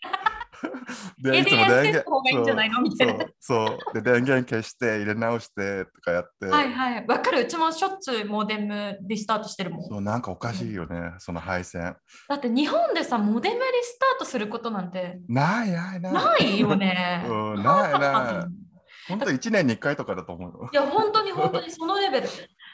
[1.22, 2.80] で、いつも電エリアンステップの方がいいんじゃないの？
[2.80, 4.02] みたいなそうそう。
[4.02, 6.46] で、電源消して、入れ直してとかやって。
[6.46, 7.06] はいはい。
[7.06, 7.40] わかる。
[7.40, 9.84] うちもしょっちゅうモデムリスタートしてるもん。
[9.84, 11.94] そうなんかおかしいよね、その配線。
[12.30, 16.12] だって日本でさ、モデムリスタートすることなんてないないない。
[16.14, 17.22] ないよね。
[17.28, 18.68] うんないないい。
[19.08, 20.70] 本当1年に1回とかだと思うよ。
[20.72, 22.28] や、本当に本当にそのレベル。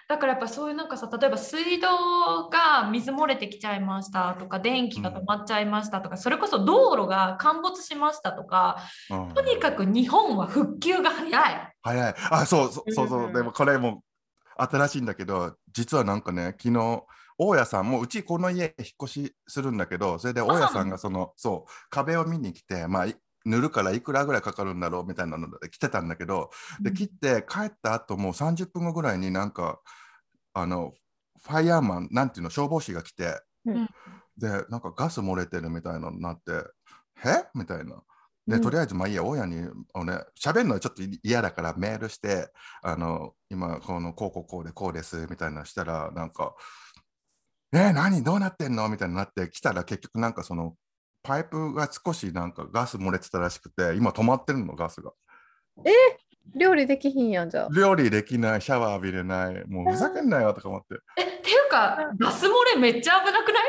[0.08, 8.76] だからやっぱそういうなんかさ、例えば水道が水漏れてきちゃいましたとか、電気が止まっちゃいましたとか、それこそ道路が陥没しましたとか、
[9.10, 11.74] うんとにかく日本は復旧が早い。
[11.82, 12.14] 早い。
[12.30, 13.28] あ、そうそうそうそうう。
[13.30, 14.02] んでもこれも
[14.56, 17.02] 新しいんだけど、実はなんかね、昨日、
[17.36, 29.80] 大家さんもうちこの家引っ越しするんだけど、それで大家さんがその、そう、壁を見に来て、まあ、い塗るからいくらぐらいかかるんだろうみたいなので来てたんだけど、で、切って帰った後もう30分後ぐらいになんか、
[30.54, 30.92] あの、
[31.42, 33.88] ファイヤーマン、なんていうの、消防士が来て、うん。
[34.36, 36.52] で、なんかガス漏れてるみたいなのになって、
[37.24, 37.44] え？
[37.54, 38.02] みたいな。
[38.46, 38.60] で、うん。
[38.62, 42.50] とりあえず、まあいいや、親に、あのね、喋るのはちょっと嫌だからメールして、
[42.82, 46.54] あの、今、この、こうこうこうでこうです、みたいなのしたら、なんか、
[47.72, 48.22] え、何？
[48.22, 48.88] どうなってんの？
[48.88, 50.74] みたいになって、来たら結局なんかその、
[51.24, 55.10] パイプが少しなんかガス漏れてたらしくて、今止まってるの、ガスが。
[56.54, 57.68] 料理できひんやんじゃあ。
[57.74, 60.98] 料理できない、シャワー浴びれない、もうふざけんなよとか思って。
[61.18, 63.64] え、っていうか、ガス漏れめっちゃ危なくない？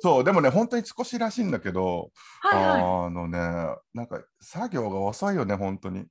[0.00, 2.82] そう、でもね、本当に少しらしいんだけど、はいはい。
[3.06, 3.38] あのね、
[3.92, 6.06] なんか作業が遅いよね、本当に。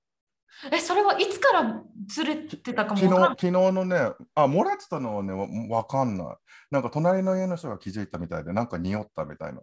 [0.70, 3.30] え、それはいつからずれてたかも昨日わかんない。
[3.40, 3.98] 昨日のね、
[4.36, 6.28] あ、漏れてたのはね、わわかんない。
[6.70, 9.62] なんか隣の家の人が気づいたみたいで、なんか匂ったみたいな。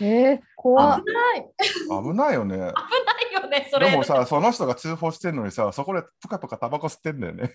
[0.00, 2.02] えー、怖っ危ない。
[2.02, 2.56] 危ないよね。
[2.56, 3.90] 危ないよね、それ。
[3.90, 7.52] でもさ、その人が通報してんのにさ、そこでプカプカタバコ吸ってんだよね。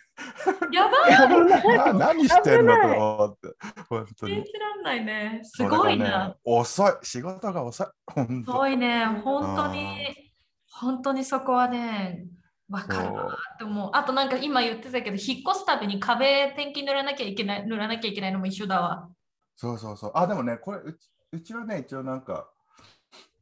[0.72, 3.56] やばいな何してんのと思って。
[3.90, 4.36] 本当に。
[4.36, 5.42] 信じらんないね。
[5.44, 6.34] すごいそれがなね。
[6.34, 6.92] 仕遅い。
[7.04, 7.88] 仕事が遅い。
[8.08, 9.06] 本す当ごいね。
[9.06, 10.32] 本当に、
[10.72, 12.26] 本当にそこはね、
[12.70, 13.90] わかるわって思う。
[13.94, 19.10] あとなんか今言ってたけど、引っ越すたびに壁ペンキ塗らなきゃいけない、塗らなきゃいけないのも一緒だわ。
[19.56, 20.12] そうそうそう。
[20.14, 20.80] あ、でもね、これ
[21.32, 22.50] うち、はね、一応なんか、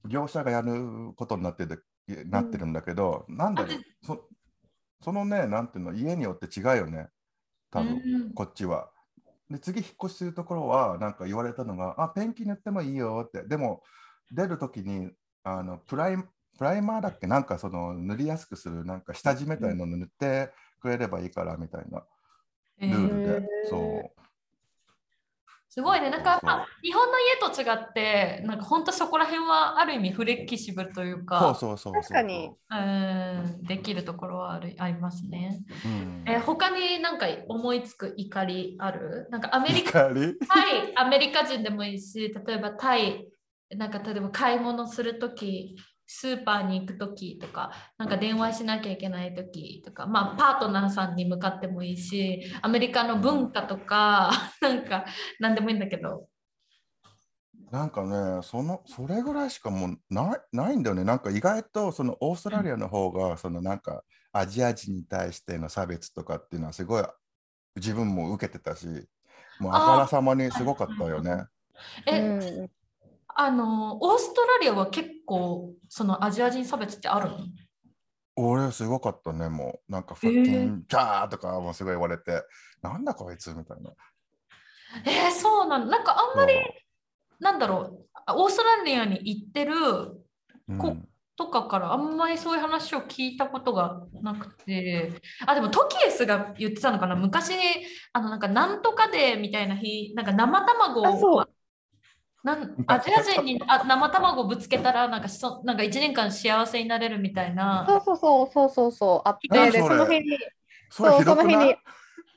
[0.05, 1.85] 業者がやることになってる
[2.25, 4.29] なってるんだけど、なんだろうそ、
[5.01, 7.09] そのね、なんていうの、家によって違うよね。
[7.71, 8.91] 多分、うんこっちは。
[9.49, 13.43] で、次引っ越しするところは、なんか言われたのが、あ、ペンキ塗ってもいいよって。
[13.47, 13.81] でも、
[14.31, 15.11] 出るときに、
[15.43, 17.27] あのプライ、プライマーだっけ？
[17.27, 22.03] なんかその塗りやすくする、なんか下地みたいなの塗ってくれればいいからみたいな
[22.79, 23.35] えールールで。
[23.35, 24.26] へーそう。
[25.69, 26.09] すごいね。
[26.09, 31.93] なんか、まあ日本の家と違って、なんか本当そこら辺はある意味フレキシブルというそうか、そうそうそう。
[31.93, 32.51] 確かに。
[32.69, 35.63] うんできるところはあるありますね。
[35.85, 36.23] うん。
[36.25, 39.27] え他になんか思いつく怒りある？
[39.29, 40.35] なんかアメリカ、怒り？
[40.47, 43.27] タイ、アメリカ人でもいいし、例えばタイ、
[43.75, 45.75] なんか例えば買い物するとき、
[46.07, 54.31] スーパーに行くときとか、なんか電話しなきゃいけないときとか、まあパートナーさんに向かってもいいし、アメリカの文化とか、
[54.61, 55.05] なんか
[55.39, 56.29] 何でもいいんだけど。
[57.69, 61.03] なんかね、そのそれぐらいしかもうないないんだよね。
[61.03, 67.03] なんか意外とそのオーストラリアの方が、そのなんかアジア人に対しての差別とかっていうのはすごい
[67.75, 68.87] 自分も受けてたし、
[69.59, 71.43] もうあからさまにすごかったよね。
[72.05, 72.76] え、うん
[73.37, 77.37] あの、オーストラリアは結構、そのアジア人差別ってあるの？
[78.37, 82.43] 俺すごかったね、もうなんかファッキンジャーとかもすごい言われて、
[82.81, 83.91] なんだこいつみたいな。
[85.05, 86.53] えーそうなんなんかあんまり、
[87.39, 89.73] なんだろう、オーストラリアに行ってる
[90.67, 90.77] うん。
[90.77, 95.11] ことかからあんまりそういう話を聞いたことがなくて、
[95.45, 97.53] あ、でもトキエスが言ってたのかな、昔、
[98.13, 101.43] あの、なんか、なんとかでみたいな日、なんか生卵あそう。
[101.43, 101.47] を、
[102.47, 107.85] なんアジア人にあ生卵をぶつけたらなんかそなんか1年間幸せになれるみたいな。
[107.85, 108.91] そうそうそうそうそう。
[108.93, 110.37] そうあってで何その日に
[110.89, 111.53] そうひどくない？
[111.53, 111.75] その日に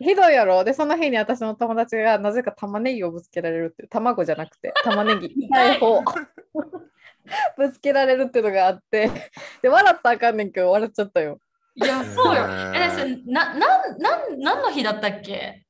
[0.00, 0.64] ひどいやろ。
[0.64, 5.28] でその日に私の友達がなぜか玉ねぎをぶつけられるっていう卵じゃなくて 玉ねぎ。
[5.28, 5.78] 痛い。
[5.78, 6.02] 方
[7.56, 9.11] ぶつけられるっていうのがあって。
[9.62, 11.38] で笑ったらあかんねんけど笑っちゃったよ。
[11.76, 12.46] いや、そうよ。
[12.74, 13.58] え、それな、なん、
[14.00, 15.64] なん、何の日だったっけ？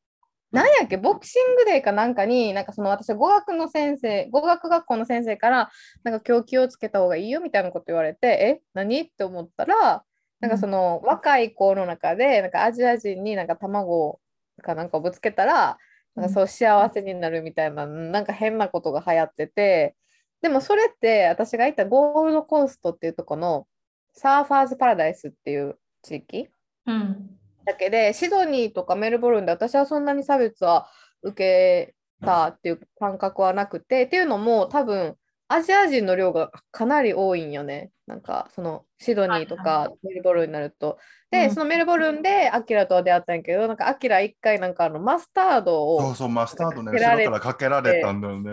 [0.53, 0.97] なんやっけ？
[0.97, 5.71] ボクシングデーかなんかになんかその私語学の先生語学学校の先生から
[6.03, 8.63] なんか今日気をつけた方がいいよみたいなこと言われてえ？
[8.75, 9.01] 何？
[9.03, 10.03] って思ったら
[10.41, 14.21] なんかその若い子の中でなんかアジア人になんか卵
[14.63, 15.79] かなんかをぶつけたら
[16.17, 19.95] なんかそう幸せになるみたいななんか変なことが流行ってて
[20.43, 23.67] でもそれって私が行ったゴールドコーストっていうとこの
[24.15, 26.49] サーファーズパラダイスっていう地域
[26.87, 27.40] うん。
[27.65, 30.89] だけでシドニーとかメルボルンで私はそんなに差別は
[31.23, 31.95] 受け
[32.25, 35.17] たっていう感覚はなくてっていうのも多分
[35.49, 40.99] アジア人の量がかなり多いんよねなんかそのシドニーとはいかメルボルンになると。
[41.31, 48.53] で、うんそのメルボルンでアキラと出会ったんやけどなんかアキラ一回なんかあのマスタードをそうそう、マスタードね、後ろからかけられたんだよね。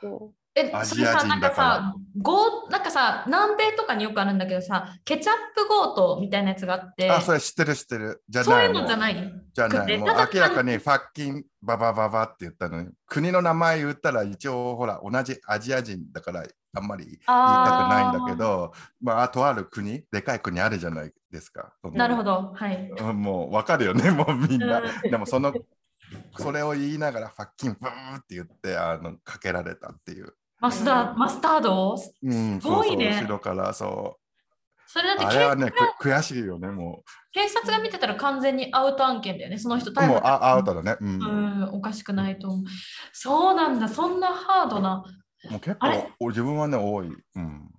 [0.00, 8.22] そうえ、アジア人だからさ、ゴー、なんかさ、南米とかによくあるんだけどさ、ケチャップゴートみたいなやつがあって、あ、それ知ってる知ってる。
[8.26, 9.32] じゃないいうもうのじゃない？
[9.52, 9.98] じゃない。
[9.98, 16.44] もう明らかにファッキンババババって言ったのに、国の名前言ったら一応ほら、同じアジア人だから
[16.74, 17.28] あんまり言いたく
[17.90, 21.74] ないんだけど、まあ、とある国、でかい国あるじゃないですか。
[21.92, 22.52] なるほど。
[22.54, 22.90] はい。
[22.98, 24.80] うんもうわかるよね、 もうみんな。
[24.80, 25.52] うんでもその、
[26.38, 30.34] それを言いながらファッキンブーって言って、あの、かけられたっていう。
[30.60, 31.96] マスター、マスタード？
[32.22, 34.20] うん、すごいね後ろからそう。
[34.88, 37.02] それだって警あれはね、悔しいよね、も
[37.32, 39.58] 警察が見てたら完全にアウト案件だよね。
[39.58, 39.94] その人う。
[39.94, 40.96] 逮捕もうあアウトだね。
[41.00, 41.08] うん。
[41.08, 42.64] うん、おかしくないと思う。
[43.12, 45.04] そうなんだ、そんなハードな。
[45.50, 45.88] もう結構、
[46.20, 47.08] お自分はね、多い。
[47.08, 47.70] うん。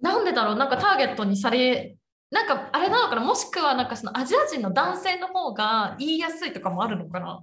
[0.00, 0.56] なんでだろう？
[0.56, 1.96] なんかターゲットにされ、
[2.30, 3.22] なんかあれなのかな？
[3.22, 7.40] もしくはなんかそのアジア人の男性の方が言いやすいとかもあるのかな？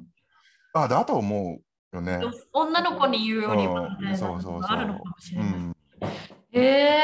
[0.74, 1.62] あ、だと思う
[1.94, 2.20] よね。
[2.54, 5.52] 女の子に言うよりはみたいなそうそうそうのがあるのかもしれない。
[6.54, 7.00] え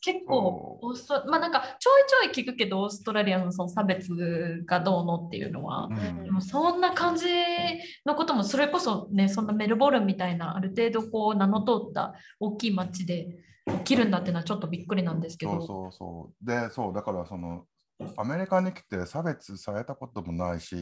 [0.00, 6.24] 結構そオーストまあなんかちょいちょい聞くけどオーストラリアのその差別がどうのっていうのは、うん。
[6.24, 7.26] でもそんな感じ
[8.04, 15.52] のこともそれこそねそんなメルボルンみたいなある程度こう名の通った大きい町で起きるんだっていうのはちょっとびっくりなんですけど。
[15.52, 16.46] そうそうそう。
[16.46, 17.64] で、そう、だからその、
[18.16, 20.76] アメリカに来て差別されたこともないし、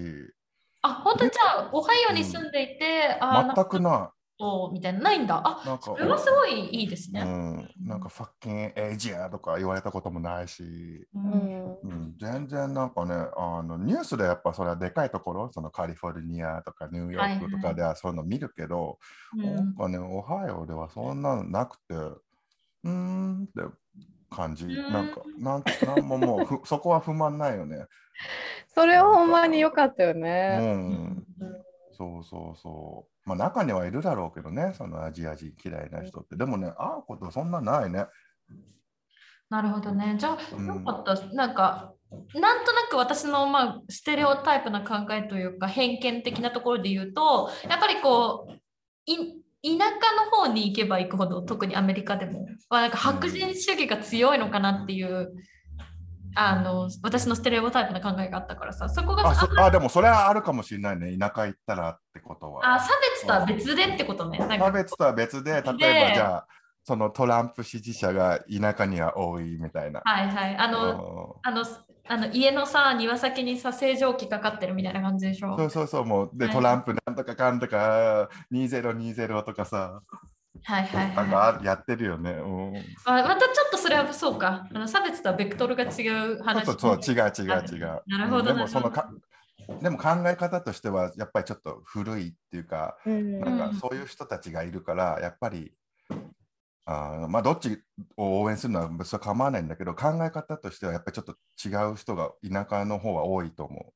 [0.82, 5.40] あ本当にじゃあオハイオに住んでいて、あー全くなトみたいなないんだ。
[5.44, 7.22] あなんかそれはすごいいいですね。
[7.22, 10.64] うん、なんかファッキンエイジアとか言われたこともないし、
[11.14, 11.22] ううん。
[11.22, 15.50] んうん、全然なんかねあのニュースでやっぱそれはでかいところ？
[15.52, 18.98] そのカリフォルニアとかニューヨークとかではそういうの見るけど、
[19.36, 21.94] なんかねオハイオではそんなのなくて。
[21.94, 23.44] うーん。
[23.44, 23.62] って
[24.32, 24.92] 感じ、うん。
[24.92, 27.86] なんかなんなんももうふそこは不満ないよね、
[28.74, 30.58] それはほんまに良かったようね。
[30.58, 31.26] ん、
[31.96, 33.28] そうそうそう。
[33.28, 36.36] まあ中にはいるだろうけどねそのアジア人嫌いな人って。
[36.36, 38.06] でもね会うことそんなないね。
[39.52, 40.16] なるほどね。
[40.18, 40.66] じゃあ、うん。
[40.66, 41.14] よかった。
[41.34, 41.92] なんか、
[42.34, 48.52] なんとなく私の、まあ、ステレオタイプな考えというか、偏見的なところで言うと、やっぱりこう、
[49.04, 49.78] い田舎
[50.16, 55.32] の方に行けば行くほど、特にアメリカでも、はなんか白人主義が強いのかなっていう、
[56.34, 64.38] あの私のステレオタイプな考えがあったからさ、そこがあそあでもそれはあるかもしれないね田舎行ったらってことはあ差別とは別でってことね。
[64.38, 65.78] 差別とは別で、例えばで
[66.14, 66.46] じゃあ、
[66.84, 70.00] そのトランプ支持者が田舎には多いみたいな。
[70.04, 70.56] はいはい。
[70.56, 70.92] あの、
[71.44, 71.64] うんあの、
[72.08, 75.56] あの家のさ、庭先にさ、清浄機かかってるみたいな感じでしょ？
[75.56, 80.02] そうそうそう、もう、で、はいトランプなんとかかんとか、2020とかさ、
[80.64, 81.30] はいはいなんはい。
[81.30, 82.32] かあやってるよね。
[82.32, 82.76] うん、
[83.06, 84.68] あまたちょっとそれはそうか。
[84.72, 86.66] あの差別とはベクトルが違う話。
[86.66, 88.02] そうそう、違う違う違う。
[88.06, 89.10] なるほどうんでもそのか、
[89.80, 95.72] でも考え方としては、やっぱりちょっと古いっていうか、うんなんかそういう人たちがいるから、やっぱり、
[96.84, 97.78] あーまあどっち
[98.16, 103.92] を応援するのは別に構わないんだけど、考え方としてはやっぱりちょっと違う人が田舎の方は多いと思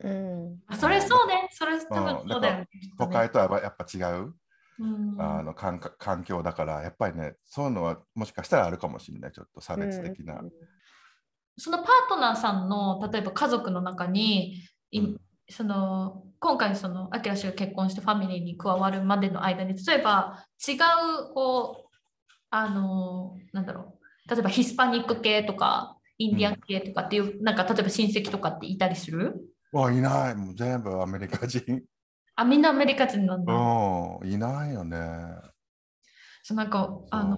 [0.00, 0.08] う。
[0.08, 1.48] うんあそれそうね。
[1.52, 2.68] それ多分そうだよね。
[2.98, 4.34] 都会とはやっぱ違う、
[4.78, 10.42] うんあの環境環境だから、やっぱりね、そういうのはもしかしたらあるかもしれない、ちょっと差別的な。
[11.56, 14.56] そのパートナーさんの例えば家族の中に、
[14.90, 21.85] いうんその今回そのアキラ氏が結婚してファミリーに加わるまでの間に例えば違うこう
[22.50, 29.34] あのなんだろう例えばヒスパニック系とかインディアン系とかっていう、なんか例えば親戚とかっていたりする？
[29.72, 31.82] わいない、もう全部アメリカ人。
[32.36, 33.52] あみんなアメリカ人なんだ。
[33.52, 34.98] うん、いないよね。
[36.42, 37.36] そうなんかあの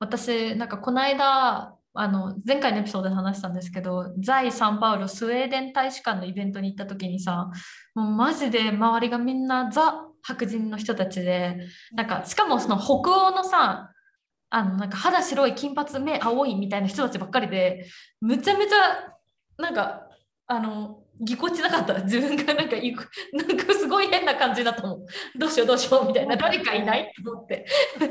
[0.00, 7.50] 私なんかこの間あの前回のエピソードで話したんですけど在サンパウロスウェーデン大使館のイベントに行った時にさ
[7.94, 13.91] もうマジで周りがみんなザ白人の人たちでなんかしかもその北欧のさ
[14.54, 17.86] あのなんか肌白い金髪目青いみたいな人たちばっかりで
[18.20, 19.10] むちゃめちゃ
[19.56, 20.08] なんか
[20.46, 22.02] あのぎこちなかった。
[22.02, 25.06] 自分がなんかいくなんかすごい変な感じだと思う。
[25.38, 26.36] どうしようどうしようみたいな。
[26.36, 27.64] 誰かいないと思って。
[27.98, 28.06] で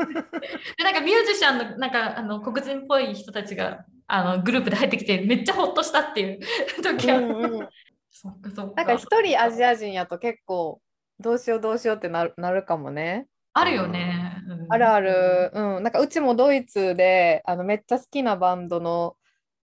[0.83, 6.39] なんかミュージシャンのなんかあの黒人っぽい人たちがあのグループで入ってきてめっちゃホッとしたっていう。
[6.81, 7.69] 時は、うんうん。
[8.09, 10.81] そっかそっなんか一人アジア人やと結構
[11.19, 13.27] どうしようどうしようってなるなるかもね。
[13.53, 14.65] あるよね、うん。
[14.69, 15.51] あるある。
[15.53, 15.83] うん。
[15.83, 19.15] なんかうちもドイツであのめっちゃ好きなバンドの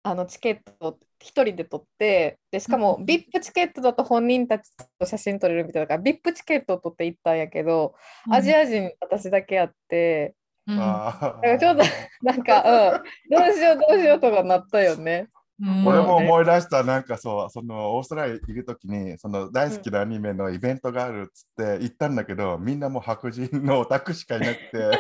[0.03, 4.69] あのチケットを一人で取ってでしかもうん VIP チケットだと本人たち
[4.99, 7.95] と写真撮れるみたいだから VIP チケットを取って行ったんやけど、
[8.29, 10.35] アジア人私だけやって
[10.67, 10.79] うん。
[10.79, 11.83] あだからちょっと
[12.21, 12.63] なんか、
[12.93, 15.27] うん、どうしようどうしようとかなったよね。
[15.61, 24.91] うん俺も思い出した、なんかそう、そのオーストラリアいるときに、その大好きなアニメのイベントがあるっつって行ったんだけど、みんなもう白人のオタクしかいなくて、 えー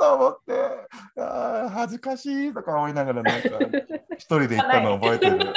[0.00, 0.52] と思って、
[1.20, 3.48] あー恥ずかしいとか思いながら、なんか
[4.14, 5.38] 一人で行ったの覚えてる。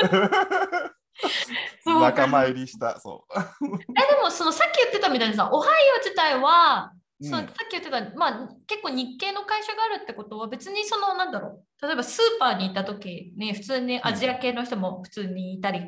[1.85, 3.33] 仲間入りした、そう。
[3.35, 15.81] えでもそのさっき言ってたみたいにさオハイオ自体は、うんそうさっき言ってた、まあ、結構日系の会社があるってことは別にそのなんだろう例えばスーパーに行った時に普通にアジア系の人も普通にいたり、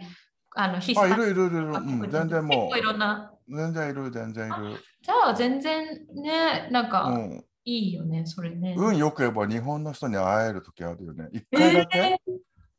[0.56, 3.34] あのヒスパあ、いるいるいるいる、うん、全然も結構いろんな。
[3.48, 4.84] う、全然いる、全然いる。
[5.02, 8.76] じゃあ全然ねなんかうん、いいよね、それね。
[8.78, 11.30] 運よく言えば日本の人に会えるときあるよね。
[11.32, 12.20] 一回だけ、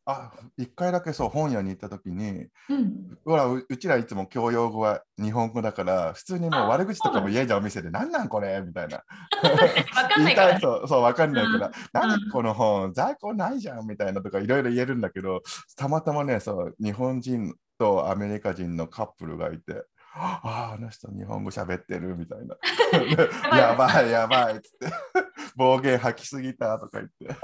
[0.05, 8.61] あ、一回だけそう、本屋に行ったときに、うん、ほらううちらいつも教養語は日本語だから普通にもうあ悪口とかも言えじゃんお店で何なんこれ？
[8.67, 9.05] みたいな。
[9.43, 10.53] わかんない言いたから。
[10.55, 10.59] ね。
[10.59, 12.93] いそうそうわかんないから、うん何この本？
[12.95, 15.43] 在庫ないじゃんみたいなとかいろいろ言えるんだけど
[15.77, 19.85] たまたまねそう日本人とアメリカ人のカップルがいて
[20.15, 22.57] あああの人日本語喋ってるみたいな。
[23.57, 24.11] やばい。
[24.11, 24.87] やばいっつって。
[25.57, 27.37] 暴言吐きすぎたとか言って。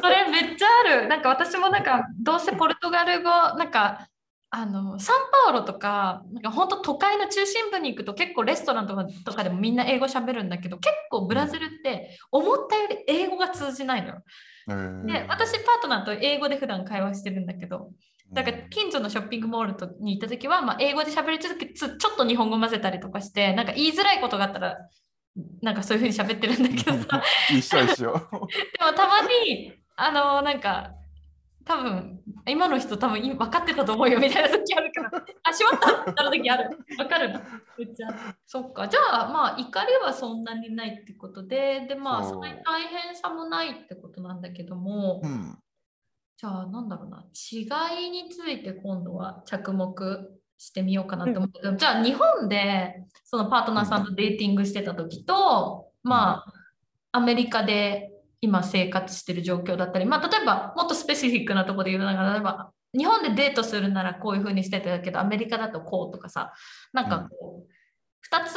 [0.00, 1.08] それめっちゃある。
[1.08, 4.08] なんか私もなんかどうせポルトガル語なんか
[4.50, 5.16] あのサン
[5.46, 14.22] パウロとかなんか本当都会の中心部に行くと結構レストランとかとかでもみんな英語喋るんだけど結構ブラジルって思ったより英語が通じないのよ。
[14.68, 15.06] えー。
[15.06, 17.90] で私パートナーと英語で普段会話してるんだけど
[18.32, 24.76] だから近所のショッピングモールとに行った時は、まあ、英語で喋り続けつちょっと日本語混ぜたりとかしてなんか言いづらいことがあったら
[25.62, 27.22] なんかそういうふうに喋ってるんだけどさ。
[27.50, 28.12] 一緒一緒。
[28.78, 30.92] でもたまにあのなんか
[31.64, 35.10] 多分今の人多分分かってたと思うよみたいな時あるから。
[35.42, 36.78] あしまったってなる時ある。
[36.96, 37.42] 分かるな
[37.76, 38.08] めっちゃ。
[38.46, 38.86] そっか。
[38.86, 45.58] じゃあまあ怒りはそんなにないってことででまあそんなに大変さもないってことなんだけども、うん。
[46.36, 47.24] じゃあなんだろうな。
[47.32, 56.52] 違いについて今度は着目してみようかなと思うけど、じゃあ日本でそのパートナーさんとデーティングしてた時と、まあ
[57.12, 58.10] アメリカで
[58.40, 66.52] 今生活してる状況だったり、まあ、例えばもっとスペシフィックなところで言うなら例えば日本でデートするならこういうふうにしてたけどアメリカだとこうとかさ
[66.92, 68.54] なんかこう、2つ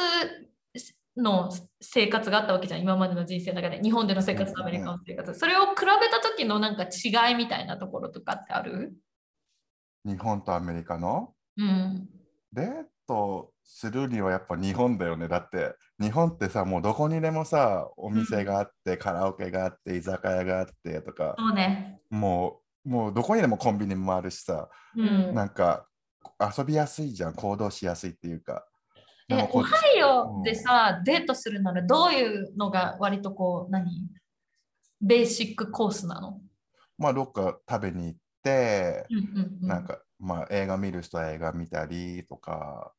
[1.18, 1.50] の
[1.80, 3.82] 生活があったわけじゃん今までの人生の中で。
[3.82, 5.34] 日本での生活とアメリカの生活。
[5.34, 8.94] それを比べた時のなんか違いみたいなところとかってある？
[10.04, 11.34] 日本とアメリカの？
[11.56, 12.08] うん。
[12.52, 12.68] デー
[13.06, 15.28] トするにはやっぱ日本だよね。
[15.28, 22.00] だって日本ってさ、もうどこにでもさ、お店があって、カラオケがあって、居酒屋があってとか、そうね。
[22.10, 25.34] もうもうどこにでもコンビニもあるしさ、うん。
[25.34, 25.88] なんか
[26.56, 28.67] 遊びやすいじゃん、行動しやすいっていうか。
[29.28, 34.08] でえオハイオでさ、デートするならどういうのが割とこう何？
[35.00, 36.40] ベーシックコースなの？
[36.96, 39.68] まあどっか食べに行って、うんうんうん。
[39.68, 42.92] なんかまあ映画見る人は映画見たりとか、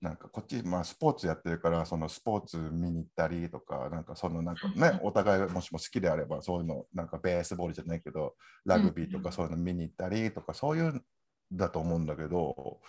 [0.00, 11.02] なんかこっち、まあ、スポーツやってるから、そのスポーツ見に行ったりとか、なんかそのなんかね、お互いもしも好きであれば、そういうの、なんかベースボールじゃないけど、ラグビーとかそういうの見に行ったりとか、そういう
[11.52, 12.80] だと思うんだけど、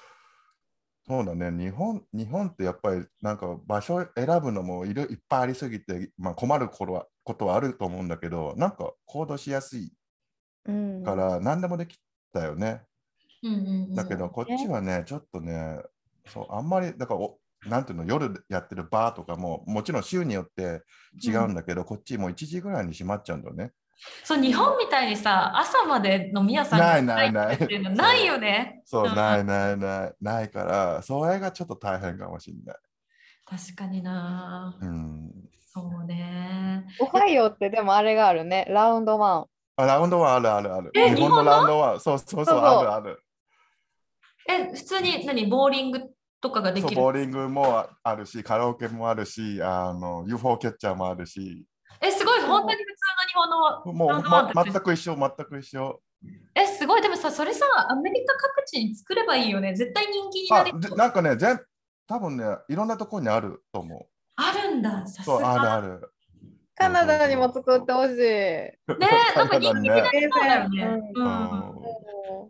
[1.10, 9.94] そうだね、日本日本ってやっぱりなんか場所選ぶのもいるいっぱいありすぎて、まあ、困る頃はことはあると思うんだけど、なんか行動しやすい
[10.66, 12.00] うんから何でもでき
[12.34, 12.84] たよね。
[13.44, 15.82] うんうんうんだけど、こっちはね、ちょっとね、
[16.28, 20.84] そうあんまり、だからお、なんていうの、夜やってるバーとかも、もちろん週によって
[21.26, 23.74] 違うんだけど、こっちもう1時ぐらいに閉まっちゃうんだよね。
[24.24, 28.82] そう日本みたいにさ朝まで飲み屋さんないがないないないよね。
[28.86, 32.78] そう、うんないないない、ないから、それがちょっと大変かもしれない。
[33.46, 34.78] 確かにな。
[34.80, 35.32] うん。
[35.74, 36.86] そうね。
[37.00, 38.66] オハイオってでもあれがあるね。
[38.70, 39.46] ラウンドワン。
[39.78, 40.92] あラウンドはあるあるある。
[40.96, 43.24] え日本のラウンドは、そうそうそう、そうそうあるある。
[44.50, 46.02] え普通に何ボーリング
[46.42, 51.66] とかがでそうきるボーリングもあるし、カラオケもあるし、あの UFO キャッチャーもあるし、
[52.02, 52.86] えすごい本当に普通
[53.36, 56.02] の日本のもう、ラウンドワンま、全く一緒、全く一緒。
[56.56, 57.02] えすごい。
[57.02, 59.76] でもさそれさアメリカ各地に作ればいいよね。
[59.76, 60.80] 絶対人気になある。
[60.80, 61.60] でなんかね、全
[62.08, 64.08] 多分ね、いろんなところにあると思う。
[64.36, 65.06] あるんだ。
[65.06, 66.12] さすそう、あるがある。
[66.76, 68.16] カナダにも作ってほしい。
[68.16, 68.78] ね
[69.36, 71.20] なんか人気になりそうだよね、う。
[71.20, 71.28] うん。
[71.28, 71.88] うん。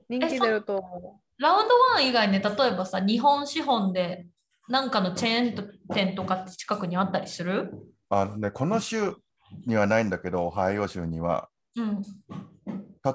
[0.10, 4.28] 人気出ると思ラウンドワン以外ね例えばさ日本資本で
[4.68, 7.72] なんかのチェーン店とかって近くにあったりする？
[8.10, 9.16] あのね、この州
[9.66, 11.50] にはないんだけど、オハイオ州には。
[11.76, 12.02] うん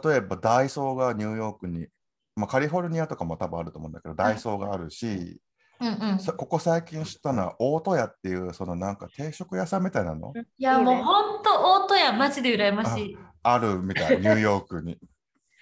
[0.05, 1.87] 例えばダイソーがニューヨークに、
[2.35, 5.39] まあ、カリフォルニアとかも多分あると思うんだけど、ダイソーがあるし、
[5.80, 10.33] うんうんさここ最近知ったのは、大戸屋っていう、そのなんか定食屋さんみたいなの？
[10.35, 10.41] う。
[10.41, 11.51] いやもういいねほんと
[11.85, 14.97] 大戸屋マジで羨ましいあるみたい、ニューヨークに。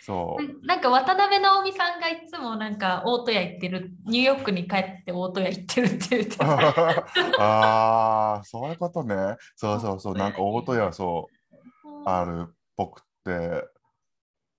[0.00, 0.66] そう。
[0.66, 6.44] なんか渡辺直美さんがいつもなんか大戸屋行ってるニューヨークに帰って大戸屋行ってるって言ってた
[7.38, 9.36] ああ、そういうことね。
[9.56, 11.28] そうそうそう、なんか大戸屋そ
[11.84, 12.02] う。
[12.06, 13.64] あるっぽくて。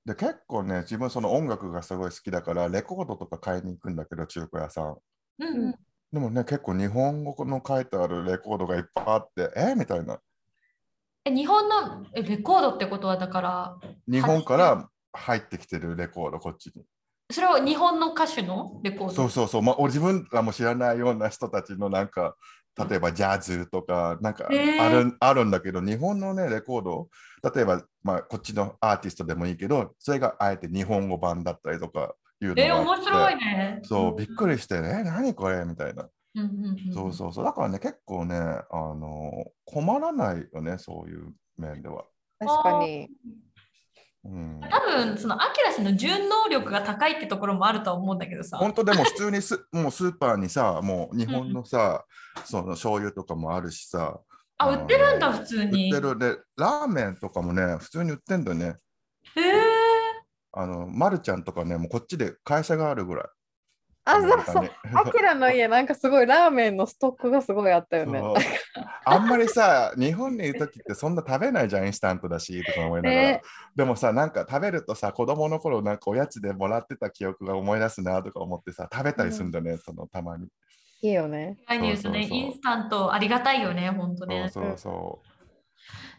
[0.06, 4.98] で、結構ね、自分その音楽がすごい好きだから、レコードとか買いに行くんだけど、中古屋さん。
[5.40, 5.76] うんうん
[6.14, 10.20] でもね、結構日本語の書いてあるレコードがいっぱいあって、えみたいな。
[11.24, 13.78] え日本のえレコードってことはだから
[14.08, 16.84] 日本から入ってきてるレコード、こっちに。
[17.32, 18.82] それは日本の歌手の？
[18.84, 19.14] レコード？
[19.14, 22.36] そうそうそう、まあ、俺自分らも知らないような人たちのなんか、
[22.90, 27.10] 例えばジャズとか、なんかあへーる,、あるんだけど、日本のね、レコード、
[27.54, 35.64] 例えば、まあ、こっちのアーティストでもいいけど、それがあえて日本語版だったりとかいうのがえあって面白いねそう、びっくりしてね、え、何これ？
[35.66, 36.10] みたいな。
[36.34, 37.46] うんうんうんそうそうそう。
[37.46, 42.04] だからね、結構ね、あの困らないよね、そういう面では。
[42.42, 42.46] う。
[42.46, 43.10] 確かに。
[44.24, 48.58] うん、多分そのアキラ氏の順応力が高いってところもあるとは思うんだけどさ。
[48.58, 52.06] 本当でも普通に スもうスーパーにさ、もう日本のさ、
[52.46, 54.20] その醤油とかもあるしさ、
[54.60, 56.20] あ売ってるんだ普通売にってる。
[56.20, 58.76] で、ラーメンとかもね、普通に売ってんだよね。
[59.36, 59.54] へえ
[60.54, 63.26] あの、まるちゃんとかね、もうこっちで会社があるぐらい。
[64.04, 64.72] あ、そうそう。
[64.96, 68.22] アキラの家、なんかすごいラーメンのストックがすごいあったよね。
[69.06, 73.22] あんまりさ、日本にいるときってそんな食べないじゃん、インスタントだしとか思いながら。
[73.24, 73.42] ね
[73.76, 80.48] でもさ、なんか食べるとさ、子供の頃なんかおやつでもらってた記憶が思い出すなとか思ってさ、食べたりするんだね、そのたまに。
[81.04, 81.58] いいよね。
[81.70, 84.50] インスタントありがたいよね、本当そうね。
[84.50, 85.20] そうそ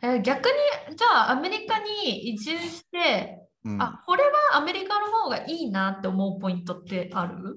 [0.03, 3.71] えー逆に、じゃあアメリカに移住して、う。
[3.71, 7.57] うん、あ、これはアメリカの方がいいなって思うポイントってある？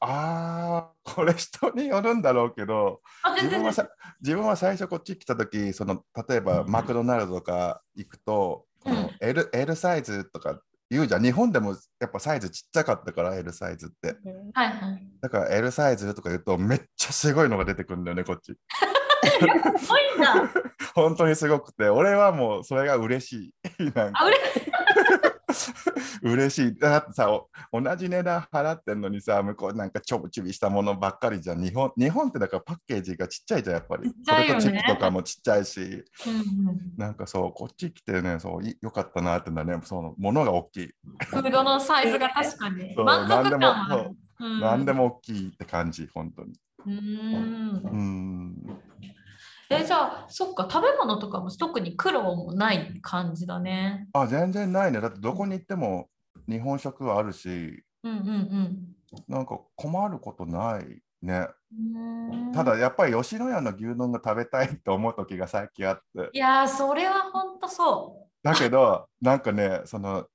[0.00, 3.00] あーこれ人によるんだろうけど
[3.34, 3.88] 自分はさ
[4.20, 11.22] 自分は最初こっち来た時その例えばマクドナルドとか行くと、この L, L サイズとか言うじゃん。
[11.22, 14.16] 日本でもやっぱサイズちっちゃかったから L サイズって。
[14.54, 15.06] はいはい。
[15.20, 18.54] だから L サイズとか言うとめっちゃすごいのが出てくるんだよねこっち。
[19.78, 20.50] すごいんだ。
[20.94, 21.88] 本当にすごくて。
[21.88, 23.84] 俺はもうそれが嬉しい。
[23.94, 24.20] なんか。
[24.22, 24.40] あ、嬉
[26.22, 26.78] 嬉しい。
[26.78, 27.48] だってさ、お
[27.80, 31.62] 同じ値段払ってんのにさ、向こうなんかちょぶちびしたものばっかりじゃん。
[31.62, 34.10] 日本日本ってだからパッケージがちっちゃいじゃん、やっぱり。
[34.10, 40.94] ちっちゃいよねポテトチップとかもちっちゃいし、うんうんなんかそう、こっち来てね、そういよかったなってのはね、そのものが大きい。
[41.26, 46.52] フードのサイズが確かにそう満足感何でもはあ何でも大きいって感じ、本当に。
[46.86, 48.80] うーんうん。
[49.70, 54.08] えじゃあそっか食べ物とかも特に苦労もない感じだね。
[54.12, 55.00] あ、全然ないね。
[55.00, 56.08] だってどこに行っても
[56.48, 58.94] 日本食はあるし、うんうん
[59.26, 61.48] なんか困ることないね。
[62.54, 66.30] ただやっぱり吉野家の牛丼が食べたいって思う時が最近あって。
[66.32, 70.26] いやーそれは本当そだけど、なんかね、その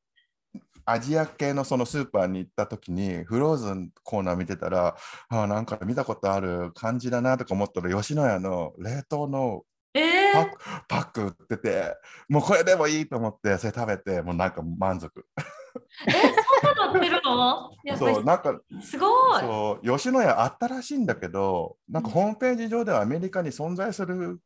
[0.85, 4.95] アジア系のそのスーパーに行った時にフローズンコーナー見てたら、
[5.29, 9.65] あなんか見たことある感じだなとか思ったら、吉野家の冷凍のう。
[9.95, 10.47] えー
[10.87, 11.95] パック,、売ってて、
[12.27, 15.23] もうこれでもいいと思って、それ食べて、もうなんか満足。
[16.07, 17.71] えそんなの売ってるの？
[17.95, 19.07] そう、なんか、すご
[19.37, 19.41] い。
[19.41, 24.39] そう、吉野家あったらしいんだけど、なんかホームページ上ではアメリカに存在する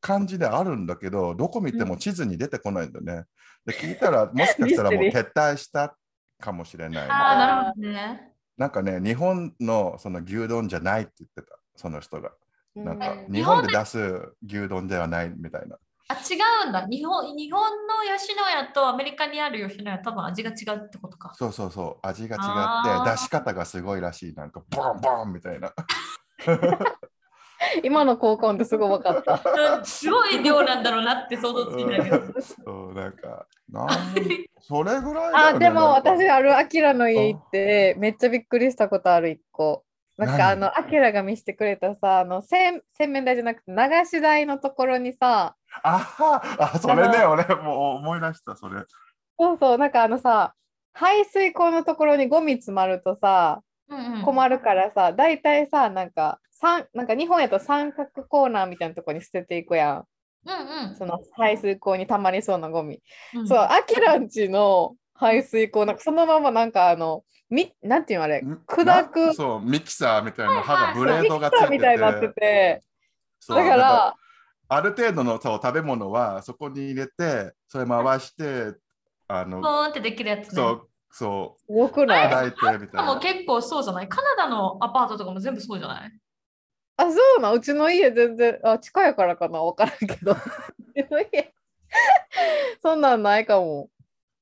[0.00, 3.24] 感じであるんだけど、どこ見ても地図に出てこないんだね。
[3.64, 5.96] で、聞いたら、 もしかしたらもう撤退した
[6.40, 7.08] かもしれない。
[7.08, 8.32] ああなるほどね。
[8.56, 12.32] なんかね、日本のその牛丼じゃないって言ってた、その人が。
[12.74, 15.76] なんかうん日本で出す牛丼ではないみたいな。
[16.10, 17.36] あ違うんだ日本。
[17.36, 21.32] 日本の吉野家とアメリカにある吉野家多分味が違うってことか。
[21.34, 24.34] そうそうそう、味が違って、出し方がすごいらしい。
[24.34, 25.72] なんか、ボンボンみたいな。
[27.82, 29.34] 今の交換ってすごい分かった。
[29.34, 32.40] うんすごい量なんだろうなって想像ついたけど。
[32.40, 33.88] そう、なんか、なん
[34.60, 39.84] それぐらいねあ、でも私、あるアキラの家行って、めっちゃびっくりしたことある、一個。
[40.16, 48.82] なんかあ何の、アキラが見せてくれたさ、あの、洗洗面台じゃなくて、流し台のところにさ、あはあ、それね、俺もう思い出した、それ。
[49.38, 50.54] そうそう、なんかあのさ、
[50.92, 53.62] 排水口のところにゴミ詰まるとさ、
[54.24, 60.04] 困るからさ、大体さ、なんか、三なんか日本やと三角コーナーみたいなところに捨てていくやん。
[60.46, 60.50] う
[60.92, 63.00] んその排水口にたまりそうなゴミ。
[63.34, 63.48] うん。
[63.48, 68.60] そう、アキラんちの排水口、なんかそのままなんかあの、みなんていうのあれ、ん？
[68.66, 72.82] 砕くなそう、ミキサーみたいな歯がブレーミキサードがついてみたいになってて。
[73.48, 74.14] だから、
[74.68, 78.74] ある程度のそう食べ物はそこに入れて、それ回して、
[79.26, 80.54] あの、ポーンってできるやつね。
[80.54, 82.30] そう、そう、すごくない？
[82.30, 83.14] 叩いてみたいな。
[83.14, 84.08] も結構そうじゃない？
[84.08, 86.12] カナダのアパートとかも全部そうじゃない？
[86.96, 90.32] あ、そうなん、うちの家全然、あ、近いからかな、わからんけど。
[90.32, 90.36] う
[90.94, 91.54] ちの家、
[92.82, 93.88] そんなんないかも。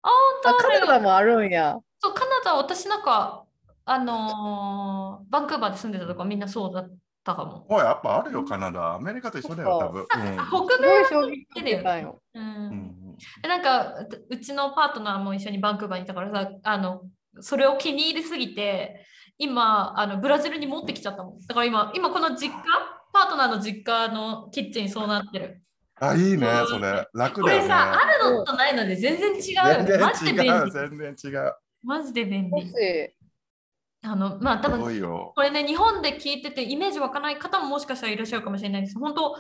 [0.03, 0.11] あ、あ、
[0.45, 1.79] 本当カナダもあるんや。
[2.01, 3.45] そう、カナダ、私なんか、
[3.85, 6.91] あのーバンクーバーで住んでたとかみんなそうだっ
[7.23, 7.67] たかも。
[7.69, 8.95] おい、やっぱあるよ、カナダ。
[8.95, 10.07] アメリカと一緒だよ、多分。
[10.07, 12.21] 北す米ごい衝撃受けたんよ。
[12.35, 13.06] ううんんうんで
[13.47, 17.03] なんかううちのパートナーも一緒にバンクーバーにいたからさあの
[17.41, 19.05] それを気に入りすぎて
[19.39, 22.63] 今あのブラジルに持ってきちゃったもんだから今今この実家
[23.13, 25.63] パートナーの実家のキッチンそうなってる
[25.99, 27.09] あ、いいねう、んそれ。
[27.15, 27.63] 楽こだよね。
[27.63, 29.41] れさ、あるのとないので全然違う
[29.87, 31.53] 全よマジで然違う、便利全然違う。
[31.83, 32.73] マジで便利
[34.03, 35.33] あのまあ多す分ごいよ。
[35.35, 38.99] これね、日本で聞いててイメージ湧かない方ももしかしたらいらっしゃるかもしれないです。
[38.99, 39.37] 本当、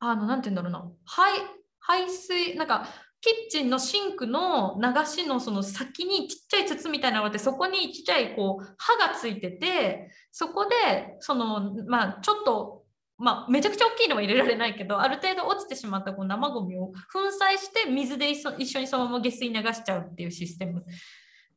[0.00, 0.90] あの、なんて言うんだろうな。
[1.04, 1.34] 排
[1.78, 2.86] 排水、なんか、
[3.22, 12.82] キッチンのシンクの流しのその先にちっちゃい筒みたいなのがあって、そこにちっちゃいこう刃がついてて、そこで、その、まあ、ちょっと、
[13.18, 20.84] まあ、めちゃくちゃ大きいのは入れられないけど、ある程度落ちてしまったこう生ゴミを粉砕して、水で一緒一緒にそのまま下水流しちゃうっていうシステム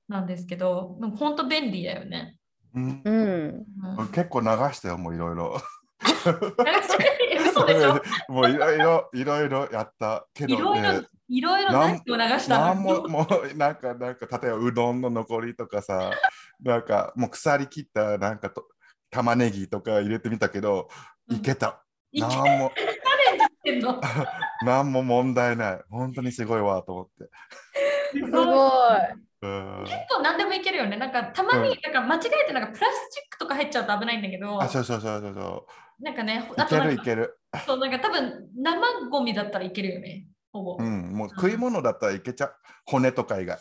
[0.08, 2.38] なんですけど、本当便利だよね。
[2.76, 3.66] うんうん。
[3.98, 5.60] うん結構流したよ、もういろいろ。
[7.56, 11.08] 嘘でしょ もういろいろ、いろいろやったけどいろいろね。
[11.28, 16.12] いろいろなん何を流したなんも、のもう、なんか、なんか、例えばうどんの残りとかさ、
[16.62, 18.68] なんか、もう腐り切った、なんかと、
[19.10, 20.88] 玉ねぎとか入れてみたけど、
[21.30, 21.84] いけた。
[22.12, 22.72] いけなんも、
[23.66, 24.00] てんの？
[24.64, 25.82] なんも問題ない。
[25.90, 27.30] 本当にすごいわと思って。
[28.14, 28.42] すごい。
[29.42, 30.98] うん結構何でもいけるよね。
[30.98, 35.68] なんかたまに、うんなんか間違えてなんかプラスチックとか入っちゃうと危ないんだけど、あ、そうそうそうそうそ
[36.00, 36.54] なんかね、う。
[36.54, 37.38] いけあとなんかるいける。
[37.66, 40.26] そうなんか多分生ゴミだったらいけるよね。
[40.56, 40.78] ほぼ。
[40.80, 42.56] うん、もう食い物だったらいけちゃう。
[42.86, 43.58] 骨とか以外。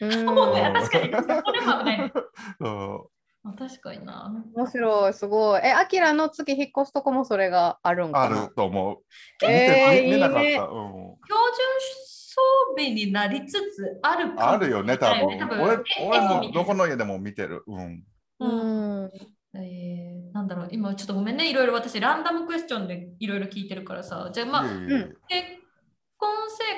[0.00, 2.12] うんもうね確かにこれも危ないね
[2.60, 3.10] そ
[3.44, 4.32] あ確かにな。
[4.54, 5.60] 面白い、すごい。
[5.64, 8.46] え、アキラの次引っ越すとこもそれがあるんうあかな？
[8.46, 8.98] ると思う。
[9.46, 10.42] えー見て見なかった。
[10.42, 11.16] いいねうん標準
[12.34, 12.40] 装
[12.76, 15.38] 備になりつつあるあるよね、多分。
[15.38, 17.62] 多分俺え俺もどこの家でも見てる。
[17.68, 18.04] うん。
[18.40, 19.10] ううんん。
[19.54, 25.06] えーなんだろう今ちょっとごめんねいろいろ私ランダムクエスチョンでいろいろ聞いてるからさじゃあまあいえいえいえ結
[25.60, 25.61] 婚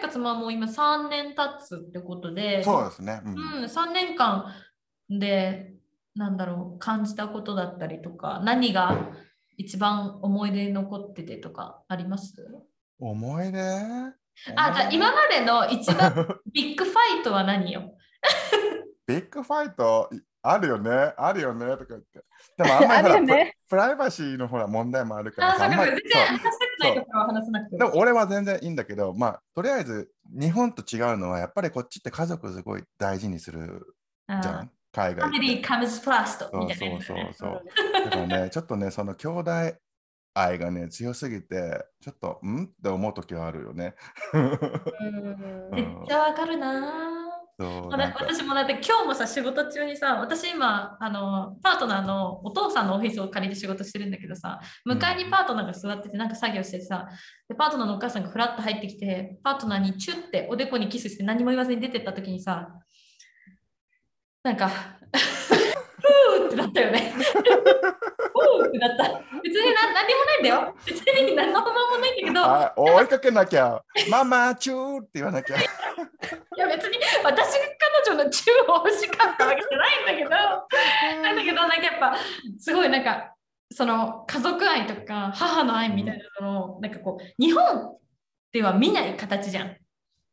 [0.04, 3.20] 生活ももう今3年経つってことでそうですね。
[3.24, 3.32] うん。
[3.32, 4.46] うん、3年間
[5.08, 5.72] で
[6.14, 9.08] なんだろう感じたことだったりとか何が
[9.56, 12.34] 一番思い出に残っててとかあります？
[12.98, 13.58] 思い出？
[14.56, 16.12] あじゃあ今までの一番
[16.52, 17.94] ビッグファイトは何よ？
[19.06, 20.10] ビッグファイト？
[20.46, 22.22] あるよね、あるよねとか言って。
[22.58, 23.56] でもあんま ありね。
[23.66, 25.92] プライバシーのほら問題もあるからさ、あんまり
[27.70, 33.96] でも俺は全然いいんだけど、まあ、とりあえず日本と違うのは、やっぱりこっちって家族すごい大事にする
[34.26, 35.38] あじゃん、海ファ外って。
[35.38, 37.62] ミリーカムズフラストそうみたいなそうそうそう。
[38.04, 39.50] だからね、ちょっとね、その兄弟
[40.34, 42.64] 愛がね、強すぎて、ちょっと、ん？
[42.64, 43.94] って思う時はあるよね。
[44.34, 44.50] うん
[45.72, 47.23] めっちゃわかるな
[47.56, 57.08] 私もだって今日もさ仕事中にさ私今あのパートナーのお父さんのオフィスを借りて仕事してるんだけどさ向かいにパートナーが座っててなんか作業しててさ
[57.48, 62.70] でパートナーのお母さんがフラッと入ってきてパートナーにチュッておでこにキスして何も言わずに出てった時にさ
[64.42, 64.70] なんか
[66.04, 67.12] ふーってなったよね。
[67.16, 69.22] ふーってなった。
[69.42, 70.74] 別にな何もないんだよ。
[70.84, 72.44] 別に何の不満もないんだけど。
[72.44, 75.56] あ追いかけなきゃ、ママ、チューって言わなきゃ。
[75.56, 75.60] い
[76.56, 77.60] や別に私が
[78.06, 80.30] 彼女のチューを欲しかったわけじゃないんだけど。
[81.22, 82.16] なんだけどなんかやっぱ
[82.58, 83.34] すごいなんか
[83.72, 87.96] その家族愛とか母の愛みたいなのをなんかこう日本
[88.52, 89.76] では見ない形じゃん。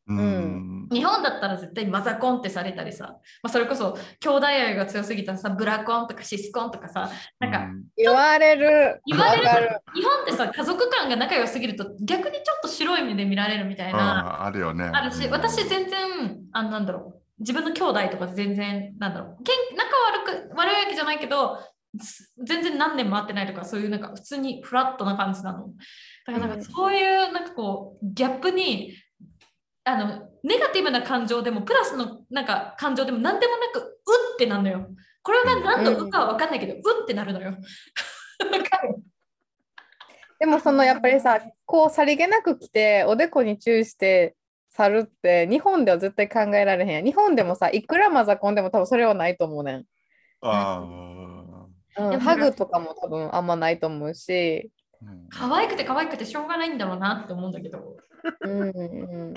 [0.07, 0.70] うん。
[0.91, 3.05] 日本だったら絶対マザコンってされたりさ、
[3.41, 7.09] まあ、それこそ兄弟愛が強すぎたらさブラコンとかシスコンとかさ
[7.39, 9.01] なんかうん言われる。
[9.05, 9.79] 言われる。
[9.93, 14.41] 日本ってさ家族間が仲良すぎると逆にちょっと白い目で見られるみたいな。
[14.41, 14.85] ああるよね。
[14.85, 19.89] あるし、うん私全然、あのなんだろう、自分の兄弟とか全然、なんだろう、けん仲
[20.35, 21.57] 悪く、悪いわけじゃないけど、
[21.99, 25.69] す全然何年も会ってないとか、そういうなんか普通にフラットな感じなの。
[26.27, 28.93] だからなんかそういうなんかこう、ギャップに、
[29.83, 33.83] あの、ネガティブな感情でも、プラスのなんか感情でも何でもなく、う
[34.33, 34.87] ってなるのよ。
[35.23, 37.55] これが何のうかは分かんないけど、うってなるのよ。
[40.39, 44.35] でもそのやっぱりさ、こうさりげなく来て、おでこに注意して
[44.71, 47.05] 去るって、日本では絶対考えられへんやん。
[47.05, 49.85] 日本でもさ、いくらマザコンでも多分それはないと思うねん。
[50.41, 50.83] あ
[51.97, 54.71] うん、ハグとかも多分あんまないと思うし。
[55.29, 57.97] 可愛くて可愛くてしょうがないんだろうなって思うんだけど。
[58.41, 58.65] うんう
[59.31, 59.33] ん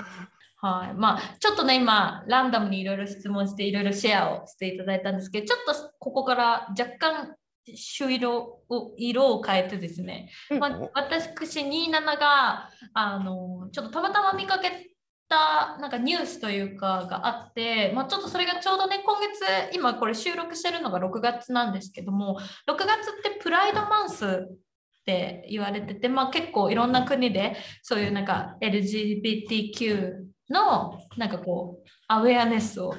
[0.65, 0.93] はい。
[0.95, 7.35] まあ、ちょっとね、今、ランダムにいろいろ質問して、いろいろシェアをしていただいたんですけど、ちょっとここから若干、
[7.75, 11.29] 朱色を色を変えてですね、うんまあ、私、
[11.59, 14.95] 27が、あの、ちょっとたまたま見かけ
[15.29, 22.87] た、なんかニュースというかがあって、まあ、ちょっとそれがちょうどね、今月、今これ収録してるのが6月なんですけども、6月っ
[23.21, 32.95] てプライドマンスって言われてて、まあ、結構いろんな国でそういうなんか LGBTQ のなんかこうアウェアネスを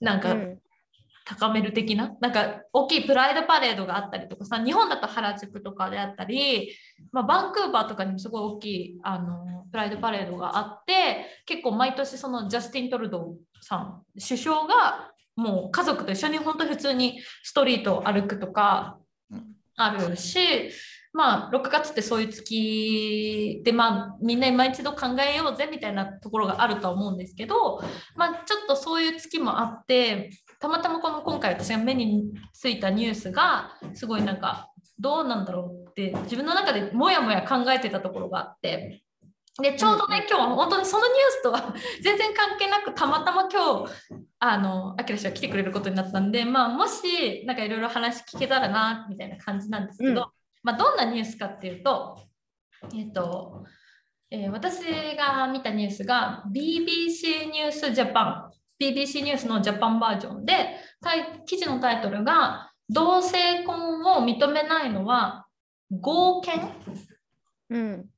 [0.00, 0.58] なんかうん。
[1.26, 6.70] 高める的な、なんか大きいプライドパレードがあったりとかさ日本だと原宿とかであったり、
[7.12, 13.24] まあ、バンクーバーとかにもすごい大きいあのプライドパレードがあって結構毎年そのジャスティン・トルドー
[13.62, 18.98] さん首相がもう家族と一緒に本当普通にストリートを歩くとか
[19.76, 20.70] あるし、
[21.14, 27.80] まあ、6月ってそういう月で、まあ、みんな今一度考えようぜみたいなところがあるとは思うんですけど、
[28.16, 39.00] まあ、ちょっとそういう月もあってたまたまこの今回私が目についたニュースがすごいなんかどうなんだろうって自分の中でもやもや考えてたところがあって。
[39.62, 43.92] でちょうどね、今日は本当にそのニュースとは 全然関係なくたまたま今日
[44.40, 52.18] あのアキラ氏が来てくれることになったんで、まあ、もしなんかいろいろ話聞けたらなみたいな感じなんですけど、うんまあ、どんなニュースかっていうと、
[52.94, 53.64] えっと
[54.30, 54.80] えー私
[55.16, 58.50] が見たニュースが BBC ニュースジャパン
[58.82, 60.76] BBC ニュースのジャパンバージョンで
[61.46, 65.46] 記事のタイトルが「同性婚を認めないのは
[65.90, 66.68] 合憲?」
[67.70, 68.10] うん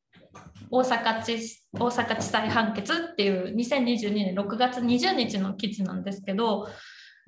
[0.71, 1.39] 大阪地
[1.73, 6.69] 大阪地裁判決っていう2022年6月20日の記事なんですけど、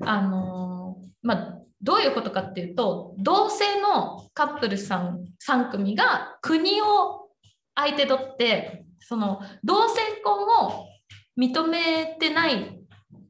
[0.00, 7.28] あのまあ、どういうことかっていうと同性のカップルさん3組が国を
[7.74, 10.86] 相手取ってその同性婚を
[11.38, 12.80] 認めてない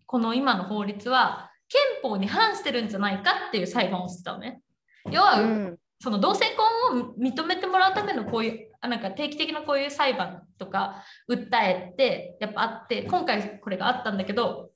[0.06, 4.62] この今の法律は憲法に反してるんじゃないかっていう裁判をしてたのね。
[5.10, 6.44] 要は、うんその同性
[6.90, 14.70] 婚を認めてもらうためのこういうあなんか定期的なこういう裁判とか訴えってやっぱあって今回これがあったんだけど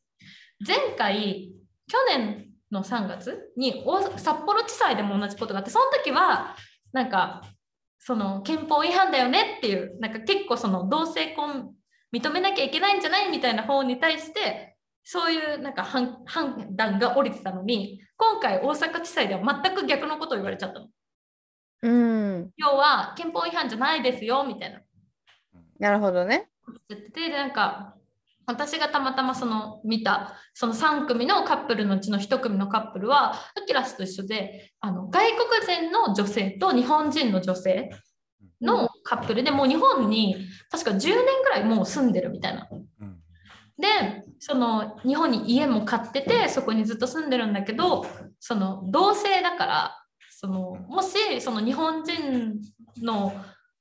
[0.66, 1.53] 前回
[1.86, 6.57] 去年の3月に大札幌地裁でも同じことがあってその時は
[6.93, 7.43] なんか
[7.99, 11.73] その憲法違反だよねっていうなんか結構その同性婚
[12.12, 20.89] 認めなきゃいけないんじゃないみたいな方に対してそういうなんか判判断が下りてたのに今回大阪地裁では全く逆のことを言われちゃったの。
[21.85, 24.81] うん、要は憲法違反じゃないですよみたいな
[25.81, 26.49] なるほどね。
[27.12, 27.97] でなんか
[28.47, 35.27] 私がたまたまその見たその3組のカップルのうちの1組のカップルはアキラスと一緒であの外
[35.60, 37.90] 国人の女性と日本人の女性
[38.60, 40.36] のカップルでもう日本に
[40.70, 42.69] 確か10年ぐらいもう住んでるみたいな。
[42.70, 43.19] うん。
[43.78, 48.06] でその日本に家も買っててそこにずっと住んでるんだけど
[48.39, 52.60] その同性だからそのもしその日本人
[53.02, 53.32] の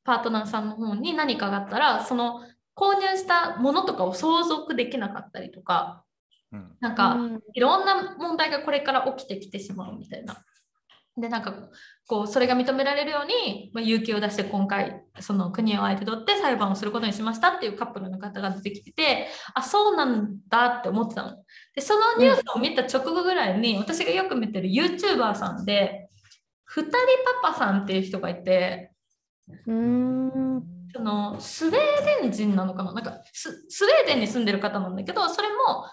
[0.03, 2.41] パートナーさんの方に何かがあったらその
[2.81, 6.03] 購入したものとかを相続できなかったりとか
[6.51, 10.43] うんなんか、うんいろんな問題がこれから起きてきてしまうみたいな。
[11.17, 11.53] でなんか
[12.07, 21.43] こうそれが認められるように、まあ、勇気を出して今回その国を相手取って裁判をすることにしましたっていうカップルの方が出てきててあそうなんだって思ってたの。
[21.75, 26.09] でそのニュースを見た直後ぐらいに、私がよく見てる YouTuber さんで
[26.63, 26.91] 二人
[27.43, 28.91] パパさんっていう人がいて
[29.67, 31.75] うんそのスウェー
[32.21, 32.93] デン人なのかな？
[32.93, 35.85] なんかススウェーデンに住んでる方なんだけどそれも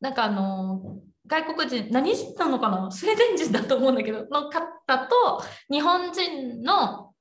[0.00, 2.90] なんかあの外国人何人なのかな？
[2.90, 7.12] スウェーデン人だと思うんだけどの方と日本人の、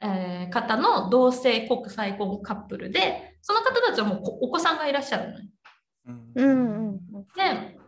[0.00, 5.48] えー方の同性国際婚カップルでその方たちはもうこお子さんがいらっしゃるのね。
[6.06, 6.98] うんうんうん。
[7.36, 7.78] で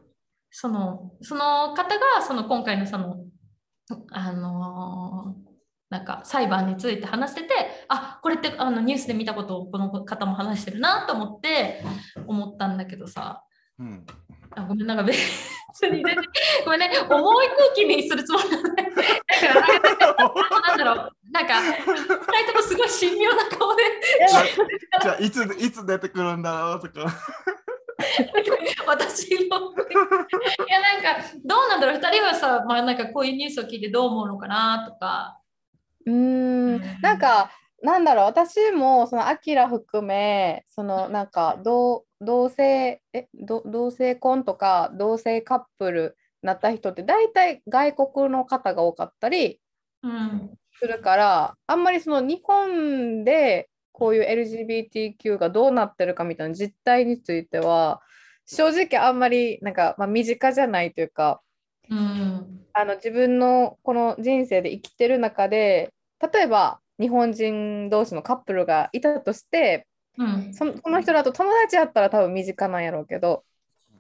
[0.51, 3.17] そのその方がその今回のその
[4.13, 5.44] あのー
[5.95, 7.55] なんか裁判について話してて
[7.87, 11.85] あこれってあのニュースで見たことをこの方も話してるなと思って
[12.27, 13.45] 思ったんだけどさ。
[13.79, 14.05] うん。
[14.57, 15.23] あごめんなんか別に
[15.81, 16.17] 全然
[16.65, 18.95] ごめんね重い空気にするつもりなんだだか
[19.55, 23.83] らなんだろうなんか2人ともすごい神妙な顔で。
[25.01, 27.07] じゃあいついつ出てくるんだろうとか。
[28.87, 35.39] 私もいやなんかどうなんだろう2人はさ、まあ、なんかこういうニュースを聞いてどう思うのかなとか。
[36.07, 36.81] うーん。
[37.03, 37.51] なんか
[37.83, 49.61] なんだろう私もそのアキラ含めそのなんか同同性えど同性婚とか同性カップルになった人って大体外国の方が多かったり
[50.03, 50.51] うん。
[50.77, 58.01] するからあんまりその日本でこういう LGBTQ がどうなってるかみたいな実態については
[58.45, 61.41] 正直あんまりなんか、まあ、身近じゃないというか
[61.89, 65.93] うんあの自分のこの人生で生きてる中で
[66.33, 69.87] 例えば日本人同士のカップルがいたとして
[70.19, 70.55] うん。
[70.55, 73.45] そのその人だと友達やったら多分身近なんやろうけど、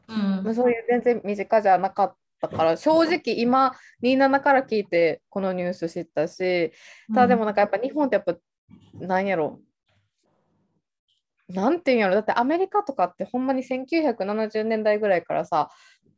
[0.08, 0.44] うん。
[0.44, 6.72] まあそういう全然身近じゃなかったから正直今27から聞いてこのニュース知ったし
[7.12, 8.36] ただでもなんかやっぱ日本ってやっぱ
[9.00, 9.60] なんやろ
[11.48, 15.70] なんていうんやろだってアメリカとかってほんまに1970年代ぐらいからさ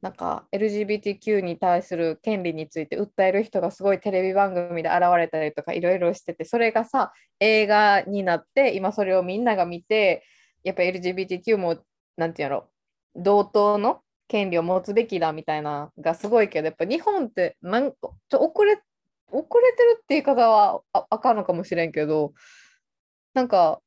[0.07, 10.23] なんか LGBTQ に対する権利について訴える人がすごいテレビ番組で現れたりとかいろいろしててそれがさ映画になって今それをみんなが見て
[10.63, 11.79] やっぱ LGBTQ も
[12.17, 12.71] なんていうんやろ
[13.17, 17.97] 同等の権利を持つべきだみたいながすごいけどやっぱ日本ってなんか
[18.29, 18.81] ちょ遅れ
[19.33, 22.33] 遅れてるって言い方はああかんのかもしれんけど
[23.35, 23.81] なんか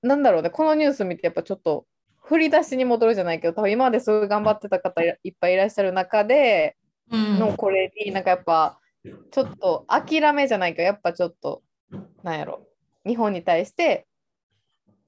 [0.00, 1.84] なんだろうねこのニュース見てやっぱちょっと
[2.24, 6.76] 振り出しに戻るじゃないけど多分今まですごい頑張ってた方いっぱいいらっしゃる中で
[7.10, 7.38] うん。
[7.38, 8.78] のこれになんかやっぱ
[9.30, 11.62] ちょっと諦めじゃないけどやっぱちょっと
[12.22, 12.66] なんやろ。
[13.04, 14.06] 日本に対して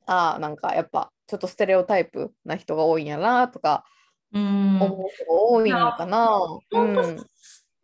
[0.07, 3.85] ああなんかやっぱちょっとステレオタイプな人が多いんやなとか
[4.33, 4.81] うん。
[4.83, 6.41] 思う人が多いのかな。
[6.73, 6.95] うん。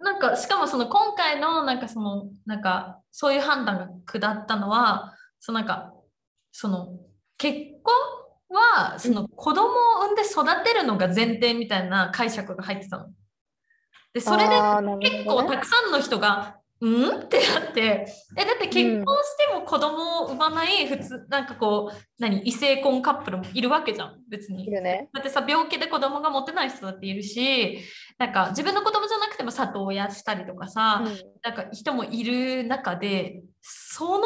[0.01, 5.93] なんかしかもその今回のなんかそのなんかそういう判断が下ったのはそのなんか
[6.53, 6.99] その
[7.37, 7.95] 結婚
[8.51, 9.73] はその子供を
[10.05, 13.07] 産んで育てるのが前提みたいな解釈が入ってたの。
[14.13, 14.57] でそれで
[15.01, 17.21] 結構たくさんの人がうん？
[17.21, 18.07] ってなって。
[18.39, 24.67] えだって結婚しても子供を産まない普通、なんかこう何異性婚カップルもいるわけじゃん別に。
[24.71, 25.11] ね。
[25.13, 27.81] だってさ病気で子供が持てない人だっているし
[28.17, 31.13] なんか自分の子供じゃなくても里親したりとかさ、うん。
[31.43, 34.25] なんか人もいる中でその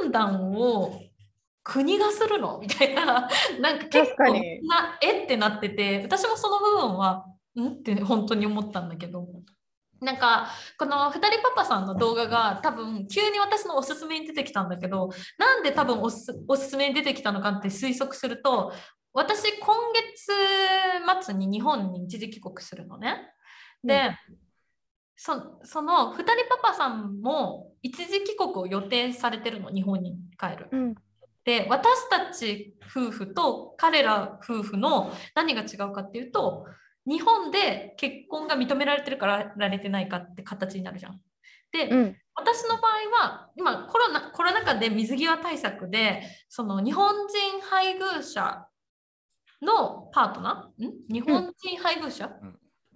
[0.00, 1.00] 判断を
[1.64, 2.58] 国がするの？
[2.62, 3.28] みたいな。
[3.60, 6.02] なんか結構なえってなってて。
[6.02, 7.26] 私もその部分は
[7.58, 9.26] んって本当に思ったんだけど。
[10.00, 10.48] なんか
[10.78, 18.72] この2人パパさんの動画が多分急に私のおすすめに出てきたんだけどなんで多分おすおすすめに出てきたのかって推測すると
[19.12, 23.32] 私今月末に日本に一時帰国するのね。
[23.84, 24.16] で、
[25.16, 26.24] そその2人
[26.62, 30.68] パパさんも一時帰国を予定されてるの日本に帰る。
[30.72, 30.94] うん
[31.44, 36.66] で私たち夫婦と彼ら夫婦の何が違うかっていうと
[37.06, 41.20] 日本で結婚が認められてるからられてないかって形になるじゃん。
[41.72, 42.16] で、うん。
[42.34, 48.66] 私の場合は今コロナコロナ禍で水際対策でその日本人配偶者
[49.60, 50.86] のパートナー？
[50.86, 50.92] ん？
[51.12, 52.30] 日本人配偶者、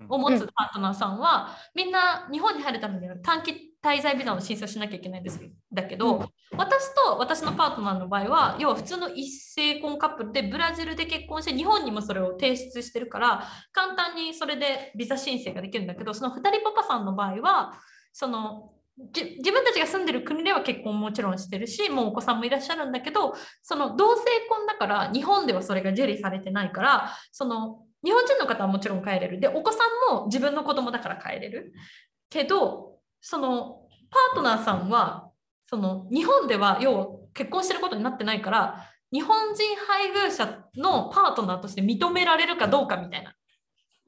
[0.08, 5.40] を持つパートナーさんは、みんな日本に入るためには短期滞在ビザの申請をしなきゃいけないんです
[5.72, 6.26] だけど、うん。
[6.58, 17.74] 私と私のパートナーの場合は要は普通の一性婚カップルでブラジルで結婚して日本にもそれを提出してるから簡単にそれでビザ申請ができるんだけどその2人パパさんの場合は
[18.12, 18.72] その
[19.12, 29.40] じ自分たちが住んでる国では結婚もちろんしてるしもうお子さんもいらっしゃるんだけどその同性婚だから日本ではそれが受理されてないからその日本人の方はもちろん帰れる。
[29.40, 29.78] でお子さ
[30.10, 31.72] んも自分の子供だから帰れる。
[32.30, 32.95] けど
[33.28, 35.30] そのパートナーさんは
[35.64, 43.34] その日本では要は結婚してることになってないから日本人配偶者のパートナーとして認められるかどうかみたいな。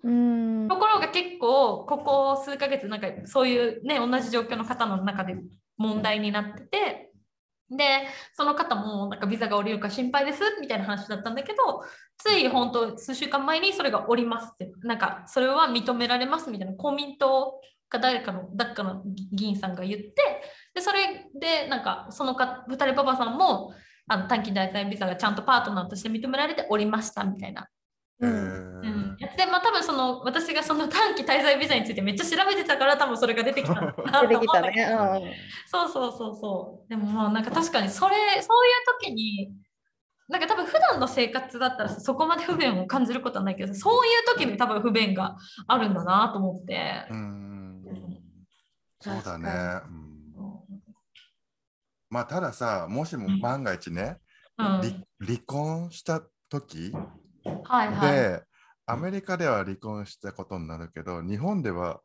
[0.04, 0.68] うん。
[0.68, 5.34] ところが結構ここ数ヶ月なんかそういうね同じ状況の方の中で
[5.76, 7.10] 問題になってて
[7.70, 11.82] でその方もなんかビザが下りるか心配ですみたいな話だったんだけど
[12.16, 19.02] つい本当数週間前にそれが下りますってなんかそれは認められますみたいな公民党か誰かの誰かの
[19.32, 20.14] 議員さんが言って
[20.74, 23.72] でそれでなんかそのか2人パパさんも
[24.08, 27.68] あの短期滞在ビザがちゃんとパートナーとして認められておりましたみたいな。
[28.20, 28.80] うん。
[28.80, 34.60] うん、やつで、まあ、多分その私がその短期滞在ビザについてめっちゃ調べてたから多分それが出てきたんだな出てきたと思う。
[34.60, 34.90] んだけね。
[34.90, 35.32] どうん。
[35.66, 36.88] そうそうそうそう。
[36.88, 39.52] でもまあなんか確かにそれそういう時に
[40.28, 45.36] なんか多分普段の生活だったらそこまで不便を感じることはないけどそういう時に多分不便が
[45.66, 47.06] あるんだなと思って。
[47.10, 47.57] う、んうん
[49.00, 49.88] そうだね確。
[49.88, 50.08] うん
[52.10, 54.18] まあたださ、もしも万が一ね、
[54.56, 54.82] うん、離
[55.20, 56.92] 離婚した時
[57.64, 58.42] はいはいで、
[58.86, 62.00] アメリカでは離婚したことになるけど、日本では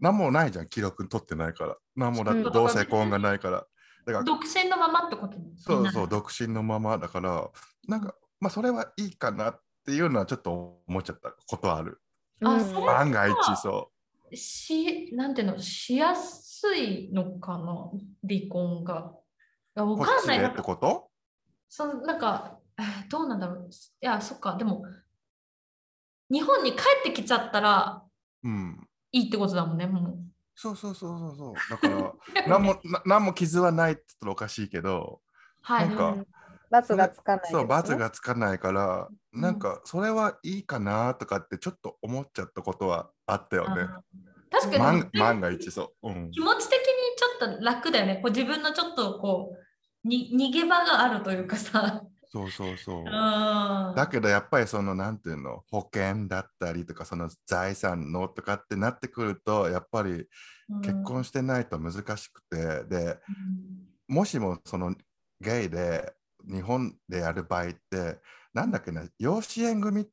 [0.00, 1.76] 何もないじゃん、記録取ってないから。
[1.96, 3.66] 何もだってうん同性婚がないから。
[4.06, 7.50] だから、独身のままってことそうそう、独身のままだから、
[7.88, 12.00] なんか、まあそれはいいかなっていうのはちょっと思っちゃったことはある。
[12.40, 13.99] うんあ万が一そう。
[14.34, 17.90] し、なんていうの、しやすいのかな、
[18.28, 19.12] 離婚が。
[19.76, 21.10] いやわこかんないなってこと？
[21.68, 23.68] そのなんか、え ーどうなんだろう。
[23.68, 24.84] いや、そっか、でも、
[26.30, 28.02] 日本に帰ってきちゃったら
[28.42, 28.88] うん。
[29.12, 30.18] いいってことだもんね、もう。
[30.54, 31.54] そうそうそうそうそう。
[31.70, 35.22] だから、何も な何も傷はないって言ったらおかしいけど、
[35.62, 35.88] はい。
[35.88, 36.26] なんかうん
[36.70, 37.98] 罰がつかない、そう、罰が。
[37.98, 43.86] がつかないから、うんなんか、それはいいかなとかってちょっと思っちゃったことはあったよね。
[44.50, 46.10] 確かに、万万が一そう。
[46.10, 46.80] うん気持ち的に
[47.16, 48.16] ちょっと楽だよね。
[48.16, 49.56] こう自分のちょっとこ
[50.04, 52.02] うに逃げ場があるというかさ。
[52.32, 53.02] そうそうそうう。
[53.02, 53.04] ん
[53.96, 60.26] だけどやっぱりそのなんていうの保険だったりとかその財産のとかってなってくるとやっぱり
[60.82, 63.18] 結婚してないと難しくてで
[64.06, 64.94] もしもその
[65.40, 66.12] ゲイで
[66.46, 68.18] 日本でやる場合って
[68.52, 70.06] なんだっけな養子縁組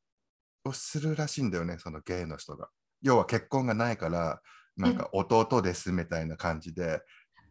[0.64, 2.68] をするらしいんだよねそのゲイの人が。
[3.02, 4.40] 要は結婚がないから
[4.76, 7.00] なんか弟ですみたいな感じで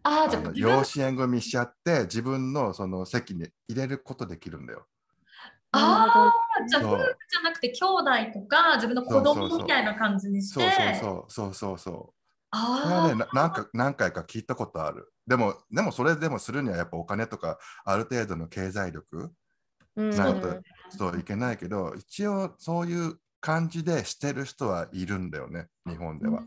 [0.04, 4.88] ああ、じゃあの養子縁組しちゃって自分のその席に入れることできるんだよ。
[5.72, 6.32] あ
[6.62, 10.62] あ、じゃあ夫婦じゃなくて兄弟とか自分の子供みたいな感じにして。
[10.62, 12.17] そうそうそうそうそうそう。
[12.84, 15.12] これはあね、ななんか何回か聞いたことある。
[15.26, 19.32] でも、でもそれでもするにはやっぱお金とかある程度の経済力
[19.96, 20.58] うんないと
[20.90, 26.44] そういけないけど、一応そういう感じでしてる人はいるんだよね、日本では。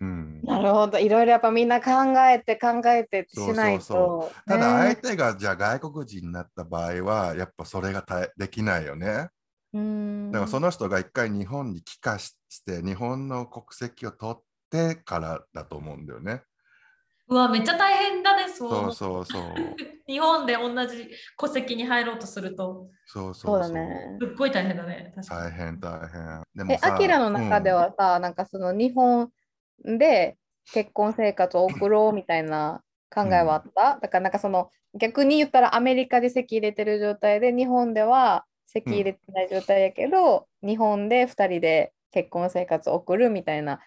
[0.00, 0.98] うん、なるほど。
[0.98, 1.90] いろいろやっぱみんな考
[2.28, 3.84] えて考えてしないと。
[3.84, 9.28] そうただ相ね手がじゃあ外国人になった場合は、やっぱそれがたできないよね。
[9.72, 14.42] うんだからその人が一回日本に帰化しして、日本の国籍を取っ
[14.72, 16.42] てからだと思うんだよね。
[17.28, 19.42] うわめっちゃ大変だねそうそうそうそう。
[20.06, 21.08] 日本で同じ
[21.38, 23.72] 戸籍に入ろうとするとそうそそううそう。
[23.72, 24.18] だね。
[24.20, 26.42] すっごい大変だね大変大変。
[26.54, 29.30] でえも、さアキラの中で、はさ、なんかその日本
[29.84, 30.36] で
[30.72, 32.82] 結婚生活を送ろうみたいな
[33.14, 43.80] 考えはあった、だからなんかその逆に言ったらアメリカで籍入れてる状態で日本では籍入れてない状態やけど、日本で2人で結婚生活を送るみたいな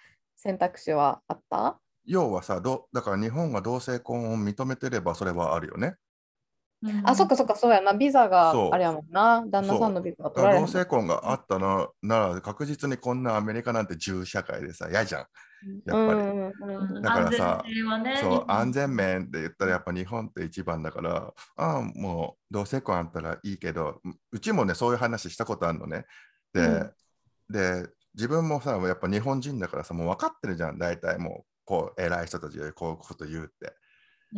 [0.46, 1.58] 選択肢はあった？
[1.58, 1.74] うん
[2.08, 5.96] 要はさど、だから日本が同性婚を認めてればそれはあるよね。
[6.84, 7.94] うんあ、そっかそっか、そうやな。
[7.94, 9.44] ビザがあれやもんな。
[9.48, 15.22] 旦那さんのビザが取られ同性婚があったのなら確実にこんなアメリカなんて自由社会でさ嫌じゃん。
[15.22, 15.28] やっ
[15.88, 15.98] ぱり。
[15.98, 26.06] うんうんうんだからさ安全ねそう安全面って言ったらやっぱ日本って一番だからああもう同性婚あったらいいけどううちもねそういう話したことあるのね
[26.54, 26.92] で,、うん
[27.50, 30.80] で自分もさやっぱ日本人だからさもう分かってるじゃん。
[30.80, 33.74] 大体もうこう偉い人たちでこういうこと言うって。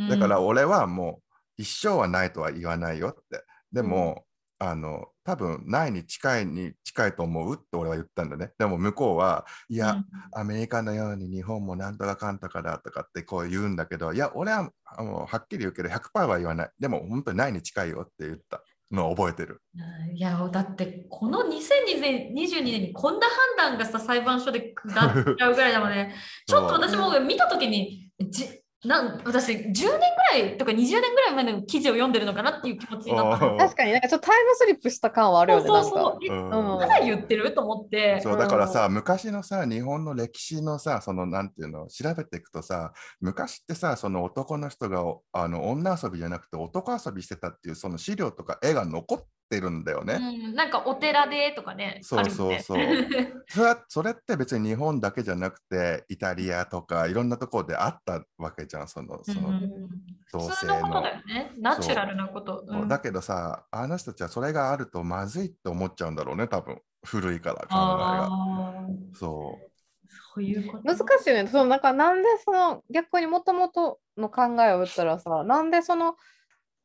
[0.10, 1.22] だから俺はも
[1.58, 3.44] う一生はないとは言わないよって。
[3.72, 4.26] でも、
[4.60, 8.52] あの多分ないに近いに近いと思うって俺は言ったんだね。
[8.58, 10.06] でも向こうはいや、うん。
[10.34, 16.72] アメリカのように日本もなんとかかんとかだとかってこう言うんだけど、いや、俺はあのはっきり言うけど100%は言わない。
[16.80, 19.62] でも本当にないに近いよって言ったのを覚えてる。
[20.14, 23.28] いやだってこの2022年にこんな
[23.58, 26.16] 判断がさ裁判所で下っちゃうぐらいだもんね
[26.48, 33.58] ちょっと私も見た時にじなん私10年ぐらいとか20年ぐらい前の記事を読んでるのかなっていう気持ちになったの。
[33.58, 35.68] 確かになんかちょっとタイムスリップした感はあるよね。
[35.68, 36.18] そうそうそう。
[36.24, 38.22] えうんまだ言ってると思って。
[38.22, 50.16] そうだからさ、昔のさ、日本の歴史のさ、そのなんていうの、調べていくとさ、昔ってさ、その男の人があの女遊びじゃなくて男遊びしてたっていうその資料とか絵が残ってるんだよね。
[50.16, 52.00] うん、なんかお寺でとかね。
[52.02, 52.80] そうそうそう
[53.48, 59.62] それはそれって別に日本だけじゃなくて、イタリアとかいろんなところであったわけじゃん、そのそのうん
[60.32, 61.10] 同普通性ののことだ。
[61.12, 61.52] よね。
[61.58, 62.64] ナチュラルなこと。
[62.68, 68.30] うんだけどさ、あの人たちはそれがあるとまずいって思っちゃうんだろうね、多分古いから考えが。
[69.14, 69.72] そう。
[70.36, 70.84] そういうこと。
[70.84, 71.50] 難しいよね。
[71.50, 76.16] そのなんかなんでその逆にもともとの考えを言ったらさ、なんでその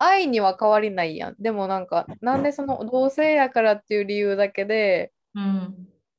[0.02, 1.36] 愛には変わりないやん。
[1.38, 5.74] でもなんか、なんでその同性やからっていう理由だけで、うん。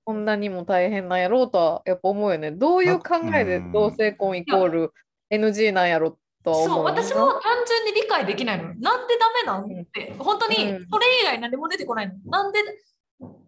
[0.06, 2.52] こんなにも大変なんやろうとはやっぱ思うよね。
[2.52, 4.92] どういう考えで同性婚イコール
[5.32, 6.84] NG なんやろとは思うそう。
[6.84, 8.66] 私も単純に理解できないの。
[8.66, 8.94] なんでダ
[9.32, 9.82] メなん？
[9.82, 12.16] って、本当にうんそれ以外何も出てこないの。
[12.26, 12.60] なんで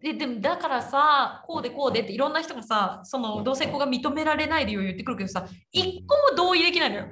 [0.02, 7.08] ででもだからさ、こうでこうでっていろんな人がさ、その同性婚が認められない理由を言ってくるけどさ、一個も同意できないのよ。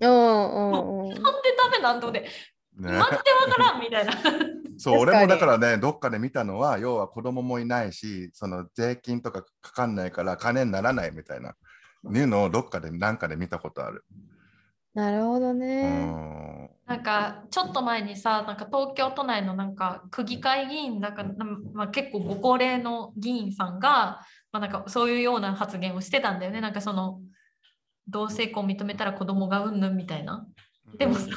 [0.00, 1.08] うんうんうん。
[1.08, 1.22] なんで
[1.56, 2.28] ダメなんと思って、ね
[2.76, 4.12] マジでわからんみたいな。
[4.78, 11.54] そう俺もだからね、どっかで見たのは、要は子供もいないし、その税金とかかかんないから金にならないみたいな、
[12.12, 14.04] いうのをどっかでなんかで見たことある。
[14.92, 16.04] なるほどうね。
[16.04, 16.70] ん。
[16.86, 21.24] なんかちょっと前にさ、なんか東京都内のなんか区議会議員だか、
[21.72, 24.20] まあ、結構ご高齢の議員さんが、
[24.52, 26.60] まあ、なんかそういうような発言をしてたんだよね。
[26.60, 27.20] なんかその
[28.08, 30.46] 同性婚認めたら子供がうんぬんみたいな？
[30.98, 31.28] でもさ、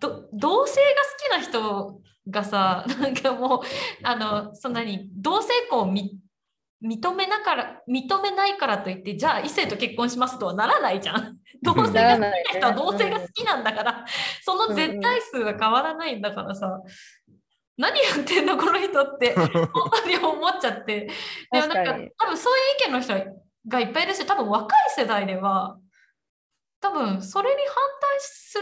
[0.00, 3.60] ど同性が好きな人がさ、なんかもう、
[4.02, 6.18] あの、そんなに同性婚をみ
[6.82, 11.38] 認めなから認めないからといって、じゃあ異性と結婚しますとはならないじゃん。
[11.62, 14.04] 同性が好きな人は同性が好きなんだから、
[14.42, 16.80] その絶対数は変わらないんだからさ、
[17.78, 19.50] 何やってんのこの人って 本
[20.04, 21.08] 当に思っちゃって。
[21.52, 23.14] でもなんか多分そういう意見の人
[23.68, 25.78] がいっぱいいるし、多分若い世代では、
[26.80, 28.58] 多分それに反対す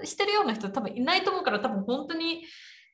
[0.00, 2.44] るしてるような人多分いないと思うから多分本当に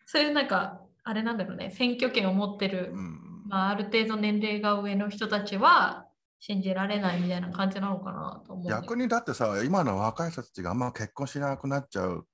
[0.06, 3.18] そういうなんかあれなんだろうね選挙権を持ってる、うん
[3.48, 6.06] まあ、ある程度年齢が上の人たちは
[6.40, 8.66] 信じられないみたいな感じなのかなと思う。
[8.68, 12.26] 逆にだってさ、今の若い人たちがあんま結婚しなくなっちゃう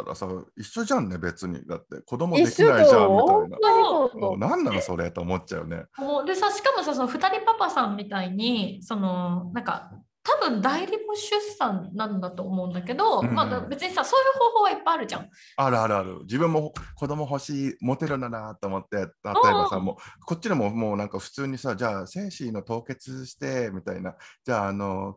[0.00, 1.64] ったらさ、一緒じゃんね、別に。
[1.66, 3.58] だって子供できないじゃんみよたいな。
[3.60, 5.84] そうそううん何なのそれと思っちゃうね。
[5.98, 9.92] もうでさしかもさその2人パパさんみたいにそのなんか
[10.24, 15.28] 多分代理母出産なんだと思うんだけど、うんまあ、別にさそういう方法はいっぱいあるじゃん。
[15.56, 16.20] あるあるある。
[16.22, 24.14] 自分も子供欲しい、モテるんだなと思って、例えばさ、うんもうこっちでももうなんか普通にさ、じゃあ精子の凍結してみたいな、
[24.44, 25.16] じゃああの、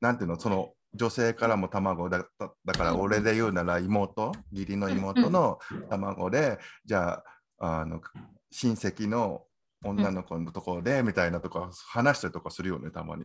[0.00, 5.58] なんていうの、その女性からも卵だだだから俺で言うなら妹、義理の妹の
[5.90, 7.22] 卵で、じゃ
[7.58, 8.00] ああの
[8.50, 9.42] 親戚の
[9.84, 13.24] 女の子のところでみたいなとか話したりとかするよね、たまに。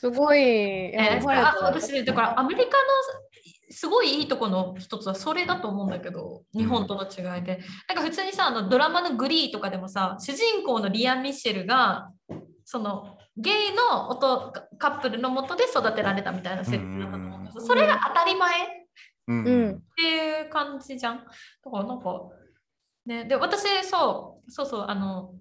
[0.00, 0.38] すごい。
[0.38, 2.72] えー私だからアメリカの
[3.70, 12.10] すごいいいとこの一つはそれだと思うんだけど日本との違いで、なんか普通にさあのドラマの「グリー」とかでもさ主人公のリアン・ミッシェルが
[12.64, 17.56] そのゲイのおとカップルのもとで育てられたみたいな設定だったと思うんです。
[17.56, 18.62] よそれが当たり前。
[18.62, 18.66] っ
[19.28, 19.44] うん。
[19.44, 21.18] うんていう感じじゃん。
[21.18, 21.24] だ
[21.70, 22.20] からなんか
[23.06, 25.34] ねで私そうそうそうあの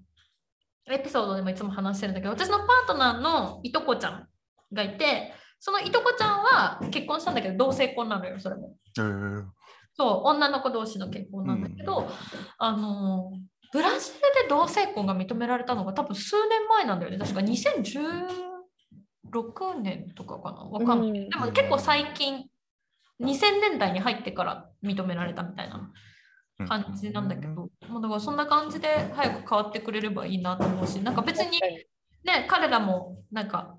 [0.90, 4.28] エピソードでもいつも話してるんだけど私のパートナーのいとこちゃん
[4.74, 8.76] がいてそのいとこちゃんは結婚したんだけど同性婚なのよそれも。
[8.98, 9.46] えー。
[9.94, 12.10] そう女の子同士の結婚なんだけど、
[12.58, 13.34] あの
[13.72, 17.18] ブラジルで同性婚が認められたのが多分数年前なんだよね。
[17.18, 20.66] 確か2016年とかかな。
[20.66, 21.30] わかんない、うん。
[21.30, 22.46] でも結構最近
[23.22, 25.92] 2000年代に入ってから認められたみたいな
[26.68, 31.60] 感じなんだけど、まあだからそんな感じで早く変わってくれればいいなと思うしなんか別に。
[32.24, 33.76] ね彼らもなんか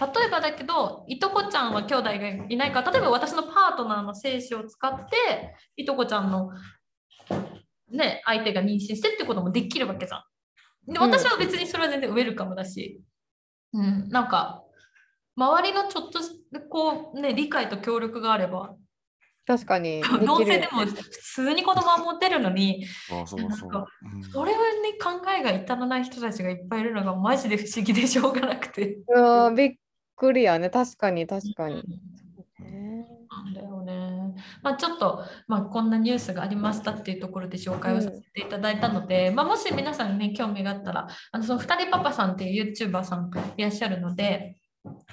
[0.00, 2.14] 例えばだけどいとこちゃんは兄弟が
[2.48, 6.50] いないから例えば私のパートナーの精子を使っていとこちゃんの
[7.90, 10.22] ね相手が妊娠してってこともできるわけじゃん。
[10.92, 13.00] でうん私は別にそれは全然ウェルカムだし、
[13.72, 14.62] うん、なんか
[15.36, 18.76] 周りのちょっとしたこうね理解と協力があれば
[19.46, 20.02] 確かに。
[20.24, 23.86] 同性でも普通に子供は持てるのにそうそうか
[24.44, 28.98] れに考えが至らない人たちがいっぱいいるのがマジで不思議でしょうがなくて。
[29.08, 29.74] うんびっ
[30.16, 30.70] くりやね。
[30.70, 31.82] 確かに、確かに。
[32.60, 33.06] ね
[33.42, 34.34] なんだよね。
[34.62, 44.56] まあ、ちょっと、まあ、こんなニュースがありましたっていうところで紹介をさせていただいたので、まあ、もし皆さんね、興味があったら、あのその2人パパさんっていう YouTuber さんいらっしゃるので、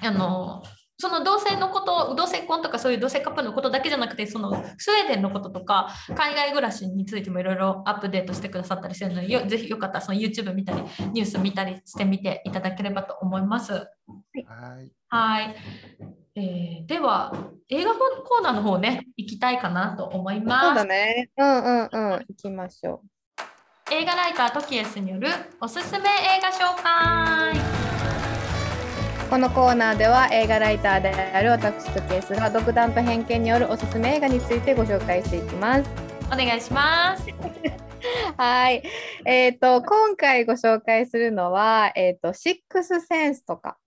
[0.01, 0.63] あの
[1.01, 13.73] その同性のこと、同性婚とかそういう同性カップルのことだけじゃなくて、そのスウェーデンのこととか、海外暮らしについてもいろいろアップデートしてくださったりするので、よぜひよかったらその YouTube 見たり、ニュース見たりしてみていただければと思います。
[13.73, 13.81] は
[14.79, 15.55] いはい。
[16.35, 17.33] えーでは、
[17.67, 20.75] 映画コーナーの方ね、行きたいかなと思いそうます。
[20.75, 21.29] だね。
[21.37, 21.89] うんうんうん。
[21.89, 23.01] 行きましょ
[23.91, 25.27] 映画ライタートキエスによる
[25.59, 27.57] おすすめ映画紹介。
[29.27, 29.29] う。
[29.29, 35.89] このコーナーでは映画ライターである私とケースが独断と偏見によるおすすめ映画についてご紹介していきます。
[36.27, 37.25] お願いします。
[38.37, 38.81] はい。
[39.25, 43.77] えっ、と、今回ご紹介するのは、えっ、と、シックスセンスとか、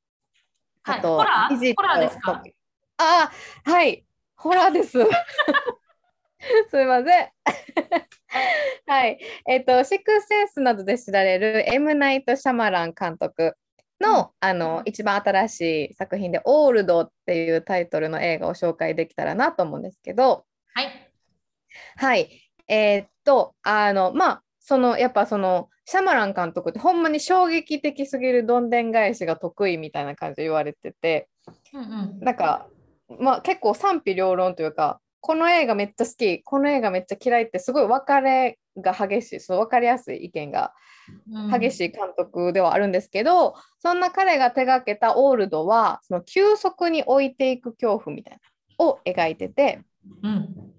[0.85, 1.75] はいあと、ホラー？
[1.77, 2.33] ホラーですか？
[2.37, 2.51] と
[2.99, 3.31] あ
[3.67, 4.05] あ、はい。
[4.37, 4.99] ホラーです。
[6.71, 7.31] すいません。
[8.87, 9.19] はい。
[9.49, 11.95] えっ、と、シックスセンスなどで知られる M.
[11.95, 13.57] ナイト・シャマラン監督
[14.01, 20.45] の,、あの一番新しい作品で「オールド」っていうタイトルの映画を紹介できたらなと思うんですけど、
[20.75, 21.11] はい。
[21.97, 22.51] はい。
[22.69, 31.29] えーっと、あの、まあ、その、やっぱその、シャマラン監督ってほんまに衝撃的すぎるどんでん返しが得意みたいな感じで言われてて、
[31.73, 32.21] うんうん。
[32.21, 32.67] なんか、
[33.21, 40.73] まあ結構賛否両論というか、この映画めっちゃ好き、この映画めっちゃ嫌いってすごい分かれが激しい、そう分かりやすい意見が
[41.51, 41.85] 激しい。
[41.87, 48.39] い監督ではあるんですけど、そんな彼が手がけたオールドは、その急速に置いていく恐怖みたい
[48.79, 49.81] なを描いてて、
[50.23, 50.74] うん。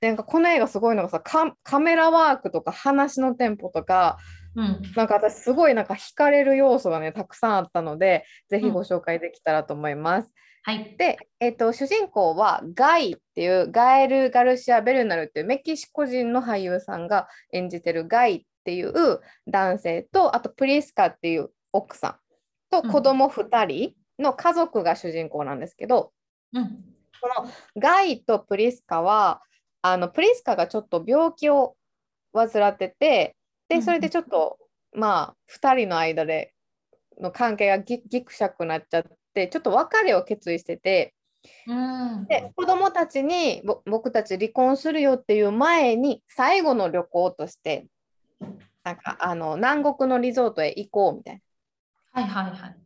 [0.00, 4.18] でなんかこの映画すごいのがさカカメラワークとか話のテンポとか
[4.56, 4.82] うん。
[4.96, 10.32] なんか私すごいなんか惹かれる要素がねたくさんあったのでぜひご紹介できたらと思います。
[10.62, 10.94] はい。
[10.98, 22.16] で、えっと主人公はガイっていうガエル・ガルシア・ベルナルっていうメキシコ人の俳優さんが演じてるガイっていう男性とあとプリスカっていう奥さん
[22.70, 26.12] と子供2人の家族が主人公なんですけど、
[26.52, 26.84] うん。
[27.22, 29.42] このガイとプリスカは
[29.82, 31.76] あのプリスカがちょっと病気を
[32.32, 33.36] 患ってて
[33.70, 34.58] うんでそれでちょっと、
[34.92, 36.52] まあ2人の間で
[37.20, 39.04] の関係がぎぎくしゃくなっちゃっ
[39.34, 41.14] てちょっと別れを決意してて
[41.66, 42.26] うん。
[42.26, 47.86] で子供たちにぼ僕たち離婚するよっていう前に最後の旅行として
[48.82, 51.40] なんかあの南国のリゾートへ行こうみたい
[52.14, 52.76] なはいはいはい。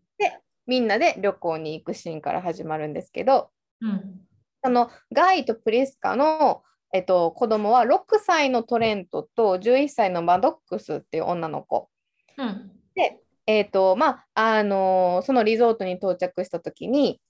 [0.66, 3.50] みんなで旅行に行くシーンから始まるんですけど
[3.80, 4.20] うん。
[4.64, 6.62] そのガイとプリスカの、
[6.94, 11.90] えっと、子供は6歳のトレントと11歳のマドックスっていう女の子。
[12.38, 12.70] うん。
[12.94, 13.18] で、
[13.48, 17.20] えっとまああのーそのリゾートに到着した時に、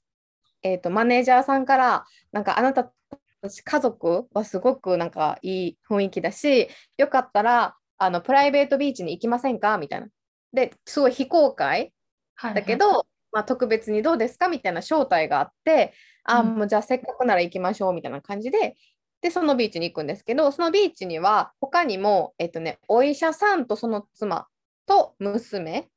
[0.63, 2.93] えっと、マネージャーさんからなんかあなた
[3.41, 6.69] たち家族はすごくなんかいい雰囲気だし
[6.99, 9.79] よかったらあのプライベートビーチに行きませんか？
[9.79, 10.09] みたいな。
[10.53, 11.93] ですごい非公開
[12.35, 12.55] はい。
[12.55, 14.49] だけ、ど、まあ、特別にどうですか？
[14.49, 18.77] みたいな招待があって、あうんもうじゃあせっかくなら行きましょうみたいな感じで、
[19.25, 24.47] で、そのビーチに行くんですけど、そのビーチには他にも、えっとね、お医者さんとその妻
[24.85, 25.89] と娘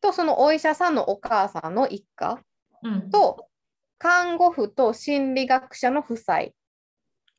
[0.00, 2.40] とそのお医者さんのお母さんの一家
[2.84, 3.10] うん。
[3.10, 3.48] と
[3.98, 6.38] 看護婦と心理学者の夫妻、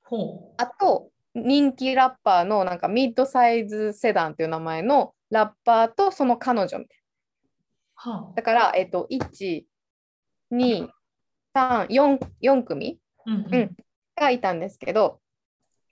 [0.03, 6.97] ほあと人気ラッパーのなんかミッドサイズセダンっていう名前のラッパーとその彼女みたい
[8.05, 8.11] な。
[8.11, 8.33] はあ。
[8.35, 9.63] だから、えっと、1、
[10.51, 10.87] 2、
[11.55, 13.47] 3、4、4組うん。
[13.51, 13.75] うん
[14.15, 15.19] がいたんですけど、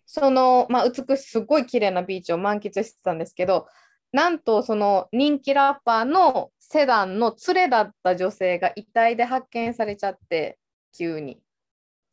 [0.06, 3.68] その、まあ、美しい、すごい綺麗なビーチを満喫してたんですけど、
[4.12, 10.58] なんとその人気ラッパーのセダンの連れだった女性が遺体で発見されちゃって、
[10.98, 11.42] 急に。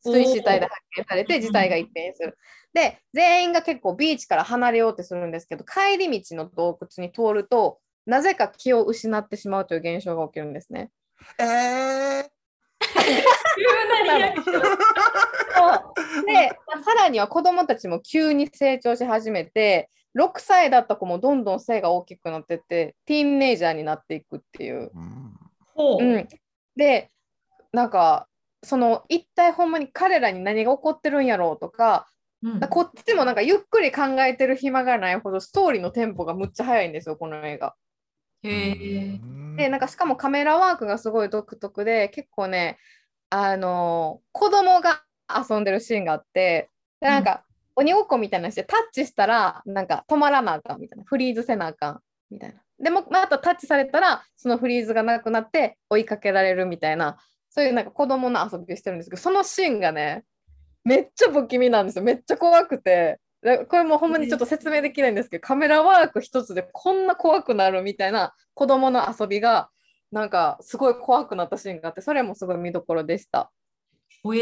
[0.05, 2.37] 水死体で発見されて、事態が一変する。
[2.73, 10.89] で、全員が結構ビーチから離れようとするんですけど、帰り道の洞窟に通ると、なぜか気を失ってしまうという現象が起きるんですね。
[11.37, 12.29] えー、
[12.79, 14.61] 急なリアクション。
[17.09, 24.91] には子供たちも急に成長し始めて、6歳だった子もどんどん背が大きくなってって、ティーンネイジャーになっていくっていう。
[24.93, 25.39] うん
[25.75, 26.03] ほう。
[26.03, 26.27] うん、
[26.75, 27.09] で、
[27.71, 28.27] なんか、
[28.63, 32.07] その一体ほんまに彼らに何が起こってるんやろうとか、
[32.41, 37.75] うんこっちもなんかゆっくり考えてる暇がないほどストーリーのテンポがむっちゃ速いんですよ、この映画。
[38.43, 39.19] へえ。
[39.57, 42.77] で、なんかしかもカメラワークがすごい独特で、結構ね、
[43.29, 46.69] あの子供が遊んでるシーンがあって、
[47.01, 47.43] でなんか、
[47.75, 51.99] 鬼ごっこみたいなのして、タッチしたら、なんか止まらなあかんみたいな、フリーズせなあかん
[52.29, 52.61] みたいな。
[52.81, 57.17] でも、またタッチされたら、そのフリーズがなくなって追いかけられるみたいな、
[57.49, 60.23] そういうなんか子供の遊びをしてるんですけど、そのシーンがね、
[60.83, 62.03] めっちゃ不気味なんですよ。
[62.03, 63.19] めっちゃ怖くて。
[63.41, 69.69] でこれもうほんまにちょっと説明できないんですけど、カメラワーク一つでこんな怖くなるみたいな子供の遊びが、
[70.11, 73.51] なんかすごい怖くなったシーンがあって、それもすごい見どころでした。
[74.23, 74.37] ほえ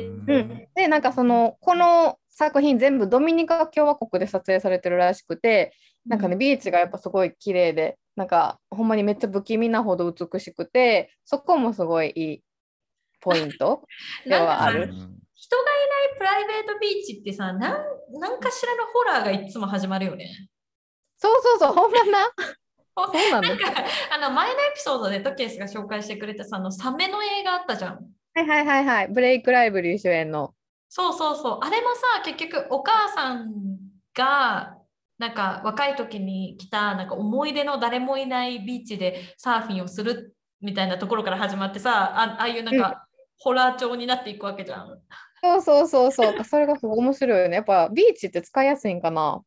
[0.00, 0.08] ー。
[0.08, 5.72] うん、で、なんかその、この作品全部ドミニカ共和国で撮影されてるらしくて、
[6.06, 12.42] なんかね、ビーチがやっぱすごい綺麗で、なんかほんまにめっちゃ不気味なほど美しくて、そこもすごいいい
[13.20, 13.82] ポイント？
[14.26, 14.88] ではある？
[14.88, 15.10] か人がいな
[16.14, 17.60] いプライベートビーチってさ、なん
[18.18, 20.30] なんかしらのホラーがいつも始まるよね。
[21.16, 22.30] そうそうそう、ほんまな？
[22.96, 23.62] そうなんです。
[23.62, 23.84] なんか
[24.14, 28.00] あの前のエピソードでトケースが紹介してくれたさあのサメの映画あったじゃん。
[28.38, 29.08] はいはいはいはい。
[29.08, 30.54] ブレイク・ライブリー主演の。
[30.88, 31.58] そうそうそう。
[31.60, 33.52] あれもさ結局お母さん
[34.14, 34.76] が
[35.18, 43.06] なんか若い時に来たなんか思い出の誰もいないビーチでサーフィンをするみたいなところから始まってさあああいうなんか、
[43.38, 45.00] ホラー調になっていくわけじゃん。
[45.42, 46.44] そうそうそうそう。
[46.44, 47.56] それがすごい面白いよね。
[47.56, 49.42] やっぱビーチって使いやすいんかな。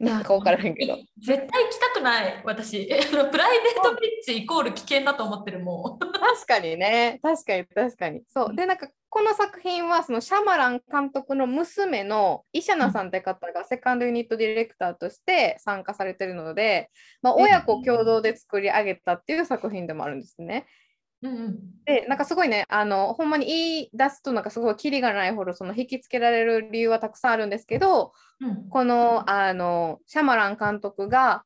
[0.00, 0.94] なんか分からへんけど。
[0.94, 5.98] い絶対行きたくない私 プライベートビーチイコール危険だと思ってるもん。
[5.98, 7.20] 確かにね。
[7.22, 8.22] 確かに確かに。
[8.28, 8.56] そう。
[8.56, 16.90] で、なんかこの作品はそのシャマラン監督の娘のイシャナさんって方がセカンドユニットディレクターとして参加されてるので、
[17.20, 20.66] まあ、親子共同で作り上げたっていう作品でもあるんですね。
[21.22, 31.44] うんうんで、なんかすごいね、あの、ほんまに言い出すとなんかすごいキリがないほどその引きつけられる理由はたくさんあるんですけど、うんこのあのシャマラン監督が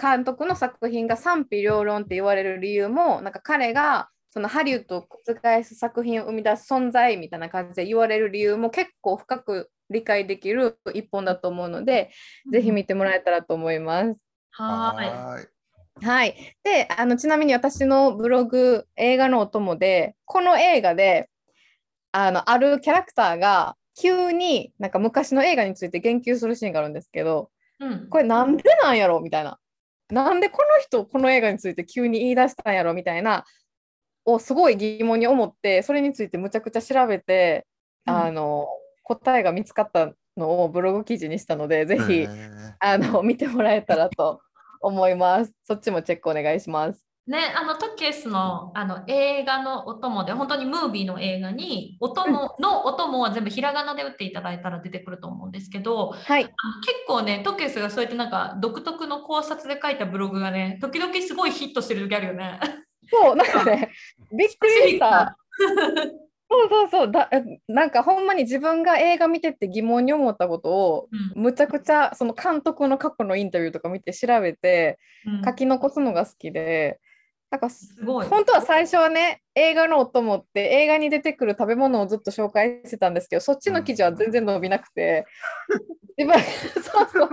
[0.00, 12.10] 監督の作品が賛否両論って言われる理由もなんか彼がそのハリウッドを覆す作品を生み出す存在みたいな感じで言われる理由も結構深く理解できる一本だと思うので、
[12.50, 14.16] ぜひ見てもらえたらと思います。
[14.50, 15.55] はーい。
[16.02, 16.06] はーい。
[16.06, 16.56] はい。
[16.62, 21.28] で、あのちなみに私のブログ、映画のお供で、この映画で、
[22.12, 27.50] あの、あるキャラクターが急になんか昔の映画について言及するシーンがあるんですけど、
[27.80, 29.20] うんこれなんでなんやろ？
[29.20, 29.58] みたいな。
[30.10, 32.94] なんでこの人この映画について急に言い出したんやろ？
[32.94, 33.44] みたいな
[34.24, 37.66] をすごい疑問に思ってそれについてむちゃくちゃ調べて、
[38.06, 38.66] うんあの
[39.02, 42.26] 答えが見つかったのをブログ記事にしたのでぜひ、
[42.80, 44.40] あの見てもらえたらと
[44.80, 45.52] 思います。
[45.64, 47.04] そっちもチェックお願いします。
[47.26, 56.44] ね、あのトケースのあの映画のお供で本当にムービーの映画にお供のお供は全部ひらがなで打っていただいたら出てくると思うんですけどはい。
[56.44, 56.54] 結
[57.08, 62.60] 構ねトケースがそうやってなんか独特の考察で書いたブログがね時々すごいヒットしてる時あるよね。
[63.10, 63.92] そう、なんかね、
[64.32, 65.36] びっくりした。
[66.48, 67.10] そうそうそう。
[67.10, 67.28] だ、
[67.68, 71.42] なんかほんまに自分が映画見てて疑問に思ったことを、うん。
[71.42, 75.44] むちゃくちゃその監督の過去のインタビューとか見て調べてうん。
[75.44, 77.00] 書き残すのが好きで、
[77.50, 78.26] なんかすごい。
[78.26, 85.26] 本当は最初はね映画のお供って映画に出てくる食べ物をずっと紹介してたんですけどそっちの記事は全然伸びなくて、
[86.16, 86.40] 自分
[86.82, 87.28] そうそう。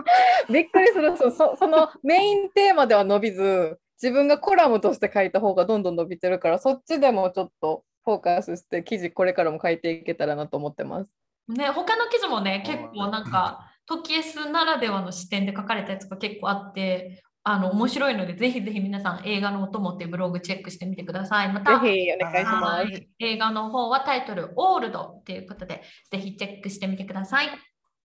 [0.51, 1.17] びっくりする。
[1.17, 11.09] そそのメインテーマでは伸びず自分がコラムとして書いた方がどんどん伸びてるからそっちでもちょっとフォーカスして記事これからも書いていけたらなと思ってます。
[11.47, 21.51] ね、他の記事もね結構なんかトキエスならではの視点で書かれたやつが結構あってあの面白いのでぜひぜひ皆さん映画のお供っていうブログチェックしてみてください。
[21.51, 22.63] またぜひお願いします。
[22.63, 27.47] はい映画の方はタイトル「オールド」ということでぜひチェックしてみてください。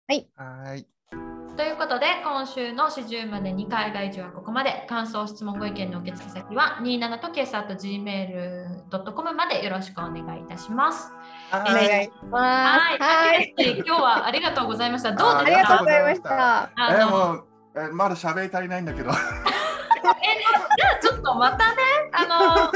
[0.07, 0.98] はい。
[1.60, 4.86] ということで、今週の始終までに海外中はここまで。
[4.88, 11.11] 感想、質問、ご意見の受付先は27とけさと gmail.com までよろしくお願いいたします。
[11.52, 12.80] お願いします。
[12.80, 13.53] はい、はい。
[13.57, 15.11] 今日はありがとうございました。
[15.11, 15.57] どうあですか？
[15.57, 16.72] ありがとうございました。
[16.77, 17.45] あのえもう
[17.76, 19.10] えまだ喋り足りないんだけど。
[19.11, 21.81] えじゃあちょっとまたね、
[22.14, 22.72] あ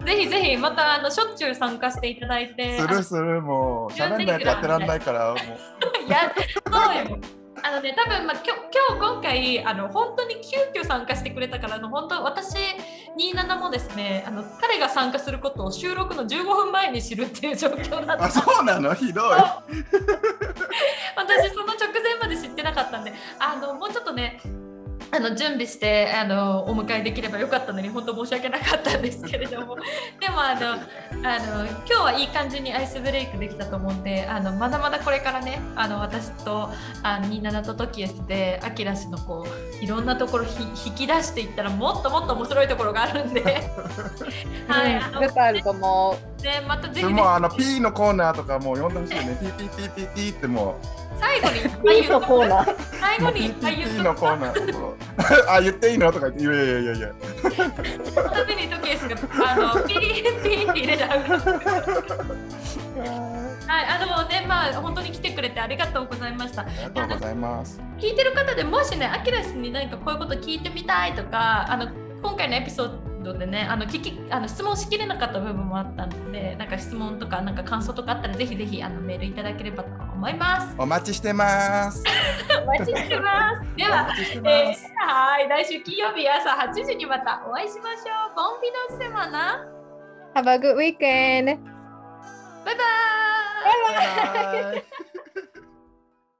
[0.00, 5.36] のぜひぜひまたあのしょっちゅう参加していただいて、するするもう喋んないとやってらんないからもう。
[6.10, 6.32] や
[6.72, 7.35] そうよ。
[7.62, 8.60] あのね、多分まあ今日
[8.90, 12.54] 今日今回あの本当に急遽参加してくれたからあの本当私
[13.18, 18.24] 27もですねあの彼が参加することを収録の15分前に知るっていう状況だった。
[18.24, 18.94] あそうなの？
[18.94, 19.24] ひどい。
[21.16, 24.38] 私その直前まで知ってなかったんであのもうちょっとね
[25.10, 29.76] あの準備してあのお迎えできればよかったのに本当申し訳なかったんですけれども。
[30.20, 36.70] でもあのあの今日はいい感じにアイスブレイクできたと思うんであのまだまだこれからねあの私と
[37.02, 39.46] あの27とトキエスでアキラ氏のこ
[39.80, 43.42] ういろんなところひ引き出していったらもっともっと面白いところがあるんで、
[44.68, 44.94] はい。
[44.96, 46.42] あの絶対あると思う。
[46.42, 47.12] ね、またぜひ、ね。
[47.12, 49.38] でも、あの P のコーナーとかもう呼んでほしいね。
[49.40, 50.76] P P P P P っても
[51.18, 51.58] 最後に
[52.00, 52.76] いっぱコーナー。
[53.00, 54.94] 最後にいっぱい P 言 P うのコーナー。
[55.48, 57.08] あ言っていいのとか言っていやいやいやいや
[58.32, 59.16] ためにトキエスが
[59.50, 61.10] あのピリピリって入れちゃう。
[63.66, 66.62] はい、あのね、まあ本当に来てくれてありがとうございました。
[66.62, 67.80] ありがとうございます。
[67.98, 71.88] 聞いてる方でもしね、アキラ氏に何かこういうこと聞いてみたいとか、あの
[72.22, 80.74] 今回のエピソードでね、あの聞きあの質問しきれなかった部分もあったので、なんか質問とかなんか感想とかあったらぜひぜひあのメールいただければと思います。
[80.78, 82.02] お待ちしてます。
[82.62, 83.62] お待ちしてます。
[83.76, 84.08] では
[84.44, 84.74] え。
[84.74, 88.34] ーはい、来週金曜日朝8時にまたお会いしましょう。
[88.34, 89.66] ボンビノセマナ。
[90.34, 91.58] Have a good weekend.
[92.64, 92.96] バイバー
[93.92, 93.94] イ。
[93.94, 94.84] バイバイ